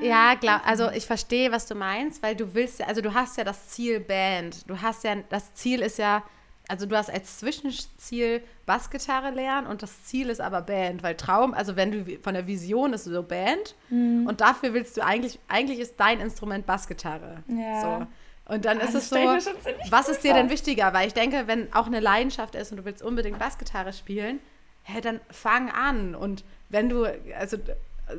Ja, 0.00 0.34
glaub, 0.34 0.66
also 0.66 0.90
ich 0.90 1.04
verstehe, 1.04 1.52
was 1.52 1.66
du 1.66 1.74
meinst, 1.74 2.22
weil 2.22 2.34
du 2.36 2.54
willst 2.54 2.80
ja, 2.80 2.86
also 2.86 3.02
du 3.02 3.12
hast 3.12 3.36
ja 3.36 3.44
das 3.44 3.68
Ziel 3.68 4.00
Band. 4.00 4.68
Du 4.68 4.80
hast 4.80 5.04
ja, 5.04 5.16
das 5.28 5.52
Ziel 5.52 5.82
ist 5.82 5.98
ja, 5.98 6.22
also 6.70 6.86
du 6.86 6.96
hast 6.96 7.10
als 7.10 7.38
Zwischenziel 7.38 8.42
Bassgitarre 8.64 9.30
lernen 9.30 9.66
und 9.66 9.82
das 9.82 10.04
Ziel 10.04 10.30
ist 10.30 10.40
aber 10.40 10.62
Band, 10.62 11.02
weil 11.02 11.16
Traum, 11.16 11.52
also 11.52 11.76
wenn 11.76 11.90
du 11.90 12.18
von 12.22 12.34
der 12.34 12.46
Vision 12.46 12.92
ist 12.92 13.04
so 13.04 13.22
Band 13.22 13.74
mhm. 13.90 14.26
und 14.26 14.40
dafür 14.40 14.72
willst 14.72 14.96
du 14.96 15.04
eigentlich, 15.04 15.40
eigentlich 15.48 15.80
ist 15.80 15.98
dein 15.98 16.20
Instrument 16.20 16.66
Bassgitarre. 16.66 17.42
Ja. 17.48 17.80
So. 17.80 18.06
Und 18.54 18.64
dann 18.64 18.80
ist 18.80 18.94
es 18.94 19.10
so, 19.10 19.16
was 19.16 20.08
ist 20.08 20.24
dir 20.24 20.34
denn 20.34 20.50
wichtiger? 20.50 20.92
Weil 20.92 21.06
ich 21.06 21.14
denke, 21.14 21.46
wenn 21.46 21.72
auch 21.72 21.86
eine 21.86 22.00
Leidenschaft 22.00 22.54
ist 22.54 22.70
und 22.70 22.78
du 22.78 22.84
willst 22.84 23.02
unbedingt 23.02 23.38
Bassgitarre 23.38 23.92
spielen, 23.92 24.40
hä, 24.82 25.00
dann 25.00 25.20
fang 25.30 25.70
an. 25.70 26.14
Und 26.14 26.44
wenn 26.68 26.88
du, 26.88 27.04
also 27.36 27.58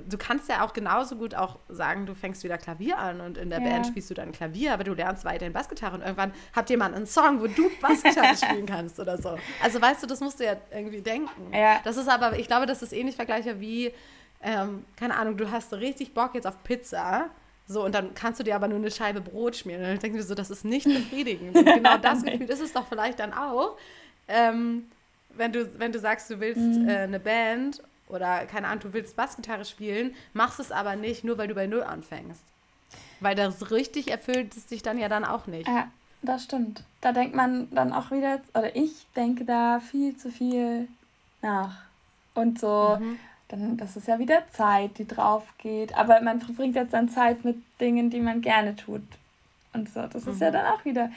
du 0.08 0.18
kannst 0.18 0.50
ja 0.50 0.66
auch 0.66 0.74
genauso 0.74 1.16
gut 1.16 1.36
auch 1.36 1.60
sagen, 1.70 2.06
du 2.06 2.16
fängst 2.16 2.44
wieder 2.44 2.58
Klavier 2.58 2.98
an 2.98 3.22
und 3.22 3.38
in 3.38 3.50
der 3.50 3.62
ja. 3.62 3.70
Band 3.70 3.88
spielst 3.88 4.10
du 4.10 4.14
dann 4.14 4.32
Klavier, 4.32 4.74
aber 4.74 4.84
du 4.84 4.94
lernst 4.94 5.26
weiterhin 5.26 5.54
Bassgitarre 5.54 5.96
und 5.96 6.02
irgendwann 6.02 6.34
habt 6.56 6.70
jemand 6.70 6.96
einen 6.96 7.08
Song, 7.08 7.42
wo 7.42 7.48
du 7.48 7.70
Bassgitarre 7.82 8.36
spielen 8.44 8.66
kannst 8.66 9.00
oder 9.00 9.18
so. 9.18 9.38
Also 9.62 9.82
weißt 9.82 10.04
du, 10.04 10.08
das 10.08 10.20
musst 10.20 10.40
du 10.40 10.46
ja 10.46 10.56
irgendwie 10.72 11.02
denken. 11.02 11.54
Ja. 11.54 11.80
Das 11.84 11.98
ist 11.98 12.08
aber, 12.08 12.38
ich 12.38 12.48
glaube, 12.48 12.66
das 12.66 12.82
ist 12.82 12.94
ähnlich 12.94 13.16
vergleichbar 13.16 13.60
wie, 13.60 13.92
ähm, 14.42 14.86
keine 14.96 15.18
Ahnung, 15.18 15.38
du 15.38 15.52
hast 15.52 15.74
richtig 15.74 16.14
Bock 16.14 16.36
jetzt 16.36 16.48
auf 16.48 16.64
Pizza 16.64 17.30
so, 17.72 17.86
und 17.86 17.96
dann 17.96 18.14
kannst 18.14 18.40
du 18.40 18.44
dir 18.44 18.56
aber 18.56 18.68
nur 18.68 18.78
eine 18.78 18.92
Scheibe 18.92 19.22
Brot 19.22 19.56
schmieren. 19.56 19.82
Und 19.82 19.88
dann 19.88 20.00
denke 20.00 20.18
ich 20.18 20.24
mir 20.24 20.28
so, 20.28 20.36
das 20.36 20.52
ist 20.52 20.66
nicht 20.66 20.86
befriedigend. 20.86 21.56
Und 21.58 21.66
genau 21.66 21.98
das 21.98 22.24
Gefühl 22.24 22.50
ist 22.50 22.60
es 22.60 22.74
doch 22.74 22.86
vielleicht 22.88 23.20
dann 23.20 23.34
auch, 23.34 23.78
ähm, 24.28 24.88
wenn, 25.30 25.54
du, 25.54 25.80
wenn 25.80 25.94
du 25.94 26.00
sagst, 26.00 26.30
du 26.30 26.40
willst 26.40 26.60
mhm. 26.60 26.90
äh, 26.90 26.98
eine 26.98 27.20
Band 27.20 27.82
oder, 28.12 28.46
keine 28.46 28.68
Ahnung, 28.68 28.82
du 28.82 28.94
willst 28.94 29.16
Bassgitarre 29.16 29.66
spielen, 29.66 30.16
machst 30.34 30.60
es 30.60 30.72
aber 30.72 30.96
nicht, 30.96 31.24
nur 31.24 31.38
weil 31.38 31.48
du 31.48 31.56
bei 31.56 31.68
Null 31.68 31.84
anfängst. 31.84 32.44
Weil 33.20 33.36
das 33.36 33.72
richtig 33.72 34.10
erfüllt 34.10 34.56
es 34.58 34.66
dich 34.66 34.84
dann 34.84 34.98
ja 34.98 35.10
dann 35.10 35.26
auch 35.26 35.48
nicht. 35.48 35.68
Ja, 35.68 35.88
das 36.22 36.44
stimmt. 36.44 36.84
Da 37.02 37.12
denkt 37.12 37.36
man 37.36 37.70
dann 37.72 37.94
auch 37.94 38.12
wieder, 38.12 38.42
oder 38.54 38.76
ich 38.76 39.08
denke 39.16 39.46
da 39.46 39.80
viel 39.80 40.18
zu 40.18 40.32
viel 40.32 40.88
nach. 41.42 41.78
Und 42.34 42.60
so, 42.60 42.98
mhm 43.00 43.20
dann 43.52 43.78
das 43.78 43.96
ist 43.98 44.08
ja 44.08 44.20
wieder 44.20 44.44
Zeit, 44.52 44.98
die 44.98 45.08
drauf 45.08 45.44
geht. 45.58 45.96
Aber 45.98 46.22
man 46.22 46.42
verbringt 46.42 46.76
jetzt 46.76 46.94
dann 46.94 47.10
Zeit 47.10 47.44
mit 47.44 47.58
Dingen, 47.80 48.10
die 48.10 48.20
man 48.20 48.42
gerne 48.42 48.76
tut. 48.76 49.04
Und 49.74 49.90
so, 49.90 50.02
das 50.08 50.26
mhm. 50.26 50.32
ist 50.32 50.42
ja 50.42 50.50
mhm. 50.50 50.54
dann 50.54 50.66
auch 50.68 50.86
wieder. 50.86 51.12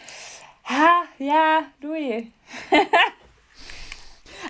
Ha, 0.64 1.04
ja, 1.18 1.60
Louis. 1.80 2.26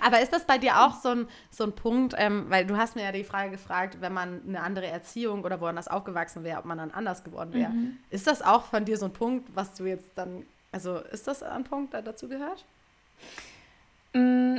Aber 0.01 0.21
ist 0.21 0.33
das 0.33 0.45
bei 0.45 0.59
dir 0.59 0.81
auch 0.81 1.01
so 1.01 1.11
ein, 1.11 1.29
so 1.51 1.65
ein 1.65 1.73
Punkt, 1.73 2.15
ähm, 2.17 2.47
weil 2.49 2.67
du 2.67 2.77
hast 2.77 2.97
mir 2.97 3.03
ja 3.03 3.13
die 3.13 3.25
Frage 3.25 3.51
gefragt, 3.51 3.99
wenn 4.01 4.13
man 4.13 4.41
eine 4.47 4.63
andere 4.63 4.87
Erziehung 4.87 5.45
oder 5.45 5.61
woanders 5.61 5.89
aufgewachsen 5.89 6.45
wäre, 6.45 6.59
ob 6.59 6.65
man 6.65 6.79
dann 6.79 6.91
anders 6.91 7.25
geworden 7.25 7.53
wäre. 7.53 7.71
Mhm. 7.71 7.99
Ist 8.11 8.27
das 8.27 8.43
auch 8.43 8.65
von 8.65 8.85
dir 8.85 8.97
so 8.97 9.07
ein 9.07 9.13
Punkt, 9.13 9.49
was 9.55 9.75
du 9.75 9.87
jetzt 9.87 10.11
dann, 10.17 10.45
also 10.73 10.99
ist 10.99 11.27
das 11.27 11.43
ein 11.43 11.65
Punkt, 11.65 11.93
der 11.93 12.03
dazu 12.03 12.29
gehört? 12.29 12.65
Mm, 14.13 14.59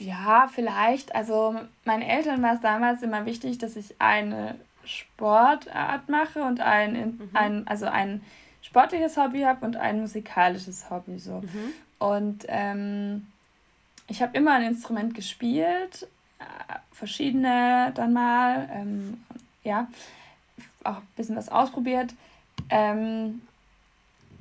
ja, 0.00 0.48
vielleicht. 0.52 1.14
Also 1.14 1.56
meinen 1.84 2.02
Eltern 2.02 2.42
war 2.42 2.54
es 2.54 2.60
damals 2.60 3.02
immer 3.02 3.26
wichtig, 3.26 3.58
dass 3.58 3.76
ich 3.76 3.94
eine 4.00 4.56
Sportart 4.84 6.08
mache 6.08 6.42
und 6.42 6.60
ein, 6.60 6.92
mhm. 6.92 7.30
ein 7.32 7.68
also 7.68 7.86
ein 7.86 8.22
sportliches 8.62 9.16
Hobby 9.16 9.42
habe 9.42 9.64
und 9.64 9.76
ein 9.76 10.00
musikalisches 10.00 10.90
Hobby 10.90 11.18
so. 11.18 11.40
Mhm. 11.40 11.72
Und 11.98 12.44
ähm, 12.48 13.26
ich 14.06 14.22
habe 14.22 14.36
immer 14.36 14.52
ein 14.52 14.64
Instrument 14.64 15.14
gespielt, 15.14 16.08
äh, 16.38 16.74
verschiedene 16.92 17.92
dann 17.94 18.12
mal, 18.12 18.68
ähm, 18.72 19.24
ja, 19.62 19.88
auch 20.84 20.96
ein 20.96 21.08
bisschen 21.16 21.36
was 21.36 21.48
ausprobiert. 21.48 22.14
Ähm, 22.70 23.42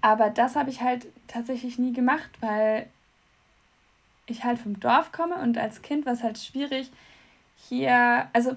aber 0.01 0.29
das 0.29 0.55
habe 0.55 0.69
ich 0.69 0.81
halt 0.81 1.07
tatsächlich 1.27 1.79
nie 1.79 1.93
gemacht, 1.93 2.29
weil 2.41 2.87
ich 4.25 4.43
halt 4.43 4.59
vom 4.59 4.79
Dorf 4.79 5.11
komme 5.11 5.35
und 5.35 5.57
als 5.57 5.81
Kind 5.81 6.05
war 6.05 6.13
es 6.13 6.23
halt 6.23 6.37
schwierig, 6.37 6.91
hier, 7.55 8.27
also 8.33 8.55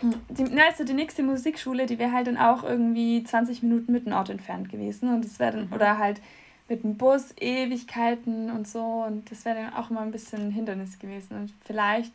hm, 0.00 0.14
die, 0.28 0.60
also 0.60 0.84
die 0.84 0.94
nächste 0.94 1.22
Musikschule, 1.22 1.86
die 1.86 1.98
wäre 1.98 2.12
halt 2.12 2.26
dann 2.26 2.36
auch 2.36 2.62
irgendwie 2.62 3.22
20 3.22 3.62
Minuten 3.62 3.92
mit 3.92 4.06
dem 4.06 4.12
Ort 4.12 4.30
entfernt 4.30 4.70
gewesen 4.70 5.12
und 5.12 5.24
das 5.24 5.38
wäre 5.38 5.52
dann, 5.52 5.66
mhm. 5.68 5.72
oder 5.72 5.98
halt 5.98 6.20
mit 6.68 6.82
dem 6.82 6.96
Bus 6.96 7.34
Ewigkeiten 7.40 8.50
und 8.50 8.68
so 8.68 9.04
und 9.06 9.30
das 9.30 9.44
wäre 9.44 9.56
dann 9.56 9.74
auch 9.74 9.90
immer 9.90 10.00
ein 10.00 10.10
bisschen 10.10 10.48
ein 10.48 10.50
Hindernis 10.50 10.98
gewesen 10.98 11.36
und 11.36 11.52
vielleicht 11.64 12.14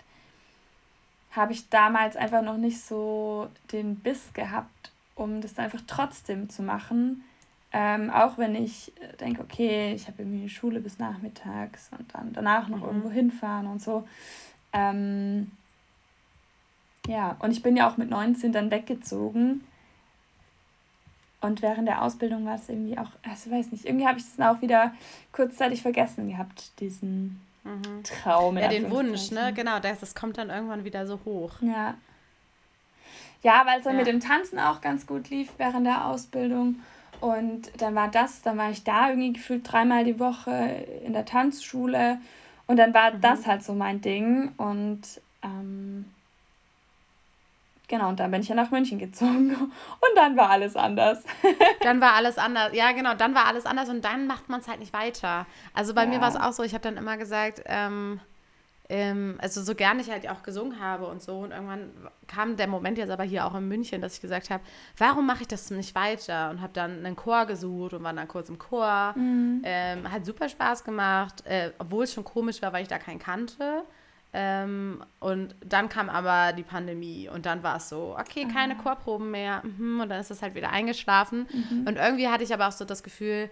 habe 1.31 1.51
ich 1.51 1.69
damals 1.69 2.15
einfach 2.15 2.43
noch 2.43 2.57
nicht 2.57 2.79
so 2.79 3.49
den 3.71 3.95
Biss 3.95 4.33
gehabt, 4.33 4.91
um 5.15 5.41
das 5.41 5.57
einfach 5.57 5.81
trotzdem 5.87 6.49
zu 6.49 6.61
machen, 6.61 7.23
ähm, 7.71 8.11
auch 8.11 8.37
wenn 8.37 8.53
ich 8.53 8.93
denke, 9.19 9.41
okay, 9.41 9.93
ich 9.95 10.07
habe 10.07 10.21
irgendwie 10.21 10.47
Schule 10.47 10.79
bis 10.79 10.99
nachmittags 10.99 11.89
und 11.97 12.13
dann 12.13 12.31
danach 12.31 12.67
noch 12.67 12.77
mhm. 12.77 12.83
irgendwo 12.83 13.09
hinfahren 13.09 13.65
und 13.65 13.81
so. 13.81 14.07
Ähm, 14.73 15.51
ja, 17.07 17.35
und 17.39 17.51
ich 17.51 17.63
bin 17.63 17.75
ja 17.75 17.89
auch 17.89 17.97
mit 17.97 18.11
19 18.11 18.53
dann 18.53 18.69
weggezogen. 18.69 19.63
Und 21.43 21.61
während 21.61 21.89
der 21.89 22.01
Ausbildung 22.01 22.45
war 22.45 22.55
es 22.55 22.69
irgendwie 22.69 22.97
auch, 22.97 23.09
also 23.29 23.51
weiß 23.51 23.73
nicht, 23.73 23.83
irgendwie 23.83 24.07
habe 24.07 24.17
ich 24.17 24.23
es 24.23 24.37
dann 24.37 24.55
auch 24.55 24.61
wieder 24.61 24.93
kurzzeitig 25.33 25.81
vergessen 25.81 26.29
gehabt, 26.29 26.71
diesen 26.79 27.41
mhm. 27.65 28.01
Traum. 28.03 28.57
Ja, 28.57 28.69
den 28.69 28.89
Wunsch, 28.89 29.29
ne? 29.29 29.51
Genau, 29.53 29.79
das, 29.79 29.99
das 29.99 30.15
kommt 30.15 30.37
dann 30.37 30.49
irgendwann 30.49 30.85
wieder 30.85 31.05
so 31.05 31.19
hoch. 31.25 31.51
Ja. 31.59 31.95
Ja, 33.41 33.63
weil 33.65 33.79
es 33.79 33.83
dann 33.83 33.95
ja. 33.95 33.99
mit 33.99 34.07
dem 34.07 34.21
Tanzen 34.21 34.57
auch 34.57 34.79
ganz 34.79 35.05
gut 35.05 35.29
lief 35.29 35.49
während 35.57 35.85
der 35.85 36.05
Ausbildung. 36.05 36.79
Und 37.19 37.69
dann 37.81 37.93
war 37.93 38.07
das, 38.07 38.41
dann 38.41 38.57
war 38.57 38.71
ich 38.71 38.85
da 38.85 39.09
irgendwie 39.09 39.33
gefühlt 39.33 39.69
dreimal 39.69 40.05
die 40.05 40.21
Woche 40.21 40.51
in 41.05 41.11
der 41.11 41.25
Tanzschule. 41.25 42.19
Und 42.67 42.77
dann 42.77 42.93
war 42.93 43.11
mhm. 43.11 43.19
das 43.19 43.45
halt 43.45 43.63
so 43.63 43.73
mein 43.73 43.99
Ding. 43.99 44.53
Und 44.55 45.01
ähm, 45.43 46.05
genau, 47.87 48.09
und 48.09 48.19
dann 48.19 48.31
bin 48.31 48.41
ich 48.41 48.49
ja 48.49 48.55
nach 48.55 48.71
München 48.71 48.99
gezogen. 48.99 49.55
Und 49.55 50.15
dann 50.15 50.35
war 50.37 50.49
alles 50.49 50.75
anders. 50.75 51.23
dann 51.81 52.01
war 52.01 52.13
alles 52.13 52.37
anders. 52.37 52.73
Ja, 52.73 52.91
genau, 52.91 53.13
dann 53.13 53.35
war 53.35 53.45
alles 53.45 53.65
anders. 53.65 53.89
Und 53.89 54.03
dann 54.03 54.27
macht 54.27 54.49
man 54.49 54.59
es 54.59 54.67
halt 54.67 54.79
nicht 54.79 54.93
weiter. 54.93 55.45
Also 55.73 55.93
bei 55.93 56.03
ja. 56.03 56.09
mir 56.09 56.21
war 56.21 56.29
es 56.29 56.35
auch 56.35 56.53
so, 56.53 56.63
ich 56.63 56.73
habe 56.73 56.83
dann 56.83 56.97
immer 56.97 57.17
gesagt, 57.17 57.61
ähm, 57.65 58.19
ähm, 58.89 59.37
also 59.39 59.63
so 59.63 59.75
gern 59.75 59.99
ich 59.99 60.11
halt 60.11 60.29
auch 60.29 60.43
gesungen 60.43 60.79
habe 60.79 61.07
und 61.07 61.21
so. 61.21 61.39
Und 61.39 61.51
irgendwann 61.51 61.91
kam 62.27 62.57
der 62.57 62.67
Moment 62.67 62.97
jetzt 62.97 63.09
aber 63.09 63.23
hier 63.23 63.45
auch 63.45 63.55
in 63.55 63.67
München, 63.67 64.01
dass 64.01 64.15
ich 64.15 64.21
gesagt 64.21 64.49
habe, 64.49 64.63
warum 64.97 65.25
mache 65.25 65.41
ich 65.41 65.47
das 65.47 65.71
nicht 65.71 65.95
weiter? 65.95 66.49
Und 66.49 66.61
habe 66.61 66.73
dann 66.73 67.05
einen 67.05 67.15
Chor 67.15 67.45
gesucht 67.45 67.93
und 67.93 68.03
war 68.03 68.13
dann 68.13 68.27
kurz 68.27 68.49
im 68.49 68.59
Chor. 68.59 69.13
Mhm. 69.15 69.61
Ähm, 69.63 70.11
hat 70.11 70.25
super 70.25 70.49
Spaß 70.49 70.83
gemacht, 70.83 71.45
äh, 71.45 71.71
obwohl 71.79 72.03
es 72.03 72.13
schon 72.13 72.23
komisch 72.23 72.61
war, 72.61 72.73
weil 72.73 72.83
ich 72.83 72.89
da 72.89 72.99
keinen 72.99 73.19
kannte. 73.19 73.83
Ähm, 74.35 75.03
und 75.19 75.55
dann 75.63 75.89
kam 75.89 76.09
aber 76.09 76.53
die 76.53 76.63
Pandemie 76.63 77.29
und 77.29 77.45
dann 77.45 77.61
war 77.61 77.77
es 77.77 77.89
so, 77.89 78.17
okay, 78.19 78.47
keine 78.51 78.73
ah. 78.73 78.81
Chorproben 78.81 79.29
mehr. 79.29 79.61
Mhm, 79.63 80.01
und 80.01 80.09
dann 80.09 80.19
ist 80.19 80.31
es 80.31 80.41
halt 80.41 80.55
wieder 80.55 80.71
eingeschlafen. 80.71 81.47
Mhm. 81.53 81.87
Und 81.87 81.97
irgendwie 81.97 82.27
hatte 82.27 82.43
ich 82.43 82.53
aber 82.53 82.67
auch 82.67 82.71
so 82.71 82.83
das 82.83 83.03
Gefühl, 83.03 83.49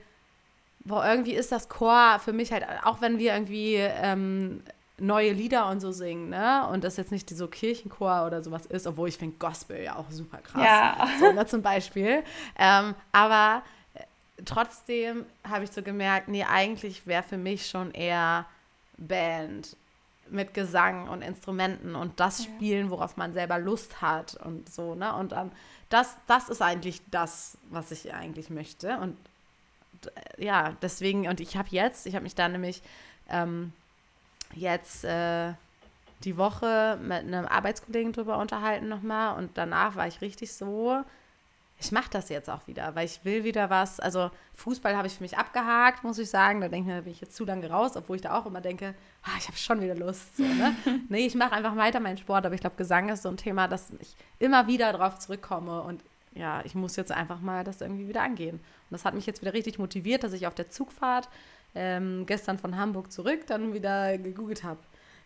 boah, 0.84 1.06
irgendwie 1.06 1.34
ist 1.34 1.52
das 1.52 1.70
Chor 1.70 2.20
für 2.20 2.34
mich 2.34 2.52
halt, 2.52 2.66
auch 2.84 3.00
wenn 3.00 3.20
wir 3.20 3.34
irgendwie 3.34 3.76
ähm, 3.76 4.64
neue 4.98 5.34
Lieder 5.34 5.70
und 5.70 5.82
so 5.82 5.92
singen, 5.92 6.30
ne? 6.30 6.68
Und 6.68 6.84
das 6.84 6.98
jetzt 6.98 7.12
nicht 7.12 7.30
so 7.30 7.48
Kirchenchor 7.48 8.26
oder 8.26 8.42
sowas 8.42 8.66
ist, 8.66 8.88
obwohl 8.88 9.10
ich 9.10 9.18
finde 9.18 9.38
Gospel 9.38 9.84
ja 9.84 9.98
auch 9.98 10.10
super 10.10 10.40
krass. 10.40 10.64
Ja. 10.64 11.08
So, 11.20 11.32
ne, 11.32 11.46
zum 11.46 11.62
Beispiel. 11.62 12.24
Ähm, 12.58 12.96
aber 13.12 13.62
äh, 13.94 14.04
trotzdem 14.46 15.26
habe 15.48 15.64
ich 15.64 15.72
so 15.72 15.84
gemerkt, 15.84 16.28
nee, 16.28 16.44
eigentlich 16.44 17.06
wäre 17.06 17.24
für 17.24 17.38
mich 17.38 17.70
schon 17.70 17.92
eher 17.92 18.46
Band 18.98 19.76
mit 20.32 20.54
Gesang 20.54 21.08
und 21.08 21.22
Instrumenten 21.22 21.96
und 21.96 22.20
das 22.20 22.44
Spielen, 22.44 22.90
worauf 22.90 23.18
man 23.18 23.34
selber 23.34 23.60
Lust 23.60 24.02
hat 24.02 24.36
und 24.36 24.70
so, 24.70 24.96
ne? 24.96 25.14
Und 25.16 25.34
dann, 25.34 25.52
das, 25.90 26.16
das 26.28 26.50
ist 26.50 26.62
eigentlich 26.62 27.02
das, 27.12 27.58
was 27.70 27.92
ich 27.92 28.14
eigentlich 28.14 28.50
möchte. 28.50 28.98
Und 28.98 29.18
äh, 30.16 30.46
ja, 30.46 30.76
deswegen, 30.82 31.28
und 31.28 31.40
ich 31.40 31.58
habe 31.58 31.68
jetzt, 31.72 32.06
ich 32.08 32.16
habe 32.16 32.24
mich 32.24 32.36
da 32.36 32.48
nämlich 32.48 32.82
ähm, 33.30 33.74
jetzt 34.54 35.04
äh, 35.04 35.54
die 36.24 36.38
Woche 36.38 36.98
mit 37.02 37.20
einem 37.20 37.46
Arbeitskollegen 37.46 38.14
drüber 38.14 38.38
unterhalten 38.38 38.88
nochmal 38.88 39.38
und 39.38 39.58
danach 39.58 39.96
war 39.96 40.08
ich 40.08 40.22
richtig 40.22 40.54
so, 40.54 41.04
ich 41.82 41.92
mache 41.92 42.12
das 42.12 42.30
jetzt 42.30 42.48
auch 42.48 42.68
wieder, 42.68 42.94
weil 42.96 43.06
ich 43.06 43.26
will 43.26 43.44
wieder 43.44 43.72
was. 43.72 44.00
Also 44.00 44.30
Fußball 44.54 44.96
habe 44.96 45.08
ich 45.08 45.16
für 45.16 45.24
mich 45.24 45.38
abgehakt, 45.38 46.04
muss 46.04 46.20
ich 46.20 46.30
sagen. 46.30 46.62
Da 46.62 46.68
denke 46.68 46.90
ich 46.90 46.94
mir, 46.94 47.00
da 47.00 47.02
bin 47.02 47.12
ich 47.12 47.22
jetzt 47.22 47.36
zu 47.36 47.44
lange 47.44 47.68
raus, 47.70 47.98
obwohl 47.98 48.18
ich 48.18 48.22
da 48.22 48.38
auch 48.38 48.46
immer 48.46 48.62
denke, 48.62 48.94
ah, 49.24 49.32
ich 49.40 49.48
habe 49.48 49.58
schon 49.58 49.82
wieder 49.82 49.96
Lust. 49.96 50.38
So, 50.38 50.44
ne? 50.44 50.76
nee, 51.10 51.26
ich 51.26 51.34
mache 51.34 51.54
einfach 51.54 51.76
weiter 51.76 52.00
meinen 52.00 52.18
Sport, 52.18 52.46
aber 52.46 52.54
ich 52.54 52.62
glaube, 52.62 52.76
Gesang 52.76 53.10
ist 53.10 53.24
so 53.24 53.30
ein 53.30 53.38
Thema, 53.38 53.68
dass 53.68 53.92
ich 54.00 54.16
immer 54.38 54.68
wieder 54.68 54.94
drauf 54.94 55.18
zurückkomme 55.18 55.82
und 55.82 56.04
ja, 56.34 56.62
ich 56.64 56.76
muss 56.76 56.96
jetzt 56.96 57.12
einfach 57.12 57.42
mal 57.42 57.64
das 57.64 57.82
irgendwie 57.82 58.08
wieder 58.08 58.22
angehen. 58.22 58.58
Und 58.58 58.92
das 58.92 59.04
hat 59.04 59.16
mich 59.16 59.26
jetzt 59.26 59.42
wieder 59.42 59.54
richtig 59.54 59.80
motiviert, 59.80 60.24
dass 60.24 60.34
ich 60.34 60.46
auf 60.46 60.54
der 60.56 60.70
Zugfahrt 60.70 61.30
ähm, 61.74 62.26
gestern 62.28 62.60
von 62.60 62.78
Hamburg 62.78 63.12
zurück 63.12 63.48
dann 63.48 63.74
wieder 63.74 64.18
gegoogelt 64.20 64.64
habe. 64.64 64.80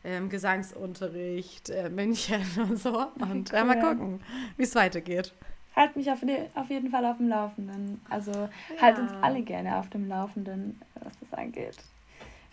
Ähm, 0.06 0.30
Gesangsunterricht, 0.30 1.70
äh, 1.70 1.90
München 1.90 2.42
und 2.58 2.80
so. 2.80 3.08
Und 3.20 3.52
cool. 3.52 3.60
äh, 3.60 3.64
mal 3.66 3.80
gucken, 3.80 4.22
wie 4.56 4.64
es 4.64 4.74
weitergeht. 4.74 5.34
Halt 5.76 5.96
mich 5.96 6.10
auf, 6.10 6.20
auf, 6.56 6.70
jeden 6.70 6.90
Fall 6.90 7.06
auf 7.06 7.18
dem 7.18 7.28
Laufenden. 7.28 8.02
Also 8.10 8.32
ja. 8.32 8.50
halt 8.82 8.98
uns 8.98 9.12
alle 9.22 9.42
gerne 9.42 9.78
auf 9.78 9.90
dem 9.90 10.08
Laufenden, 10.08 10.80
was 10.96 11.14
das 11.20 11.38
angeht. 11.38 11.78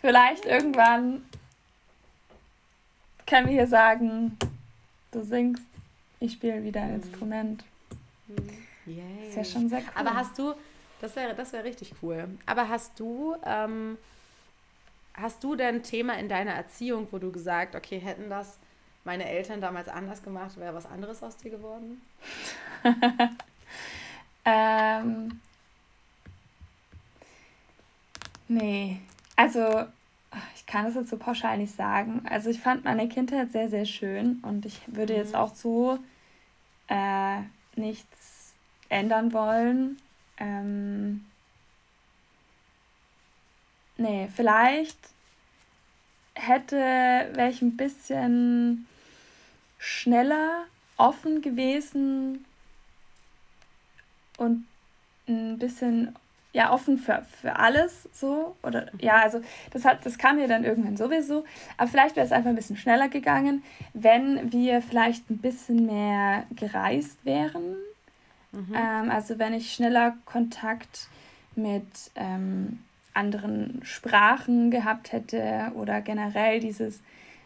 vielleicht 0.01 0.45
irgendwann 0.45 1.23
können 3.25 3.47
wir 3.47 3.53
hier 3.53 3.67
sagen, 3.67 4.37
du 5.11 5.23
singst, 5.23 5.63
ich 6.19 6.33
spiele 6.33 6.63
wieder 6.63 6.81
ein 6.81 6.89
mhm. 6.89 6.95
Instrument. 6.95 7.63
Yay. 8.85 9.03
Das 9.27 9.35
wäre 9.35 9.45
schon 9.45 9.69
sehr 9.69 9.79
cool. 9.79 9.91
Aber 9.95 10.13
hast 10.15 10.37
du, 10.37 10.53
das 11.01 11.15
wäre 11.15 11.33
das 11.33 11.53
wär 11.53 11.63
richtig 11.63 11.93
cool. 12.01 12.27
Aber 12.45 12.69
hast 12.69 12.99
du, 12.99 13.35
ähm, 13.45 13.97
hast 15.13 15.43
du 15.43 15.55
denn 15.55 15.75
ein 15.75 15.83
Thema 15.83 16.17
in 16.17 16.29
deiner 16.29 16.51
Erziehung, 16.51 17.07
wo 17.11 17.17
du 17.17 17.31
gesagt, 17.31 17.75
okay, 17.75 17.99
hätten 17.99 18.29
das 18.29 18.57
meine 19.03 19.25
Eltern 19.25 19.61
damals 19.61 19.87
anders 19.87 20.23
gemacht, 20.23 20.57
wäre 20.57 20.73
was 20.73 20.85
anderes 20.85 21.21
aus 21.23 21.37
dir 21.37 21.51
geworden? 21.51 22.01
ähm, 24.45 25.39
nee, 28.47 29.01
also 29.35 29.85
ich 30.55 30.65
kann 30.65 30.85
das 30.85 30.95
jetzt 30.95 31.09
so 31.09 31.17
pauschal 31.17 31.57
nicht 31.57 31.75
sagen. 31.75 32.25
Also 32.29 32.49
ich 32.49 32.59
fand 32.59 32.85
meine 32.85 33.07
Kindheit 33.07 33.51
sehr, 33.51 33.69
sehr 33.69 33.85
schön 33.85 34.39
und 34.43 34.65
ich 34.65 34.81
würde 34.87 35.15
jetzt 35.15 35.33
mhm. 35.33 35.39
auch 35.39 35.53
so 35.53 35.99
äh, 36.87 37.41
nichts 37.75 38.53
ändern 38.89 39.33
wollen. 39.33 39.97
Ähm, 40.37 41.25
nee, 43.97 44.29
vielleicht 44.33 44.97
hätte, 46.35 46.77
wäre 46.77 47.49
ich 47.49 47.61
ein 47.61 47.77
bisschen 47.77 48.87
schneller 49.83 50.63
offen 50.95 51.41
gewesen 51.41 52.45
und 54.37 54.65
ein 55.27 55.59
bisschen 55.59 56.15
ja 56.53 56.71
offen 56.71 56.97
für, 56.97 57.25
für 57.41 57.57
alles 57.57 58.07
so 58.13 58.55
oder 58.63 58.87
ja 59.01 59.21
also 59.21 59.41
das 59.71 59.83
hat 59.83 60.05
das 60.05 60.17
kam 60.17 60.37
mir 60.37 60.47
dann 60.47 60.63
irgendwann 60.63 60.95
sowieso 60.95 61.43
aber 61.75 61.89
vielleicht 61.89 62.15
wäre 62.15 62.25
es 62.25 62.31
einfach 62.31 62.49
ein 62.49 62.55
bisschen 62.55 62.77
schneller 62.77 63.09
gegangen 63.09 63.61
wenn 63.93 64.53
wir 64.53 64.81
vielleicht 64.81 65.29
ein 65.29 65.39
bisschen 65.39 65.85
mehr 65.85 66.45
gereist 66.55 67.17
wären 67.25 67.75
mhm. 68.53 68.73
ähm, 68.73 69.11
also 69.11 69.37
wenn 69.37 69.53
ich 69.53 69.73
schneller 69.73 70.15
Kontakt 70.23 71.07
mit 71.55 72.11
ähm, 72.15 72.79
anderen 73.13 73.81
Sprachen 73.83 74.71
gehabt 74.71 75.11
hätte 75.11 75.73
oder 75.75 75.99
generell 75.99 76.61
dieses 76.61 77.01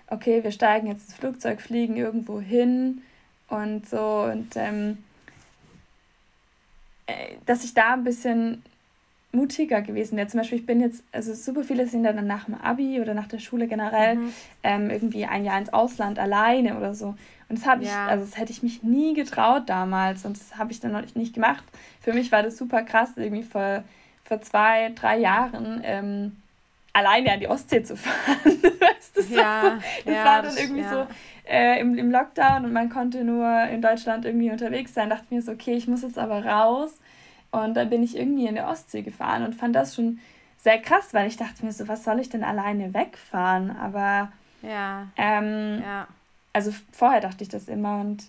okay 0.10 0.44
wir 0.44 0.52
steigen 0.52 0.88
jetzt 0.88 1.10
ins 1.10 1.16
Flugzeug 1.16 1.62
fliegen 1.62 1.98
irgendwo 1.98 2.40
hin 2.40 3.02
und 3.50 3.88
so 3.88 4.30
und 4.32 4.56
ähm, 4.56 4.98
äh, 7.08 7.36
dass 7.46 7.64
ich 7.64 7.74
da 7.74 7.94
ein 7.94 8.04
bisschen 8.04 8.64
mutiger 9.32 9.82
gewesen 9.82 10.18
wäre. 10.18 10.28
Zum 10.28 10.40
Beispiel, 10.40 10.60
ich 10.60 10.66
bin 10.66 10.82
jetzt, 10.82 11.04
also 11.12 11.34
super 11.34 11.64
viele 11.64 11.88
sind 11.88 12.04
dann 12.04 12.26
nach 12.28 12.46
dem 12.46 12.56
Abi 12.56 13.00
oder 13.02 13.14
nach 13.14 13.28
der 13.28 13.40
Schule 13.40 13.68
generell 13.68 14.16
mhm. 14.16 14.34
ähm, 14.64 14.90
irgendwie 14.90 15.26
ein 15.26 15.46
Jahr 15.46 15.60
ins 15.60 15.72
Ausland 15.74 16.20
alleine 16.20 16.78
oder 16.78 16.94
so. 16.94 17.16
Und 17.50 17.60
das 17.60 17.66
habe 17.66 17.84
ich, 17.84 17.90
ja. 17.90 18.08
also 18.08 18.26
das 18.26 18.38
hätte 18.38 18.52
ich 18.52 18.64
mich 18.64 18.84
nie 18.84 19.14
getraut 19.14 19.64
damals 19.68 20.26
und 20.26 20.38
das 20.38 20.58
habe 20.58 20.72
ich 20.72 20.80
dann 20.80 20.92
noch 20.92 21.16
nicht 21.16 21.34
gemacht. 21.34 21.64
Für 22.02 22.14
mich 22.14 22.32
war 22.32 22.44
das 22.44 22.58
super 22.58 22.84
krass, 22.84 23.12
irgendwie 23.16 23.44
vor, 23.44 23.84
vor 24.26 24.42
zwei, 24.42 24.92
drei 24.96 25.18
Jahren 25.20 25.82
ähm, 25.84 26.36
alleine 26.98 27.32
an 27.32 27.40
die 27.40 27.48
Ostsee 27.48 27.84
zu 27.84 27.96
fahren. 27.96 28.40
das 29.14 29.30
ja, 29.30 29.38
war, 29.38 29.72
so, 29.72 29.78
das 30.06 30.16
ja, 30.16 30.26
war 30.26 30.42
dann 30.42 30.58
irgendwie 30.58 30.82
ja. 30.82 30.90
so 30.90 31.08
äh, 31.48 31.80
im, 31.80 31.98
im 31.98 32.12
Lockdown 32.12 32.66
und 32.66 32.74
man 32.74 32.90
konnte 32.90 33.24
nur 33.24 33.64
in 33.66 33.82
Deutschland 33.82 34.26
irgendwie 34.26 34.50
unterwegs 34.50 34.94
sein. 34.94 35.10
Dachte 35.10 35.26
mir 35.30 35.42
so, 35.42 35.52
okay, 35.52 35.76
ich 35.76 35.88
muss 35.88 36.02
jetzt 36.02 36.18
aber 36.18 36.44
raus 36.44 37.00
und 37.52 37.76
dann 37.76 37.90
bin 37.90 38.02
ich 38.02 38.18
irgendwie 38.18 38.48
in 38.48 38.56
der 38.56 38.68
Ostsee 38.68 39.04
gefahren 39.04 39.44
und 39.44 39.54
fand 39.54 39.76
das 39.76 39.96
schon 39.96 40.20
sehr 40.58 40.80
krass, 40.80 41.14
weil 41.14 41.28
ich 41.28 41.38
dachte 41.38 41.64
mir 41.64 41.72
so, 41.72 41.88
was 41.88 42.04
soll 42.04 42.20
ich 42.20 42.30
denn 42.30 42.44
alleine 42.44 42.94
wegfahren? 42.94 43.76
Aber 43.78 44.32
ja. 44.64 45.08
Ähm, 45.18 45.82
ja. 45.84 46.08
Also 46.54 46.74
vorher 46.92 47.22
dachte 47.22 47.44
ich 47.44 47.50
das 47.50 47.68
immer 47.68 48.02
und 48.02 48.24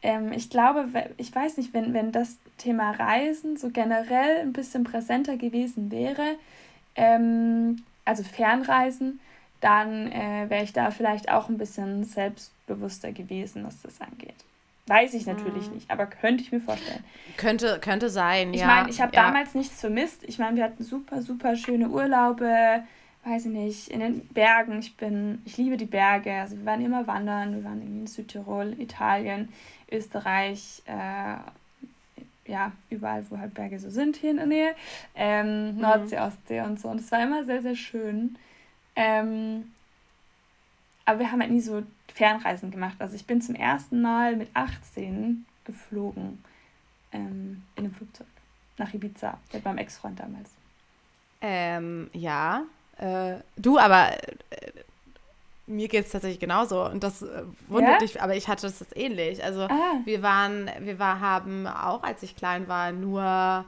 ähm, 0.00 0.32
ich 0.32 0.48
glaube, 0.48 0.88
ich 1.18 1.34
weiß 1.34 1.58
nicht, 1.58 1.74
wenn, 1.74 1.92
wenn 1.92 2.12
das 2.12 2.38
Thema 2.56 2.92
Reisen 2.92 3.58
so 3.58 3.68
generell 3.68 4.40
ein 4.40 4.54
bisschen 4.54 4.84
präsenter 4.84 5.36
gewesen 5.36 5.90
wäre, 5.90 6.36
ähm, 6.98 7.82
also 8.04 8.22
Fernreisen, 8.22 9.20
dann 9.60 10.10
äh, 10.12 10.46
wäre 10.48 10.64
ich 10.64 10.72
da 10.72 10.90
vielleicht 10.90 11.30
auch 11.30 11.48
ein 11.48 11.58
bisschen 11.58 12.04
selbstbewusster 12.04 13.12
gewesen, 13.12 13.64
was 13.64 13.80
das 13.82 14.00
angeht. 14.00 14.34
Weiß 14.86 15.14
ich 15.14 15.26
natürlich 15.26 15.68
mhm. 15.68 15.74
nicht, 15.74 15.90
aber 15.90 16.06
könnte 16.06 16.42
ich 16.42 16.50
mir 16.50 16.60
vorstellen. 16.60 17.04
Könnte, 17.36 17.78
könnte 17.80 18.08
sein, 18.08 18.54
ich 18.54 18.60
ja. 18.60 18.66
Ich 18.66 18.74
meine, 18.74 18.90
ich 18.90 19.00
habe 19.00 19.14
ja. 19.14 19.24
damals 19.24 19.54
nichts 19.54 19.80
vermisst. 19.80 20.24
Ich 20.24 20.38
meine, 20.38 20.56
wir 20.56 20.64
hatten 20.64 20.82
super, 20.82 21.20
super 21.20 21.56
schöne 21.56 21.90
Urlaube, 21.90 22.82
weiß 23.24 23.46
ich 23.46 23.52
nicht, 23.52 23.88
in 23.88 24.00
den 24.00 24.26
Bergen. 24.28 24.78
Ich 24.78 24.96
bin, 24.96 25.42
ich 25.44 25.58
liebe 25.58 25.76
die 25.76 25.84
Berge. 25.84 26.32
Also 26.32 26.56
wir 26.56 26.64
waren 26.64 26.82
immer 26.82 27.06
wandern, 27.06 27.54
wir 27.54 27.64
waren 27.64 27.82
in 27.82 28.06
Südtirol, 28.06 28.74
Italien, 28.80 29.50
Österreich, 29.90 30.82
äh, 30.86 31.36
ja, 32.48 32.72
überall, 32.90 33.24
wo 33.30 33.38
halt 33.38 33.54
Berge 33.54 33.78
so 33.78 33.90
sind 33.90 34.16
hier 34.16 34.30
in 34.30 34.38
der 34.38 34.46
Nähe. 34.46 34.74
Ähm, 35.14 35.74
mhm. 35.74 35.80
Nordsee, 35.80 36.18
Ostsee 36.18 36.62
und 36.62 36.80
so. 36.80 36.88
Und 36.88 37.00
es 37.00 37.12
war 37.12 37.22
immer 37.22 37.44
sehr, 37.44 37.62
sehr 37.62 37.76
schön. 37.76 38.36
Ähm, 38.96 39.72
aber 41.04 41.20
wir 41.20 41.30
haben 41.30 41.40
halt 41.40 41.52
nie 41.52 41.60
so 41.60 41.82
Fernreisen 42.12 42.70
gemacht. 42.70 42.96
Also 42.98 43.14
ich 43.14 43.26
bin 43.26 43.40
zum 43.40 43.54
ersten 43.54 44.02
Mal 44.02 44.36
mit 44.36 44.48
18 44.54 45.46
geflogen 45.64 46.42
ähm, 47.12 47.62
in 47.76 47.84
einem 47.84 47.94
Flugzeug 47.94 48.26
nach 48.78 48.92
Ibiza 48.92 49.38
mit 49.52 49.64
meinem 49.64 49.78
Ex-Freund 49.78 50.18
damals. 50.18 50.50
Ähm, 51.40 52.10
ja. 52.12 52.64
Äh, 52.96 53.36
du, 53.56 53.78
aber 53.78 54.12
äh, 54.50 54.72
mir 55.68 55.88
geht 55.88 56.06
es 56.06 56.12
tatsächlich 56.12 56.40
genauso 56.40 56.84
und 56.84 57.02
das 57.02 57.22
äh, 57.22 57.44
wundert 57.68 57.92
ja? 57.92 57.98
dich, 57.98 58.20
aber 58.20 58.34
ich 58.34 58.48
hatte 58.48 58.62
das 58.62 58.84
ähnlich. 58.94 59.42
Also 59.44 59.62
ah. 59.62 60.00
wir 60.04 60.22
waren, 60.22 60.70
wir 60.80 60.98
war, 60.98 61.20
haben 61.20 61.66
auch, 61.66 62.02
als 62.02 62.22
ich 62.22 62.34
klein 62.34 62.68
war, 62.68 62.92
nur 62.92 63.64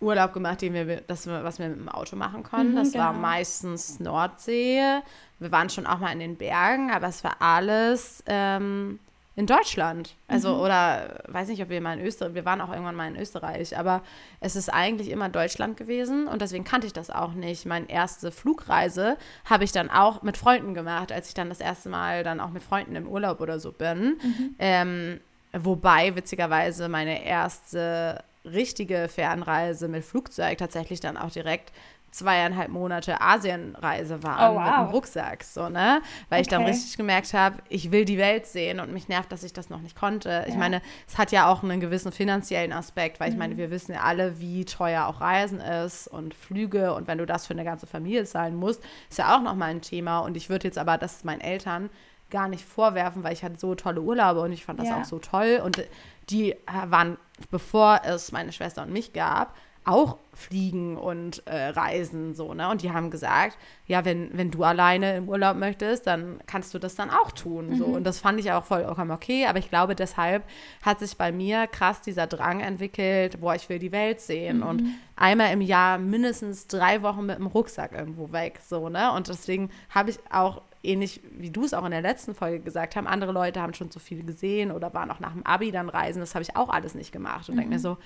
Urlaub 0.00 0.32
gemacht, 0.32 0.62
den 0.62 0.74
wir, 0.74 1.00
das, 1.00 1.26
was 1.26 1.58
wir 1.58 1.68
mit 1.68 1.78
dem 1.78 1.88
Auto 1.88 2.16
machen 2.16 2.42
konnten. 2.42 2.72
Mhm, 2.72 2.76
das 2.76 2.92
genau. 2.92 3.04
war 3.04 3.12
meistens 3.12 3.98
Nordsee. 3.98 5.00
Wir 5.38 5.52
waren 5.52 5.70
schon 5.70 5.86
auch 5.86 5.98
mal 5.98 6.12
in 6.12 6.20
den 6.20 6.36
Bergen, 6.36 6.90
aber 6.90 7.08
es 7.08 7.24
war 7.24 7.36
alles 7.40 8.22
ähm, 8.26 8.98
in 9.36 9.46
Deutschland. 9.46 10.14
Also, 10.28 10.54
mhm. 10.54 10.60
oder 10.60 11.22
weiß 11.28 11.48
nicht, 11.48 11.62
ob 11.62 11.68
wir 11.68 11.80
mal 11.82 11.98
in 11.98 12.04
Österreich, 12.04 12.34
wir 12.34 12.46
waren 12.46 12.62
auch 12.62 12.70
irgendwann 12.70 12.94
mal 12.96 13.06
in 13.06 13.20
Österreich, 13.20 13.76
aber 13.78 14.02
es 14.40 14.56
ist 14.56 14.70
eigentlich 14.70 15.10
immer 15.10 15.28
Deutschland 15.28 15.76
gewesen 15.76 16.26
und 16.26 16.40
deswegen 16.40 16.64
kannte 16.64 16.86
ich 16.86 16.94
das 16.94 17.10
auch 17.10 17.34
nicht. 17.34 17.66
Meine 17.66 17.88
erste 17.90 18.32
Flugreise 18.32 19.18
habe 19.44 19.64
ich 19.64 19.72
dann 19.72 19.90
auch 19.90 20.22
mit 20.22 20.38
Freunden 20.38 20.72
gemacht, 20.72 21.12
als 21.12 21.28
ich 21.28 21.34
dann 21.34 21.50
das 21.50 21.60
erste 21.60 21.90
Mal 21.90 22.24
dann 22.24 22.40
auch 22.40 22.50
mit 22.50 22.62
Freunden 22.62 22.96
im 22.96 23.06
Urlaub 23.06 23.42
oder 23.42 23.60
so 23.60 23.72
bin. 23.72 24.18
Mhm. 24.22 24.54
Ähm, 24.58 25.20
wobei, 25.52 26.16
witzigerweise, 26.16 26.88
meine 26.88 27.22
erste 27.22 28.24
richtige 28.46 29.08
Fernreise 29.08 29.88
mit 29.88 30.04
Flugzeug 30.04 30.56
tatsächlich 30.56 31.00
dann 31.00 31.16
auch 31.16 31.30
direkt 31.30 31.72
zweieinhalb 32.16 32.70
Monate 32.70 33.20
Asienreise 33.20 34.22
war 34.22 34.52
oh, 34.52 34.54
wow. 34.56 34.64
mit 34.64 34.76
dem 34.76 34.94
Rucksack, 34.94 35.44
so, 35.44 35.68
ne? 35.68 36.00
Weil 36.28 36.38
okay. 36.38 36.40
ich 36.40 36.48
dann 36.48 36.64
richtig 36.64 36.96
gemerkt 36.96 37.34
habe, 37.34 37.58
ich 37.68 37.92
will 37.92 38.04
die 38.04 38.18
Welt 38.18 38.46
sehen 38.46 38.80
und 38.80 38.92
mich 38.92 39.08
nervt, 39.08 39.30
dass 39.30 39.42
ich 39.42 39.52
das 39.52 39.68
noch 39.68 39.80
nicht 39.80 39.96
konnte. 39.96 40.30
Ja. 40.30 40.46
Ich 40.46 40.56
meine, 40.56 40.80
es 41.06 41.18
hat 41.18 41.32
ja 41.32 41.48
auch 41.48 41.62
einen 41.62 41.80
gewissen 41.80 42.12
finanziellen 42.12 42.72
Aspekt, 42.72 43.20
weil 43.20 43.28
mhm. 43.28 43.34
ich 43.34 43.38
meine, 43.38 43.54
mhm. 43.54 43.58
wir 43.58 43.70
wissen 43.70 43.92
ja 43.92 44.00
alle, 44.00 44.40
wie 44.40 44.64
teuer 44.64 45.06
auch 45.06 45.20
Reisen 45.20 45.60
ist 45.60 46.08
und 46.08 46.34
Flüge 46.34 46.94
und 46.94 47.06
wenn 47.06 47.18
du 47.18 47.26
das 47.26 47.46
für 47.46 47.54
eine 47.54 47.64
ganze 47.64 47.86
Familie 47.86 48.24
zahlen 48.24 48.56
musst, 48.56 48.82
ist 49.10 49.18
ja 49.18 49.36
auch 49.36 49.42
nochmal 49.42 49.70
ein 49.70 49.82
Thema 49.82 50.20
und 50.20 50.36
ich 50.36 50.48
würde 50.48 50.68
jetzt 50.68 50.78
aber 50.78 50.98
das 50.98 51.24
meinen 51.24 51.40
Eltern 51.40 51.90
gar 52.30 52.48
nicht 52.48 52.64
vorwerfen, 52.64 53.22
weil 53.22 53.32
ich 53.32 53.44
hatte 53.44 53.58
so 53.58 53.74
tolle 53.74 54.00
Urlaube 54.00 54.40
und 54.40 54.52
ich 54.52 54.64
fand 54.64 54.80
das 54.80 54.88
ja. 54.88 55.00
auch 55.00 55.04
so 55.04 55.18
toll 55.18 55.60
und 55.64 55.82
die 56.28 56.52
äh, 56.52 56.56
waren, 56.86 57.18
bevor 57.50 58.00
es 58.04 58.32
meine 58.32 58.52
Schwester 58.52 58.82
und 58.82 58.92
mich 58.92 59.12
gab, 59.12 59.54
auch 59.86 60.18
fliegen 60.32 60.96
und 60.96 61.46
äh, 61.46 61.68
reisen 61.68 62.34
so, 62.34 62.54
ne? 62.54 62.68
Und 62.68 62.82
die 62.82 62.90
haben 62.90 63.08
gesagt, 63.08 63.56
ja, 63.86 64.04
wenn, 64.04 64.36
wenn 64.36 64.50
du 64.50 64.64
alleine 64.64 65.16
im 65.16 65.28
Urlaub 65.28 65.56
möchtest, 65.56 66.08
dann 66.08 66.40
kannst 66.46 66.74
du 66.74 66.80
das 66.80 66.96
dann 66.96 67.08
auch 67.08 67.30
tun. 67.30 67.70
Mhm. 67.70 67.76
So. 67.76 67.84
Und 67.84 68.04
das 68.04 68.18
fand 68.18 68.40
ich 68.40 68.50
auch 68.50 68.64
vollkommen 68.64 69.12
okay. 69.12 69.46
Aber 69.46 69.60
ich 69.60 69.70
glaube, 69.70 69.94
deshalb 69.94 70.42
hat 70.82 70.98
sich 70.98 71.16
bei 71.16 71.30
mir 71.30 71.68
krass 71.68 72.02
dieser 72.02 72.26
Drang 72.26 72.58
entwickelt, 72.60 73.40
boah, 73.40 73.54
ich 73.54 73.68
will 73.68 73.78
die 73.78 73.92
Welt 73.92 74.20
sehen. 74.20 74.58
Mhm. 74.58 74.62
Und 74.64 74.82
einmal 75.14 75.52
im 75.52 75.60
Jahr 75.60 75.98
mindestens 75.98 76.66
drei 76.66 77.02
Wochen 77.02 77.24
mit 77.24 77.38
dem 77.38 77.46
Rucksack 77.46 77.92
irgendwo 77.92 78.32
weg. 78.32 78.58
So, 78.66 78.88
ne? 78.88 79.12
Und 79.12 79.28
deswegen 79.28 79.70
habe 79.90 80.10
ich 80.10 80.18
auch 80.32 80.62
ähnlich 80.86 81.20
wie 81.32 81.50
du 81.50 81.64
es 81.64 81.74
auch 81.74 81.84
in 81.84 81.90
der 81.90 82.00
letzten 82.00 82.34
Folge 82.34 82.60
gesagt 82.60 82.96
haben, 82.96 83.06
andere 83.06 83.32
Leute 83.32 83.60
haben 83.60 83.74
schon 83.74 83.90
so 83.90 84.00
viel 84.00 84.24
gesehen 84.24 84.70
oder 84.70 84.94
waren 84.94 85.10
auch 85.10 85.20
nach 85.20 85.32
dem 85.32 85.44
Abi 85.44 85.70
dann 85.72 85.88
reisen. 85.88 86.20
Das 86.20 86.34
habe 86.34 86.42
ich 86.42 86.56
auch 86.56 86.68
alles 86.68 86.94
nicht 86.94 87.12
gemacht. 87.12 87.48
Und 87.48 87.56
mhm. 87.56 87.60
denke 87.60 87.74
mir 87.74 87.80
so, 87.80 87.98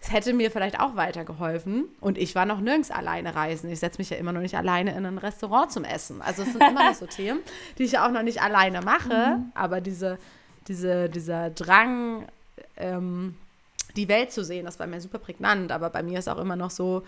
es 0.00 0.10
hätte 0.10 0.32
mir 0.32 0.50
vielleicht 0.50 0.80
auch 0.80 0.96
weitergeholfen. 0.96 1.84
Und 2.00 2.18
ich 2.18 2.34
war 2.34 2.44
noch 2.44 2.60
nirgends 2.60 2.90
alleine 2.90 3.36
reisen. 3.36 3.70
Ich 3.70 3.78
setze 3.78 3.98
mich 3.98 4.10
ja 4.10 4.16
immer 4.16 4.32
noch 4.32 4.40
nicht 4.40 4.56
alleine 4.56 4.96
in 4.96 5.06
ein 5.06 5.18
Restaurant 5.18 5.70
zum 5.70 5.84
Essen. 5.84 6.20
Also 6.22 6.42
es 6.42 6.52
sind 6.52 6.62
immer 6.62 6.88
noch 6.88 6.94
so 6.94 7.06
Themen, 7.08 7.40
die 7.78 7.84
ich 7.84 7.98
auch 7.98 8.10
noch 8.10 8.22
nicht 8.22 8.42
alleine 8.42 8.80
mache. 8.80 9.36
Mhm. 9.36 9.52
Aber 9.54 9.80
diese, 9.80 10.18
diese, 10.66 11.08
dieser 11.08 11.50
Drang, 11.50 12.26
ähm, 12.76 13.36
die 13.94 14.08
Welt 14.08 14.32
zu 14.32 14.44
sehen, 14.44 14.64
das 14.64 14.80
war 14.80 14.88
mir 14.88 15.00
super 15.00 15.18
prägnant. 15.18 15.70
Aber 15.70 15.88
bei 15.90 16.02
mir 16.02 16.18
ist 16.18 16.28
auch 16.28 16.38
immer 16.38 16.56
noch 16.56 16.70
so, 16.70 17.04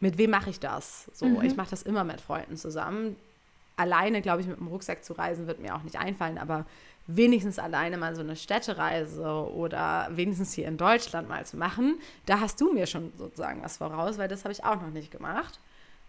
mit 0.00 0.16
wem 0.16 0.30
mache 0.30 0.48
ich 0.48 0.60
das? 0.60 1.10
So, 1.12 1.26
mhm. 1.26 1.42
ich 1.42 1.56
mache 1.56 1.70
das 1.70 1.82
immer 1.82 2.04
mit 2.04 2.20
Freunden 2.20 2.56
zusammen. 2.56 3.16
Alleine, 3.78 4.20
glaube 4.20 4.42
ich, 4.42 4.46
mit 4.46 4.58
dem 4.58 4.66
Rucksack 4.66 5.04
zu 5.04 5.14
reisen, 5.14 5.46
wird 5.46 5.60
mir 5.60 5.74
auch 5.74 5.82
nicht 5.82 5.98
einfallen, 5.98 6.36
aber 6.36 6.66
wenigstens 7.06 7.58
alleine 7.58 7.96
mal 7.96 8.14
so 8.14 8.20
eine 8.20 8.36
Städtereise 8.36 9.50
oder 9.54 10.08
wenigstens 10.10 10.52
hier 10.52 10.68
in 10.68 10.76
Deutschland 10.76 11.28
mal 11.28 11.46
zu 11.46 11.56
machen, 11.56 11.98
da 12.26 12.40
hast 12.40 12.60
du 12.60 12.72
mir 12.72 12.86
schon 12.86 13.12
sozusagen 13.16 13.62
was 13.62 13.78
voraus, 13.78 14.18
weil 14.18 14.28
das 14.28 14.44
habe 14.44 14.52
ich 14.52 14.62
auch 14.64 14.80
noch 14.80 14.90
nicht 14.90 15.10
gemacht. 15.10 15.58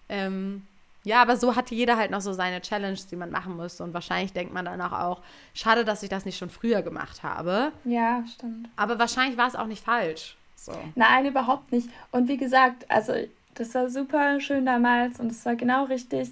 Ähm, 0.10 0.64
ja, 1.06 1.22
aber 1.22 1.38
so 1.38 1.56
hat 1.56 1.72
jeder 1.72 1.96
halt 1.96 2.12
noch 2.12 2.20
so 2.20 2.34
seine 2.34 2.62
Challenge, 2.62 3.00
die 3.10 3.16
man 3.16 3.32
machen 3.32 3.56
muss. 3.56 3.80
Und 3.80 3.94
wahrscheinlich 3.94 4.34
denkt 4.34 4.54
man 4.54 4.66
danach 4.66 4.92
auch, 4.92 5.22
schade, 5.54 5.86
dass 5.86 6.04
ich 6.04 6.10
das 6.10 6.26
nicht 6.26 6.38
schon 6.38 6.50
früher 6.50 6.82
gemacht 6.82 7.24
habe. 7.24 7.72
Ja, 7.86 8.24
stimmt. 8.28 8.68
Aber 8.76 9.00
wahrscheinlich 9.00 9.38
war 9.38 9.48
es 9.48 9.56
auch 9.56 9.68
nicht 9.68 9.84
falsch. 9.84 10.36
So. 10.58 10.74
Nein, 10.96 11.26
überhaupt 11.26 11.72
nicht. 11.72 11.88
Und 12.12 12.28
wie 12.28 12.36
gesagt, 12.36 12.90
also 12.92 13.14
das 13.56 13.74
war 13.74 13.90
super 13.90 14.42
schön 14.42 14.66
damals 14.66 15.20
und 15.20 15.32
es 15.32 15.46
war 15.46 15.56
genau 15.56 15.86
richtig. 15.86 16.32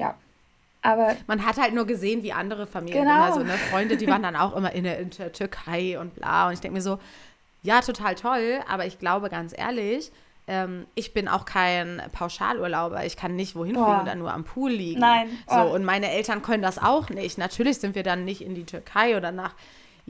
Ja. 0.00 0.14
Aber 0.82 1.14
man 1.26 1.44
hat 1.44 1.58
halt 1.58 1.74
nur 1.74 1.86
gesehen, 1.86 2.22
wie 2.22 2.32
andere 2.32 2.66
Familien 2.66 3.04
genau. 3.04 3.26
immer 3.26 3.34
so, 3.34 3.40
ne, 3.40 3.52
Freunde, 3.70 3.96
die 3.96 4.06
waren 4.06 4.22
dann 4.22 4.34
auch 4.34 4.56
immer 4.56 4.72
in 4.72 4.84
der, 4.84 4.98
in 4.98 5.10
der 5.10 5.32
Türkei 5.32 5.98
und 5.98 6.14
bla. 6.14 6.46
Und 6.46 6.54
ich 6.54 6.60
denke 6.60 6.74
mir 6.76 6.82
so, 6.82 6.98
ja, 7.62 7.82
total 7.82 8.14
toll, 8.14 8.60
aber 8.66 8.86
ich 8.86 8.98
glaube 8.98 9.28
ganz 9.28 9.52
ehrlich, 9.56 10.10
ähm, 10.46 10.86
ich 10.94 11.12
bin 11.12 11.28
auch 11.28 11.44
kein 11.44 12.02
Pauschalurlauber. 12.12 13.04
Ich 13.04 13.16
kann 13.16 13.36
nicht 13.36 13.54
wohin 13.54 13.74
fliegen 13.74 14.00
und 14.00 14.06
dann 14.06 14.18
nur 14.18 14.32
am 14.32 14.44
Pool 14.44 14.72
liegen. 14.72 15.00
Nein. 15.00 15.28
Oh. 15.46 15.54
So, 15.54 15.74
und 15.74 15.84
meine 15.84 16.10
Eltern 16.10 16.42
können 16.42 16.62
das 16.62 16.78
auch 16.78 17.10
nicht. 17.10 17.36
Natürlich 17.36 17.78
sind 17.78 17.94
wir 17.94 18.02
dann 18.02 18.24
nicht 18.24 18.40
in 18.40 18.54
die 18.54 18.64
Türkei 18.64 19.16
oder 19.16 19.32
nach 19.32 19.54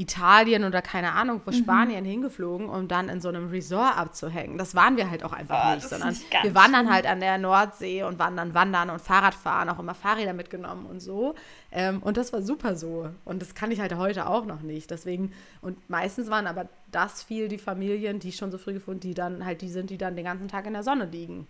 Italien 0.01 0.65
oder 0.65 0.81
keine 0.81 1.13
Ahnung, 1.13 1.43
wo 1.45 1.51
mhm. 1.51 1.57
Spanien 1.57 2.05
hingeflogen, 2.07 2.71
um 2.71 2.89
dann 2.89 3.11
in 3.11 3.21
so 3.21 3.29
einem 3.29 3.51
Resort 3.51 3.99
abzuhängen. 3.99 4.57
Das 4.57 4.75
waren 4.75 4.97
wir 4.97 5.11
halt 5.11 5.23
auch 5.23 5.35
einfach 5.35 5.73
oh, 5.73 5.75
nicht, 5.75 5.89
sondern 5.89 6.09
nicht 6.09 6.25
wir 6.43 6.55
waren 6.55 6.73
dann 6.73 6.91
halt 6.91 7.07
an 7.07 7.21
der 7.21 7.37
Nordsee 7.37 8.03
und 8.03 8.19
waren 8.19 8.35
dann 8.35 8.55
wandern 8.55 8.89
und 8.89 9.01
Fahrradfahren, 9.01 9.69
auch 9.69 9.79
immer 9.79 9.95
Fahrräder 9.95 10.33
mitgenommen 10.33 10.87
und 10.87 11.01
so. 11.01 11.35
Ähm, 11.71 12.03
und 12.03 12.17
das 12.17 12.33
war 12.33 12.41
super 12.41 12.77
so. 12.77 13.11
Und 13.27 13.43
das 13.43 13.55
kann 13.55 13.71
ich 13.71 13.81
halt 13.81 13.95
heute 13.95 14.27
auch 14.27 14.47
noch 14.47 14.63
nicht. 14.63 14.91
Deswegen, 14.91 15.33
und 15.61 15.91
meistens 15.91 16.31
waren 16.31 16.47
aber 16.47 16.69
das 16.91 17.23
viel 17.23 17.49
die 17.49 17.59
Familien, 17.59 18.21
die 18.21 18.33
schon 18.33 18.51
so 18.51 18.57
früh 18.57 18.73
gefunden, 18.73 19.01
die 19.01 19.15
dann 19.15 19.45
halt 19.45 19.61
die 19.61 19.69
sind, 19.69 19.91
die 19.91 19.99
dann 19.99 20.17
den 20.17 20.25
ganzen 20.25 20.49
Tag 20.49 20.67
in 20.67 20.73
der 20.73 20.83
Sonne 20.83 21.05
liegen. 21.05 21.47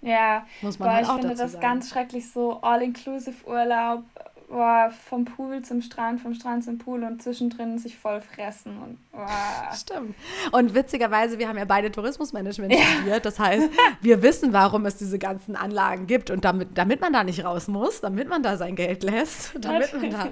Ja, 0.00 0.46
muss 0.62 0.78
man 0.78 0.88
Boah, 0.88 0.94
halt 0.94 1.06
ich 1.06 1.12
finde 1.12 1.34
das 1.34 1.52
sagen. 1.52 1.62
ganz 1.62 1.90
schrecklich 1.90 2.30
so 2.30 2.60
All-Inclusive-Urlaub 2.62 4.04
boah, 4.48 4.90
vom 5.08 5.24
Pool 5.24 5.62
zum 5.62 5.82
Strand, 5.82 6.20
vom 6.20 6.34
Strand 6.34 6.64
zum 6.64 6.78
Pool 6.78 7.02
und 7.02 7.22
zwischendrin 7.22 7.78
sich 7.78 7.96
voll 7.96 8.20
fressen. 8.20 8.76
Und, 8.78 8.98
boah. 9.12 9.70
Stimmt. 9.74 10.14
Und 10.52 10.74
witzigerweise, 10.74 11.38
wir 11.38 11.48
haben 11.48 11.58
ja 11.58 11.64
beide 11.64 11.92
Tourismusmanagement 11.92 12.72
ja. 12.72 12.80
studiert. 12.80 13.24
Das 13.24 13.38
heißt, 13.38 13.68
wir 14.00 14.22
wissen, 14.22 14.52
warum 14.52 14.86
es 14.86 14.96
diese 14.96 15.18
ganzen 15.18 15.54
Anlagen 15.54 16.06
gibt. 16.06 16.30
Und 16.30 16.44
damit, 16.44 16.76
damit 16.76 17.00
man 17.00 17.12
da 17.12 17.24
nicht 17.24 17.44
raus 17.44 17.68
muss, 17.68 18.00
damit 18.00 18.28
man 18.28 18.42
da 18.42 18.56
sein 18.56 18.74
Geld 18.74 19.02
lässt, 19.02 19.52
damit 19.60 19.92
man 19.94 20.10
da 20.10 20.28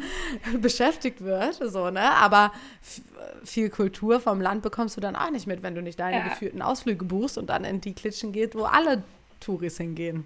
beschäftigt 0.59 1.23
wird. 1.23 1.55
So, 1.55 1.91
ne? 1.91 2.11
Aber 2.13 2.53
viel 3.45 3.71
Kultur 3.71 4.21
vom 4.21 4.41
Land 4.41 4.63
bekommst 4.63 4.97
du 4.97 5.01
dann 5.01 5.15
auch 5.15 5.31
nicht 5.31 5.47
mit, 5.47 5.63
wenn 5.63 5.75
du 5.75 5.83
nicht 5.83 6.01
deine 6.01 6.19
ja. 6.19 6.29
geführten 6.29 6.63
Ausflüge 6.63 7.05
buchst 7.05 7.39
und 7.39 7.51
dann 7.51 7.65
in 7.65 7.81
die 7.81 7.95
Klitschen 7.95 8.33
geht, 8.33 8.55
wo 8.55 8.65
alle 8.65 9.03
Touris 9.41 9.77
hingehen. 9.77 10.25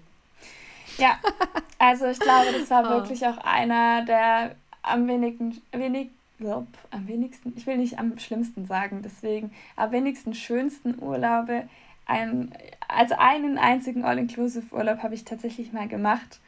Ja, 0.97 1.19
also 1.79 2.05
ich 2.07 2.19
glaube, 2.19 2.51
das 2.57 2.69
war 2.69 2.85
oh. 2.85 2.89
wirklich 2.89 3.25
auch 3.25 3.37
einer 3.37 4.05
der 4.05 4.55
am 4.83 5.07
wenigen, 5.07 5.61
wenig, 5.71 6.09
am 6.39 7.07
wenigsten, 7.07 7.53
ich 7.55 7.67
will 7.67 7.77
nicht 7.77 7.99
am 7.99 8.17
schlimmsten 8.17 8.65
sagen, 8.65 9.01
deswegen, 9.03 9.51
am 9.75 9.91
wenigsten 9.91 10.33
schönsten 10.33 11.01
Urlaube. 11.01 11.67
Ein, 12.05 12.51
also 12.87 13.15
einen 13.17 13.57
einzigen 13.57 14.03
All-Inclusive-Urlaub 14.03 15.03
habe 15.03 15.13
ich 15.13 15.23
tatsächlich 15.23 15.71
mal 15.71 15.87
gemacht. 15.87 16.39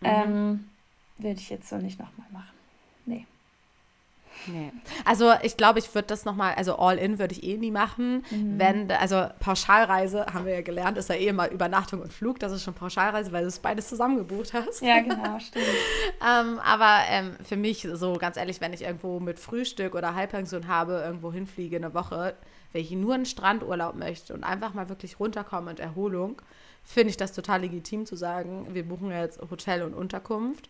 Mhm. 0.00 0.06
Ähm, 0.06 0.68
Würde 1.18 1.40
ich 1.40 1.50
jetzt 1.50 1.68
so 1.68 1.76
nicht 1.78 1.98
nochmal 1.98 2.26
machen. 2.32 2.54
Nee. 3.06 3.26
Nee. 4.46 4.72
Also 5.04 5.32
ich 5.42 5.56
glaube, 5.56 5.78
ich 5.78 5.94
würde 5.94 6.08
das 6.08 6.24
nochmal, 6.24 6.54
also 6.54 6.76
All-In 6.76 7.18
würde 7.18 7.34
ich 7.34 7.42
eh 7.42 7.56
nie 7.56 7.70
machen. 7.70 8.24
Mhm. 8.30 8.58
Wenn, 8.58 8.90
also 8.90 9.26
Pauschalreise, 9.38 10.26
haben 10.26 10.46
wir 10.46 10.54
ja 10.54 10.62
gelernt, 10.62 10.98
ist 10.98 11.08
ja 11.08 11.14
eh 11.14 11.28
immer 11.28 11.50
Übernachtung 11.50 12.00
und 12.00 12.12
Flug. 12.12 12.38
Das 12.38 12.52
ist 12.52 12.62
schon 12.62 12.74
Pauschalreise, 12.74 13.32
weil 13.32 13.42
du 13.42 13.48
es 13.48 13.58
beides 13.58 13.88
zusammengebucht 13.88 14.52
hast. 14.52 14.82
Ja, 14.82 15.00
genau, 15.00 15.38
stimmt. 15.38 15.64
ähm, 16.20 16.58
aber 16.60 17.00
ähm, 17.08 17.36
für 17.42 17.56
mich, 17.56 17.86
so 17.92 18.14
ganz 18.14 18.36
ehrlich, 18.36 18.60
wenn 18.60 18.72
ich 18.72 18.82
irgendwo 18.82 19.20
mit 19.20 19.38
Frühstück 19.38 19.94
oder 19.94 20.14
Halbpension 20.14 20.68
habe, 20.68 21.02
irgendwo 21.04 21.32
hinfliege 21.32 21.76
eine 21.76 21.94
Woche, 21.94 22.34
wenn 22.72 22.82
ich 22.82 22.90
nur 22.92 23.14
einen 23.14 23.26
Strandurlaub 23.26 23.96
möchte 23.96 24.34
und 24.34 24.44
einfach 24.44 24.74
mal 24.74 24.88
wirklich 24.88 25.18
runterkommen 25.18 25.70
und 25.70 25.80
Erholung, 25.80 26.40
finde 26.82 27.10
ich 27.10 27.16
das 27.16 27.32
total 27.32 27.60
legitim 27.60 28.06
zu 28.06 28.16
sagen, 28.16 28.68
wir 28.72 28.86
buchen 28.86 29.10
jetzt 29.10 29.40
Hotel 29.50 29.82
und 29.82 29.94
Unterkunft 29.94 30.68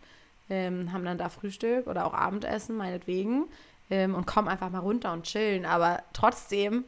ähm, 0.51 0.91
haben 0.91 1.05
dann 1.05 1.17
da 1.17 1.29
Frühstück 1.29 1.87
oder 1.87 2.05
auch 2.05 2.13
Abendessen, 2.13 2.75
meinetwegen, 2.75 3.45
ähm, 3.89 4.13
und 4.13 4.27
kommen 4.27 4.49
einfach 4.49 4.69
mal 4.69 4.79
runter 4.79 5.13
und 5.13 5.23
chillen. 5.23 5.65
Aber 5.65 6.03
trotzdem 6.11 6.83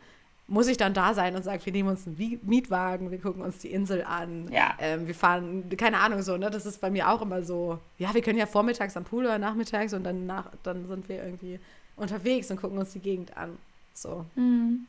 muss 0.47 0.68
ich 0.68 0.76
dann 0.76 0.93
da 0.93 1.14
sein 1.14 1.36
und 1.36 1.43
sagen, 1.43 1.66
wir 1.66 1.72
nehmen 1.72 1.89
uns 1.89 2.05
einen 2.05 2.39
Mietwagen, 2.43 3.09
wir 3.09 3.20
gucken 3.20 3.41
uns 3.41 3.59
die 3.59 3.70
Insel 3.70 4.03
an, 4.03 4.51
ja. 4.51 4.76
ähm, 4.80 5.07
wir 5.07 5.16
fahren, 5.16 5.70
keine 5.78 5.99
Ahnung 5.99 6.22
so, 6.22 6.36
ne? 6.36 6.51
Das 6.51 6.66
ist 6.66 6.82
bei 6.82 6.91
mir 6.91 7.09
auch 7.09 7.22
immer 7.22 7.41
so, 7.41 7.80
ja, 7.97 8.14
wir 8.14 8.22
können 8.22 8.38
ja 8.38 8.45
vormittags 8.45 8.97
am 8.97 9.05
Pool 9.05 9.24
oder 9.24 9.39
nachmittags 9.39 9.93
und 9.93 10.03
dann, 10.03 10.26
nach, 10.26 10.51
dann 10.64 10.86
sind 10.88 11.07
wir 11.07 11.24
irgendwie 11.24 11.59
unterwegs 11.95 12.51
und 12.51 12.59
gucken 12.59 12.78
uns 12.78 12.91
die 12.91 12.99
Gegend 12.99 13.38
an. 13.38 13.57
So. 13.93 14.26
Mhm. 14.36 14.86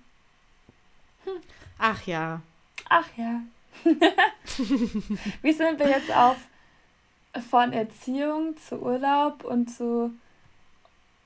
Hm. 1.24 1.32
Ach 1.78 2.04
ja. 2.06 2.42
Ach 2.90 3.06
ja. 3.16 3.40
Wie 5.42 5.52
sind 5.52 5.78
wir 5.78 5.88
jetzt 5.88 6.14
auf 6.14 6.36
von 7.50 7.72
Erziehung 7.72 8.56
zu 8.56 8.80
Urlaub 8.80 9.44
und 9.44 9.68
zu 9.68 10.12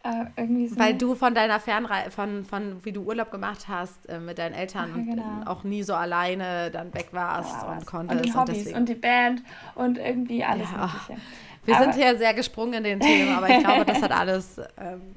äh, 0.05 0.27
irgendwie 0.37 0.69
so. 0.69 0.79
Weil 0.79 0.95
du 0.95 1.15
von 1.15 1.35
deiner 1.35 1.61
Fernreise, 1.61 2.11
von, 2.11 2.45
von 2.45 2.85
wie 2.85 2.93
du 2.93 3.03
Urlaub 3.03 3.31
gemacht 3.31 3.69
hast 3.69 4.09
äh, 4.09 4.19
mit 4.19 4.39
deinen 4.39 4.55
Eltern 4.55 4.95
ja, 4.97 5.15
genau. 5.15 5.23
und 5.23 5.47
auch 5.47 5.65
nie 5.65 5.83
so 5.83 5.95
alleine 5.95 6.71
dann 6.71 6.95
weg 6.95 7.09
warst 7.13 7.63
ja, 7.63 7.73
und 7.73 7.87
konntest. 7.87 8.21
Und 8.21 8.27
die 8.27 8.35
Hobbys 8.35 8.67
und, 8.69 8.75
und, 8.75 8.89
die 8.89 8.95
Band 8.95 9.43
und 9.75 9.99
irgendwie 9.99 10.45
alles 10.45 10.69
ja, 10.71 10.87
Mögliche. 10.87 11.23
Wir 11.65 11.77
aber 11.77 11.85
sind 11.85 12.03
hier 12.03 12.17
sehr 12.17 12.33
gesprungen 12.33 12.75
in 12.75 12.85
den 12.85 13.01
Themen, 13.01 13.37
aber 13.37 13.51
ich 13.51 13.59
glaube, 13.59 13.85
das 13.85 14.01
hat 14.01 14.13
alles, 14.13 14.59
ähm, 14.79 15.15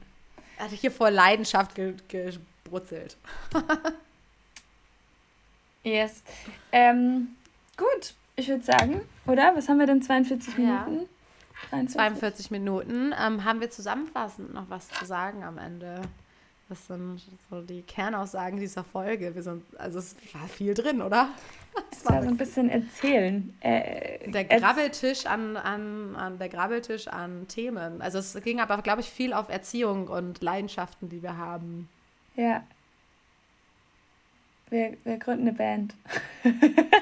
hat 0.58 0.72
hier 0.72 0.92
vor 0.92 1.10
Leidenschaft 1.10 1.76
ge 1.76 1.94
gebrutzelt. 2.08 3.16
yes. 5.84 6.24
Ähm, 6.72 7.36
gut, 7.78 8.16
ich 8.42 8.50
würde 8.50 8.64
sagen, 8.64 9.02
oder? 9.28 9.56
Was 9.56 9.70
haben 9.70 9.80
wir 9.80 9.88
denn? 9.88 10.02
42 10.02 10.58
Minuten? 10.58 11.00
Ja. 11.00 11.06
43, 11.70 11.94
42 11.94 12.52
Minuten. 12.52 13.14
Ähm, 13.20 13.46
haben 13.46 13.62
wir 13.62 13.70
zusammenfassend 13.70 14.54
noch 14.54 14.70
was 14.70 14.90
zu 14.90 15.06
sagen 15.06 15.44
am 15.44 15.58
Ende? 15.58 16.02
Das 16.68 16.88
sind 16.88 17.22
so 17.50 17.62
die 17.62 17.82
Kernaussagen 17.82 18.60
dieser 18.60 18.84
Folge. 18.84 19.36
Wir 19.36 19.44
sind, 19.44 19.64
also 19.78 20.00
es 20.00 20.16
war 20.34 20.48
viel 20.48 20.74
drin, 20.74 21.02
oder? 21.02 21.30
Es 21.90 22.06
war 22.06 22.22
so 22.22 22.28
ein 22.28 22.36
bisschen 22.36 22.70
erzählen. 22.70 23.54
Äh, 23.62 24.30
der 24.30 24.44
Grabbeltisch 24.44 25.26
an, 25.26 25.56
an, 25.56 26.18
an 26.18 26.38
der 26.38 26.50
Grabbeltisch 26.50 27.08
an 27.08 27.48
Themen. 27.48 28.02
Also 28.02 28.18
es 28.18 28.34
ging 28.44 28.60
aber, 28.60 28.82
glaube 28.82 29.00
ich, 29.00 29.10
viel 29.10 29.32
auf 29.32 29.48
Erziehung 29.48 30.08
und 30.10 30.42
Leidenschaften, 30.42 31.08
die 31.08 31.24
wir 31.24 31.38
haben. 31.38 31.88
Ja, 32.36 32.64
wir, 34.72 34.98
wir 35.04 35.18
gründen 35.18 35.48
eine 35.48 35.58
Band. 35.58 35.96
Wir 36.44 36.52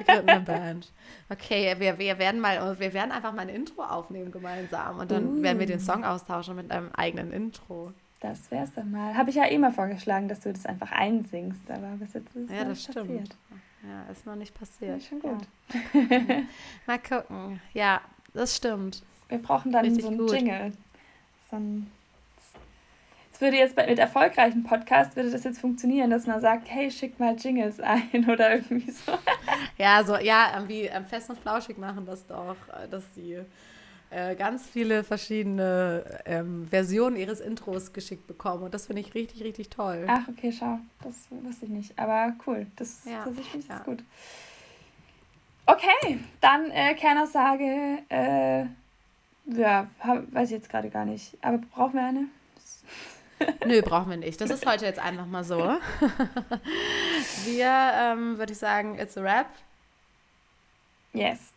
gründen 0.06 0.30
eine 0.30 0.40
Band. 0.42 0.92
Okay, 1.30 1.76
wir, 1.78 1.98
wir 1.98 2.18
werden 2.18 2.42
mal, 2.42 2.80
wir 2.80 2.94
werden 2.94 3.12
einfach 3.12 3.32
mal 3.32 3.44
ein 3.44 3.50
Intro 3.50 3.84
aufnehmen 3.84 4.32
gemeinsam 4.32 5.00
und 5.00 5.12
dann 5.12 5.40
uh. 5.40 5.44
werden 5.44 5.60
wir 5.60 5.68
den 5.68 5.80
Song 5.80 6.04
austauschen 6.04 6.56
mit 6.56 6.72
einem 6.72 6.90
eigenen 6.94 7.32
Intro. 7.32 7.94
Das 8.20 8.52
wär's 8.52 8.74
dann 8.74 8.92
mal. 8.92 9.16
Habe 9.16 9.30
ich 9.30 9.38
ja 9.38 9.46
immer 9.46 9.72
vorgeschlagen, 9.72 10.28
dass 10.28 10.42
du 10.42 10.52
das 10.52 10.66
einfach 10.66 10.92
einsingst, 10.92 11.70
aber 11.70 11.88
bis 12.00 12.14
jetzt 12.14 12.36
ist 12.36 12.50
es 12.50 12.58
ja, 12.58 12.66
das 12.66 12.84
stimmt. 12.84 12.96
passiert. 12.96 13.38
Ja, 13.84 14.12
ist 14.12 14.26
noch 14.26 14.36
nicht 14.36 14.54
passiert. 14.54 15.02
Ja, 15.02 15.08
schon 15.08 15.20
gut. 15.22 15.48
Ja. 15.94 16.42
mal 16.86 17.00
gucken. 17.00 17.62
Ja, 17.74 18.02
das 18.34 18.56
stimmt. 18.56 19.04
Wir 19.30 19.38
brauchen 19.38 19.72
dann 19.72 19.86
Richtig 19.86 20.04
so 20.04 20.10
einen 20.10 20.18
gut. 20.18 20.34
Jingle. 20.34 20.74
So 21.50 21.58
würde 23.42 23.58
jetzt 23.58 23.76
bei, 23.76 23.88
mit 23.88 24.00
erfolgreichen 24.00 24.64
Podcasts 24.64 25.16
würde 25.16 25.32
das 25.32 25.44
jetzt 25.44 25.60
funktionieren, 25.60 26.10
dass 26.10 26.28
man 26.28 26.42
sagt, 26.42 26.70
hey, 26.70 26.92
schick 26.92 27.20
mal 27.20 27.36
Jingles 27.36 27.80
ein 27.80 28.30
oder 28.30 28.56
irgendwie 28.56 28.92
so. 28.92 29.14
ja, 29.78 30.04
so, 30.04 30.18
ja, 30.18 30.64
wie 30.68 30.84
ähm, 30.84 31.06
fest 31.06 31.30
und 31.30 31.40
flauschig 31.40 31.78
machen 31.78 32.06
das 32.06 32.26
doch, 32.28 32.56
äh, 32.70 32.88
dass 32.90 33.04
sie 33.16 33.40
äh, 34.12 34.36
ganz 34.36 34.68
viele 34.68 35.04
verschiedene 35.04 36.04
ähm, 36.26 36.68
Versionen 36.68 37.16
ihres 37.16 37.40
Intros 37.40 37.94
geschickt 37.94 38.26
bekommen. 38.28 38.64
Und 38.64 38.74
das 38.74 38.88
finde 38.88 39.02
ich 39.02 39.14
richtig, 39.14 39.44
richtig 39.44 39.70
toll. 39.70 40.06
Ach, 40.08 40.28
okay, 40.28 40.52
schau. 40.52 40.80
Das 41.04 41.16
wusste 41.30 41.66
ich 41.66 41.72
nicht. 41.72 42.00
Aber 42.00 42.34
cool. 42.48 42.66
Das, 42.76 43.06
ja, 43.06 43.24
das 43.24 43.36
ich 43.38 43.68
ja. 43.68 43.80
gut. 43.80 44.04
Okay, 45.68 46.20
dann 46.42 46.72
äh, 46.72 46.96
Kernaussage. 46.96 48.00
Äh, 48.10 48.66
ja, 49.46 49.88
hab, 50.00 50.34
weiß 50.34 50.50
ich 50.50 50.56
jetzt 50.56 50.70
gerade 50.70 50.90
gar 50.90 51.06
nicht. 51.06 51.38
Aber 51.42 51.60
brauchen 51.60 51.94
wir 51.94 52.06
eine? 52.06 52.28
Nö, 53.66 53.82
brauchen 53.82 54.10
wir 54.10 54.18
nicht. 54.18 54.40
Das 54.42 54.50
ist 54.50 54.66
heute 54.66 54.86
jetzt 54.86 55.00
einfach 55.00 55.26
mal 55.26 55.44
so. 55.44 55.58
Wir, 57.46 57.92
ähm, 57.96 58.38
würde 58.38 58.54
ich 58.54 58.60
sagen, 58.60 58.98
it's 59.00 59.18
a 59.18 59.24
wrap. 59.24 59.48
Yes. 61.14 61.54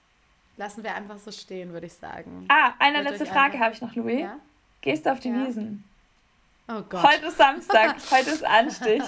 Lassen 0.57 0.85
wir 0.85 0.95
einfach 0.95 1.19
so 1.19 1.33
stehen, 1.33 1.73
würde 1.73 1.87
ich 1.87 1.95
sagen. 1.95 2.47
Ah, 2.49 2.73
eine 2.79 3.03
letzte 3.03 3.27
Frage 3.27 3.59
habe 3.59 3.75
ich 3.75 3.81
noch, 3.81 3.95
Louis. 3.95 4.21
Ja? 4.21 4.37
Gehst 4.81 5.07
du 5.07 5.13
auf 5.13 5.21
die 5.21 5.31
ja. 5.31 5.47
Wiesen? 5.47 5.85
Oh 6.69 6.83
Gott. 6.89 7.03
Heute 7.03 7.27
ist 7.27 7.39
Samstag, 7.39 7.97
heute 8.11 8.31
ist 8.31 8.45
Anstich. 8.45 9.03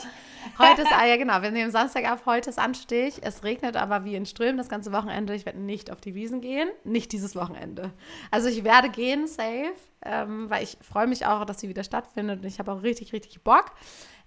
Heute 0.58 0.82
ist, 0.82 0.92
ah 0.92 1.04
ja 1.06 1.16
genau, 1.16 1.42
wir 1.42 1.50
nehmen 1.50 1.70
Samstag 1.70 2.10
auf, 2.10 2.26
heute 2.26 2.50
ist 2.50 2.58
Anstich. 2.58 3.20
Es 3.22 3.42
regnet 3.42 3.76
aber 3.76 4.04
wie 4.04 4.14
in 4.14 4.26
Strömen 4.26 4.56
das 4.56 4.68
ganze 4.68 4.92
Wochenende. 4.92 5.34
Ich 5.34 5.46
werde 5.46 5.60
nicht 5.60 5.90
auf 5.90 6.00
die 6.00 6.14
Wiesen 6.14 6.40
gehen, 6.40 6.68
nicht 6.84 7.12
dieses 7.12 7.34
Wochenende. 7.34 7.92
Also 8.30 8.48
ich 8.48 8.64
werde 8.64 8.88
gehen, 8.90 9.26
safe, 9.26 9.74
ähm, 10.02 10.48
weil 10.50 10.62
ich 10.62 10.76
freue 10.80 11.06
mich 11.06 11.26
auch, 11.26 11.44
dass 11.44 11.60
sie 11.60 11.68
wieder 11.68 11.84
stattfindet 11.84 12.40
und 12.40 12.46
ich 12.46 12.58
habe 12.58 12.72
auch 12.72 12.82
richtig, 12.82 13.12
richtig 13.12 13.42
Bock. 13.42 13.72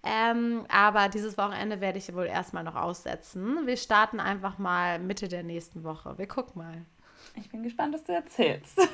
Ähm, 0.03 0.65
aber 0.69 1.09
dieses 1.09 1.37
Wochenende 1.37 1.81
werde 1.81 1.97
ich 1.97 2.13
wohl 2.13 2.25
erstmal 2.25 2.63
noch 2.63 2.75
aussetzen. 2.75 3.65
Wir 3.65 3.77
starten 3.77 4.19
einfach 4.19 4.57
mal 4.57 4.99
Mitte 4.99 5.27
der 5.27 5.43
nächsten 5.43 5.83
Woche. 5.83 6.17
Wir 6.17 6.27
gucken 6.27 6.61
mal. 6.61 6.85
Ich 7.35 7.49
bin 7.49 7.63
gespannt, 7.63 7.93
was 7.93 8.03
du 8.03 8.13
erzählst. 8.13 8.77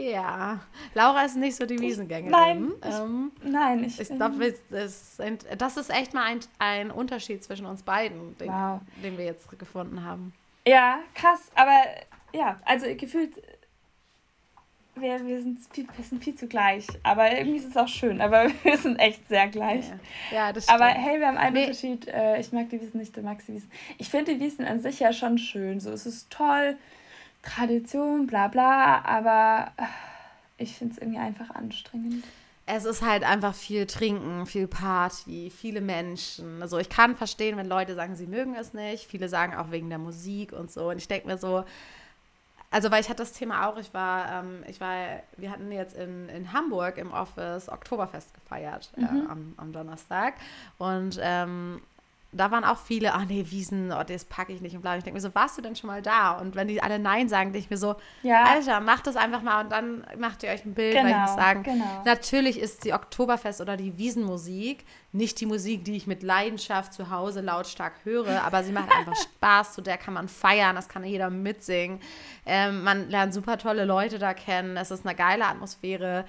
Ja, 0.00 0.60
Laura 0.94 1.24
ist 1.24 1.36
nicht 1.36 1.56
so 1.56 1.66
die 1.66 1.78
Wiesengängerin. 1.78 2.30
Nein, 2.30 2.72
ähm, 2.82 3.32
ich, 3.36 3.50
nein, 3.50 3.84
ich, 3.84 4.00
ich 4.00 4.08
glaube, 4.08 4.54
das, 4.70 5.18
das, 5.58 5.76
ist 5.76 5.90
echt 5.90 6.14
mal 6.14 6.24
ein, 6.24 6.40
ein 6.58 6.90
Unterschied 6.90 7.44
zwischen 7.44 7.66
uns 7.66 7.82
beiden, 7.82 8.36
den, 8.38 8.48
wow. 8.48 8.80
den 9.02 9.18
wir 9.18 9.24
jetzt 9.24 9.48
gefunden 9.58 10.04
haben. 10.04 10.32
Ja, 10.66 11.00
krass, 11.14 11.50
aber 11.54 11.76
ja, 12.32 12.60
also 12.64 12.86
gefühlt, 12.96 13.42
wir, 14.94 15.26
wir, 15.26 15.40
sind 15.40 15.58
viel, 15.72 15.86
wir 15.96 16.04
sind 16.04 16.22
viel 16.22 16.34
zu 16.34 16.46
gleich, 16.46 16.86
aber 17.02 17.30
irgendwie 17.36 17.58
ist 17.58 17.68
es 17.68 17.76
auch 17.76 17.88
schön, 17.88 18.20
aber 18.20 18.46
wir 18.62 18.76
sind 18.76 18.96
echt 18.96 19.26
sehr 19.28 19.48
gleich. 19.48 19.88
Ja, 19.88 20.36
ja 20.36 20.52
das 20.52 20.64
stimmt. 20.64 20.80
Aber 20.80 20.90
hey, 20.90 21.20
wir 21.20 21.26
haben 21.26 21.38
einen 21.38 21.54
nee. 21.54 21.62
Unterschied, 21.64 22.08
äh, 22.08 22.40
ich 22.40 22.52
mag 22.52 22.68
die 22.70 22.80
Wiesen 22.80 23.00
nicht, 23.00 23.16
du 23.16 23.22
magst 23.22 23.48
die 23.48 23.54
Wiesen. 23.54 23.70
Ich 23.98 24.08
finde 24.08 24.34
die 24.34 24.40
Wiesen 24.40 24.64
an 24.64 24.80
sich 24.80 25.00
ja 25.00 25.12
schon 25.12 25.38
schön, 25.38 25.80
so 25.80 25.90
es 25.90 26.06
ist 26.06 26.30
toll, 26.30 26.76
Tradition, 27.42 28.26
bla 28.26 28.48
bla, 28.48 29.02
aber 29.04 29.72
äh, 29.76 29.84
ich 30.58 30.76
finde 30.76 30.94
es 30.94 30.98
irgendwie 30.98 31.18
einfach 31.18 31.50
anstrengend. 31.50 32.24
Es 32.66 32.84
ist 32.84 33.02
halt 33.02 33.24
einfach 33.24 33.54
viel 33.54 33.86
Trinken, 33.86 34.46
viel 34.46 34.68
Party, 34.68 35.50
viele 35.50 35.80
Menschen. 35.80 36.62
Also 36.62 36.78
ich 36.78 36.88
kann 36.88 37.16
verstehen, 37.16 37.56
wenn 37.56 37.66
Leute 37.66 37.96
sagen, 37.96 38.14
sie 38.14 38.28
mögen 38.28 38.54
es 38.54 38.74
nicht. 38.74 39.06
Viele 39.06 39.28
sagen 39.28 39.54
auch 39.56 39.72
wegen 39.72 39.88
der 39.88 39.98
Musik 39.98 40.52
und 40.52 40.70
so. 40.70 40.90
Und 40.90 40.98
ich 40.98 41.08
denke 41.08 41.26
mir 41.26 41.36
so, 41.36 41.64
also 42.70 42.90
weil 42.92 43.00
ich 43.00 43.08
hatte 43.08 43.22
das 43.22 43.32
Thema 43.32 43.66
auch, 43.66 43.76
ich 43.76 43.92
war, 43.92 44.44
ähm, 44.44 44.62
ich 44.68 44.80
war, 44.80 44.94
wir 45.36 45.50
hatten 45.50 45.72
jetzt 45.72 45.96
in, 45.96 46.28
in 46.28 46.52
Hamburg 46.52 46.98
im 46.98 47.10
Office 47.12 47.68
Oktoberfest 47.68 48.32
gefeiert 48.34 48.92
äh, 48.96 49.00
mhm. 49.00 49.26
am, 49.28 49.54
am 49.56 49.72
Donnerstag. 49.72 50.34
Und 50.78 51.18
ähm, 51.20 51.80
da 52.32 52.50
waren 52.50 52.64
auch 52.64 52.78
viele, 52.78 53.12
ach 53.14 53.24
nee, 53.24 53.44
Wiesen, 53.48 53.92
oh, 53.92 54.02
das 54.06 54.24
packe 54.24 54.52
ich 54.52 54.60
nicht 54.60 54.76
und 54.76 54.82
bla. 54.82 54.96
Ich 54.96 55.02
denke 55.02 55.16
mir 55.16 55.20
so, 55.20 55.34
warst 55.34 55.58
du 55.58 55.62
denn 55.62 55.74
schon 55.74 55.88
mal 55.88 56.00
da? 56.00 56.32
Und 56.32 56.54
wenn 56.54 56.68
die 56.68 56.82
alle 56.82 56.98
Nein 56.98 57.28
sagen, 57.28 57.52
denke 57.52 57.64
ich 57.64 57.70
mir 57.70 57.76
so, 57.76 57.96
ja. 58.22 58.44
Alter, 58.44 58.80
macht 58.80 59.06
das 59.06 59.16
einfach 59.16 59.42
mal 59.42 59.64
und 59.64 59.72
dann 59.72 60.04
macht 60.18 60.42
ihr 60.42 60.50
euch 60.50 60.64
ein 60.64 60.74
Bild, 60.74 60.94
genau, 60.94 61.04
weil 61.04 61.10
ich 61.10 61.16
muss 61.18 61.30
genau, 61.30 61.42
sagen, 61.42 61.62
genau. 61.64 62.02
natürlich 62.04 62.60
ist 62.60 62.84
die 62.84 62.92
Oktoberfest 62.92 63.60
oder 63.60 63.76
die 63.76 63.98
Wiesenmusik 63.98 64.84
nicht 65.12 65.40
die 65.40 65.46
Musik, 65.46 65.84
die 65.84 65.96
ich 65.96 66.06
mit 66.06 66.22
Leidenschaft 66.22 66.92
zu 66.92 67.10
Hause 67.10 67.40
lautstark 67.40 67.94
höre, 68.04 68.42
aber 68.44 68.62
sie 68.62 68.72
macht 68.72 68.92
einfach 68.92 69.16
Spaß, 69.22 69.72
zu 69.72 69.80
der 69.80 69.96
kann 69.96 70.14
man 70.14 70.28
feiern, 70.28 70.76
das 70.76 70.88
kann 70.88 71.04
jeder 71.04 71.30
mitsingen. 71.30 72.00
Ähm, 72.46 72.84
man 72.84 73.10
lernt 73.10 73.34
super 73.34 73.58
tolle 73.58 73.84
Leute 73.84 74.18
da 74.18 74.34
kennen, 74.34 74.76
es 74.76 74.92
ist 74.92 75.04
eine 75.04 75.16
geile 75.16 75.46
Atmosphäre. 75.46 76.24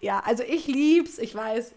Ja, 0.00 0.20
also 0.24 0.42
ich 0.42 0.66
lieb's, 0.66 1.18
ich 1.18 1.34
weiß, 1.34 1.74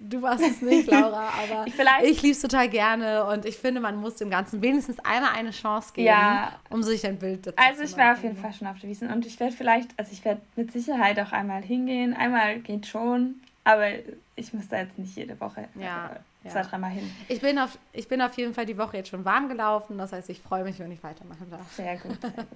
Du 0.00 0.22
warst 0.22 0.44
es 0.44 0.62
nicht, 0.62 0.88
Laura, 0.88 1.28
aber 1.42 1.66
ich 2.04 2.22
liebe 2.22 2.32
es 2.32 2.40
total 2.40 2.68
gerne 2.68 3.24
und 3.24 3.44
ich 3.44 3.56
finde, 3.56 3.80
man 3.80 3.96
muss 3.96 4.14
dem 4.14 4.30
Ganzen 4.30 4.62
wenigstens 4.62 5.00
einmal 5.00 5.32
eine 5.34 5.50
Chance 5.50 5.92
geben, 5.92 6.06
ja. 6.06 6.52
um 6.70 6.84
sich 6.84 7.04
ein 7.04 7.18
Bild 7.18 7.46
dazu 7.46 7.58
also 7.58 7.68
zu 7.68 7.68
machen. 7.68 7.80
Also 7.80 7.92
ich 7.92 7.98
war 7.98 8.12
auf 8.12 8.22
jeden 8.22 8.36
Fall 8.36 8.52
schon 8.52 8.68
auf 8.68 8.78
der 8.78 8.88
Wiesen 8.88 9.10
und 9.10 9.26
ich 9.26 9.40
werde 9.40 9.52
vielleicht, 9.52 9.90
also 9.96 10.12
ich 10.12 10.24
werde 10.24 10.40
mit 10.54 10.70
Sicherheit 10.70 11.18
auch 11.18 11.32
einmal 11.32 11.62
hingehen. 11.62 12.14
Einmal 12.14 12.60
geht 12.60 12.86
schon, 12.86 13.40
aber 13.64 13.88
ich 14.36 14.54
muss 14.54 14.68
da 14.68 14.78
jetzt 14.78 14.98
nicht 15.00 15.16
jede 15.16 15.38
Woche 15.40 15.68
ja, 15.74 16.12
äh, 16.44 16.48
zwei, 16.48 16.60
ja. 16.60 16.66
dreimal 16.66 16.90
hin. 16.90 17.10
Ich 17.26 17.40
bin, 17.40 17.58
auf, 17.58 17.76
ich 17.92 18.06
bin 18.06 18.22
auf 18.22 18.36
jeden 18.38 18.54
Fall 18.54 18.66
die 18.66 18.78
Woche 18.78 18.98
jetzt 18.98 19.08
schon 19.08 19.24
warm 19.24 19.48
gelaufen, 19.48 19.98
das 19.98 20.12
heißt, 20.12 20.30
ich 20.30 20.40
freue 20.40 20.62
mich, 20.62 20.78
wenn 20.78 20.92
ich 20.92 21.02
weitermachen 21.02 21.50
darf. 21.50 21.72
Sehr 21.72 21.96
gut, 21.96 22.20
sehr 22.20 22.30
gut. 22.30 22.46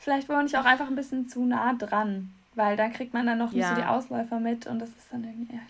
Vielleicht 0.00 0.28
wohne 0.28 0.46
ich 0.46 0.58
auch 0.58 0.64
einfach 0.64 0.88
ein 0.88 0.96
bisschen 0.96 1.28
zu 1.28 1.44
nah 1.44 1.72
dran, 1.74 2.34
weil 2.56 2.76
dann 2.76 2.92
kriegt 2.92 3.14
man 3.14 3.26
dann 3.26 3.38
noch 3.38 3.52
ja. 3.52 3.68
so 3.68 3.80
die 3.80 3.86
Ausläufer 3.86 4.40
mit 4.40 4.66
und 4.66 4.80
das 4.80 4.88
ist 4.88 5.06
dann 5.12 5.22
irgendwie 5.22 5.54
ja. 5.54 5.60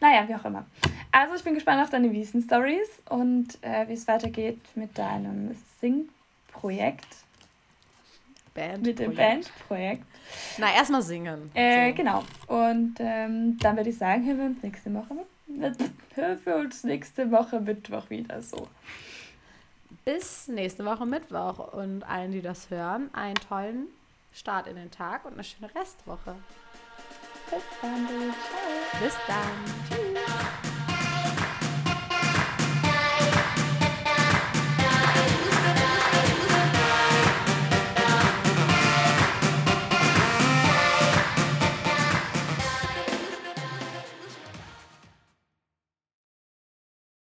Naja, 0.00 0.28
wie 0.28 0.34
auch 0.34 0.44
immer. 0.44 0.66
Also 1.12 1.34
ich 1.34 1.44
bin 1.44 1.54
gespannt 1.54 1.82
auf 1.82 1.90
deine 1.90 2.12
Wiesen-Stories 2.12 3.02
und 3.08 3.62
äh, 3.62 3.88
wie 3.88 3.94
es 3.94 4.06
weitergeht 4.06 4.60
mit 4.74 4.96
deinem 4.98 5.56
Sing-Projekt. 5.80 7.06
Band 8.54 8.82
mit 8.82 8.98
dem 8.98 9.14
Bandprojekt. 9.14 10.04
Na, 10.58 10.74
erstmal 10.74 11.02
singen. 11.02 11.50
Äh, 11.54 11.90
so. 11.90 11.96
Genau. 11.96 12.24
Und 12.46 12.96
ähm, 12.98 13.58
dann 13.58 13.76
würde 13.76 13.90
ich 13.90 13.98
sagen, 13.98 14.26
hören 14.26 14.38
wir 14.38 14.46
uns 14.46 14.62
nächste 14.62 14.94
Woche 14.94 15.14
mit, 15.46 15.76
hören 16.14 16.38
wir 16.44 16.56
uns 16.56 16.84
nächste 16.84 17.30
Woche 17.30 17.60
Mittwoch 17.60 18.10
wieder 18.10 18.42
so. 18.42 18.68
Bis 20.04 20.48
nächste 20.48 20.84
Woche 20.84 21.06
Mittwoch 21.06 21.72
und 21.72 22.02
allen, 22.04 22.32
die 22.32 22.42
das 22.42 22.70
hören, 22.70 23.10
einen 23.12 23.36
tollen 23.36 23.86
Start 24.32 24.66
in 24.66 24.76
den 24.76 24.90
Tag 24.90 25.24
und 25.24 25.34
eine 25.34 25.44
schöne 25.44 25.74
Restwoche. 25.74 26.34
Bis 27.50 27.62
dann. 27.80 28.06
Ciao. 28.48 29.00
Bis 29.00 29.14
dann. 29.26 29.64
Tschüss. 29.88 30.85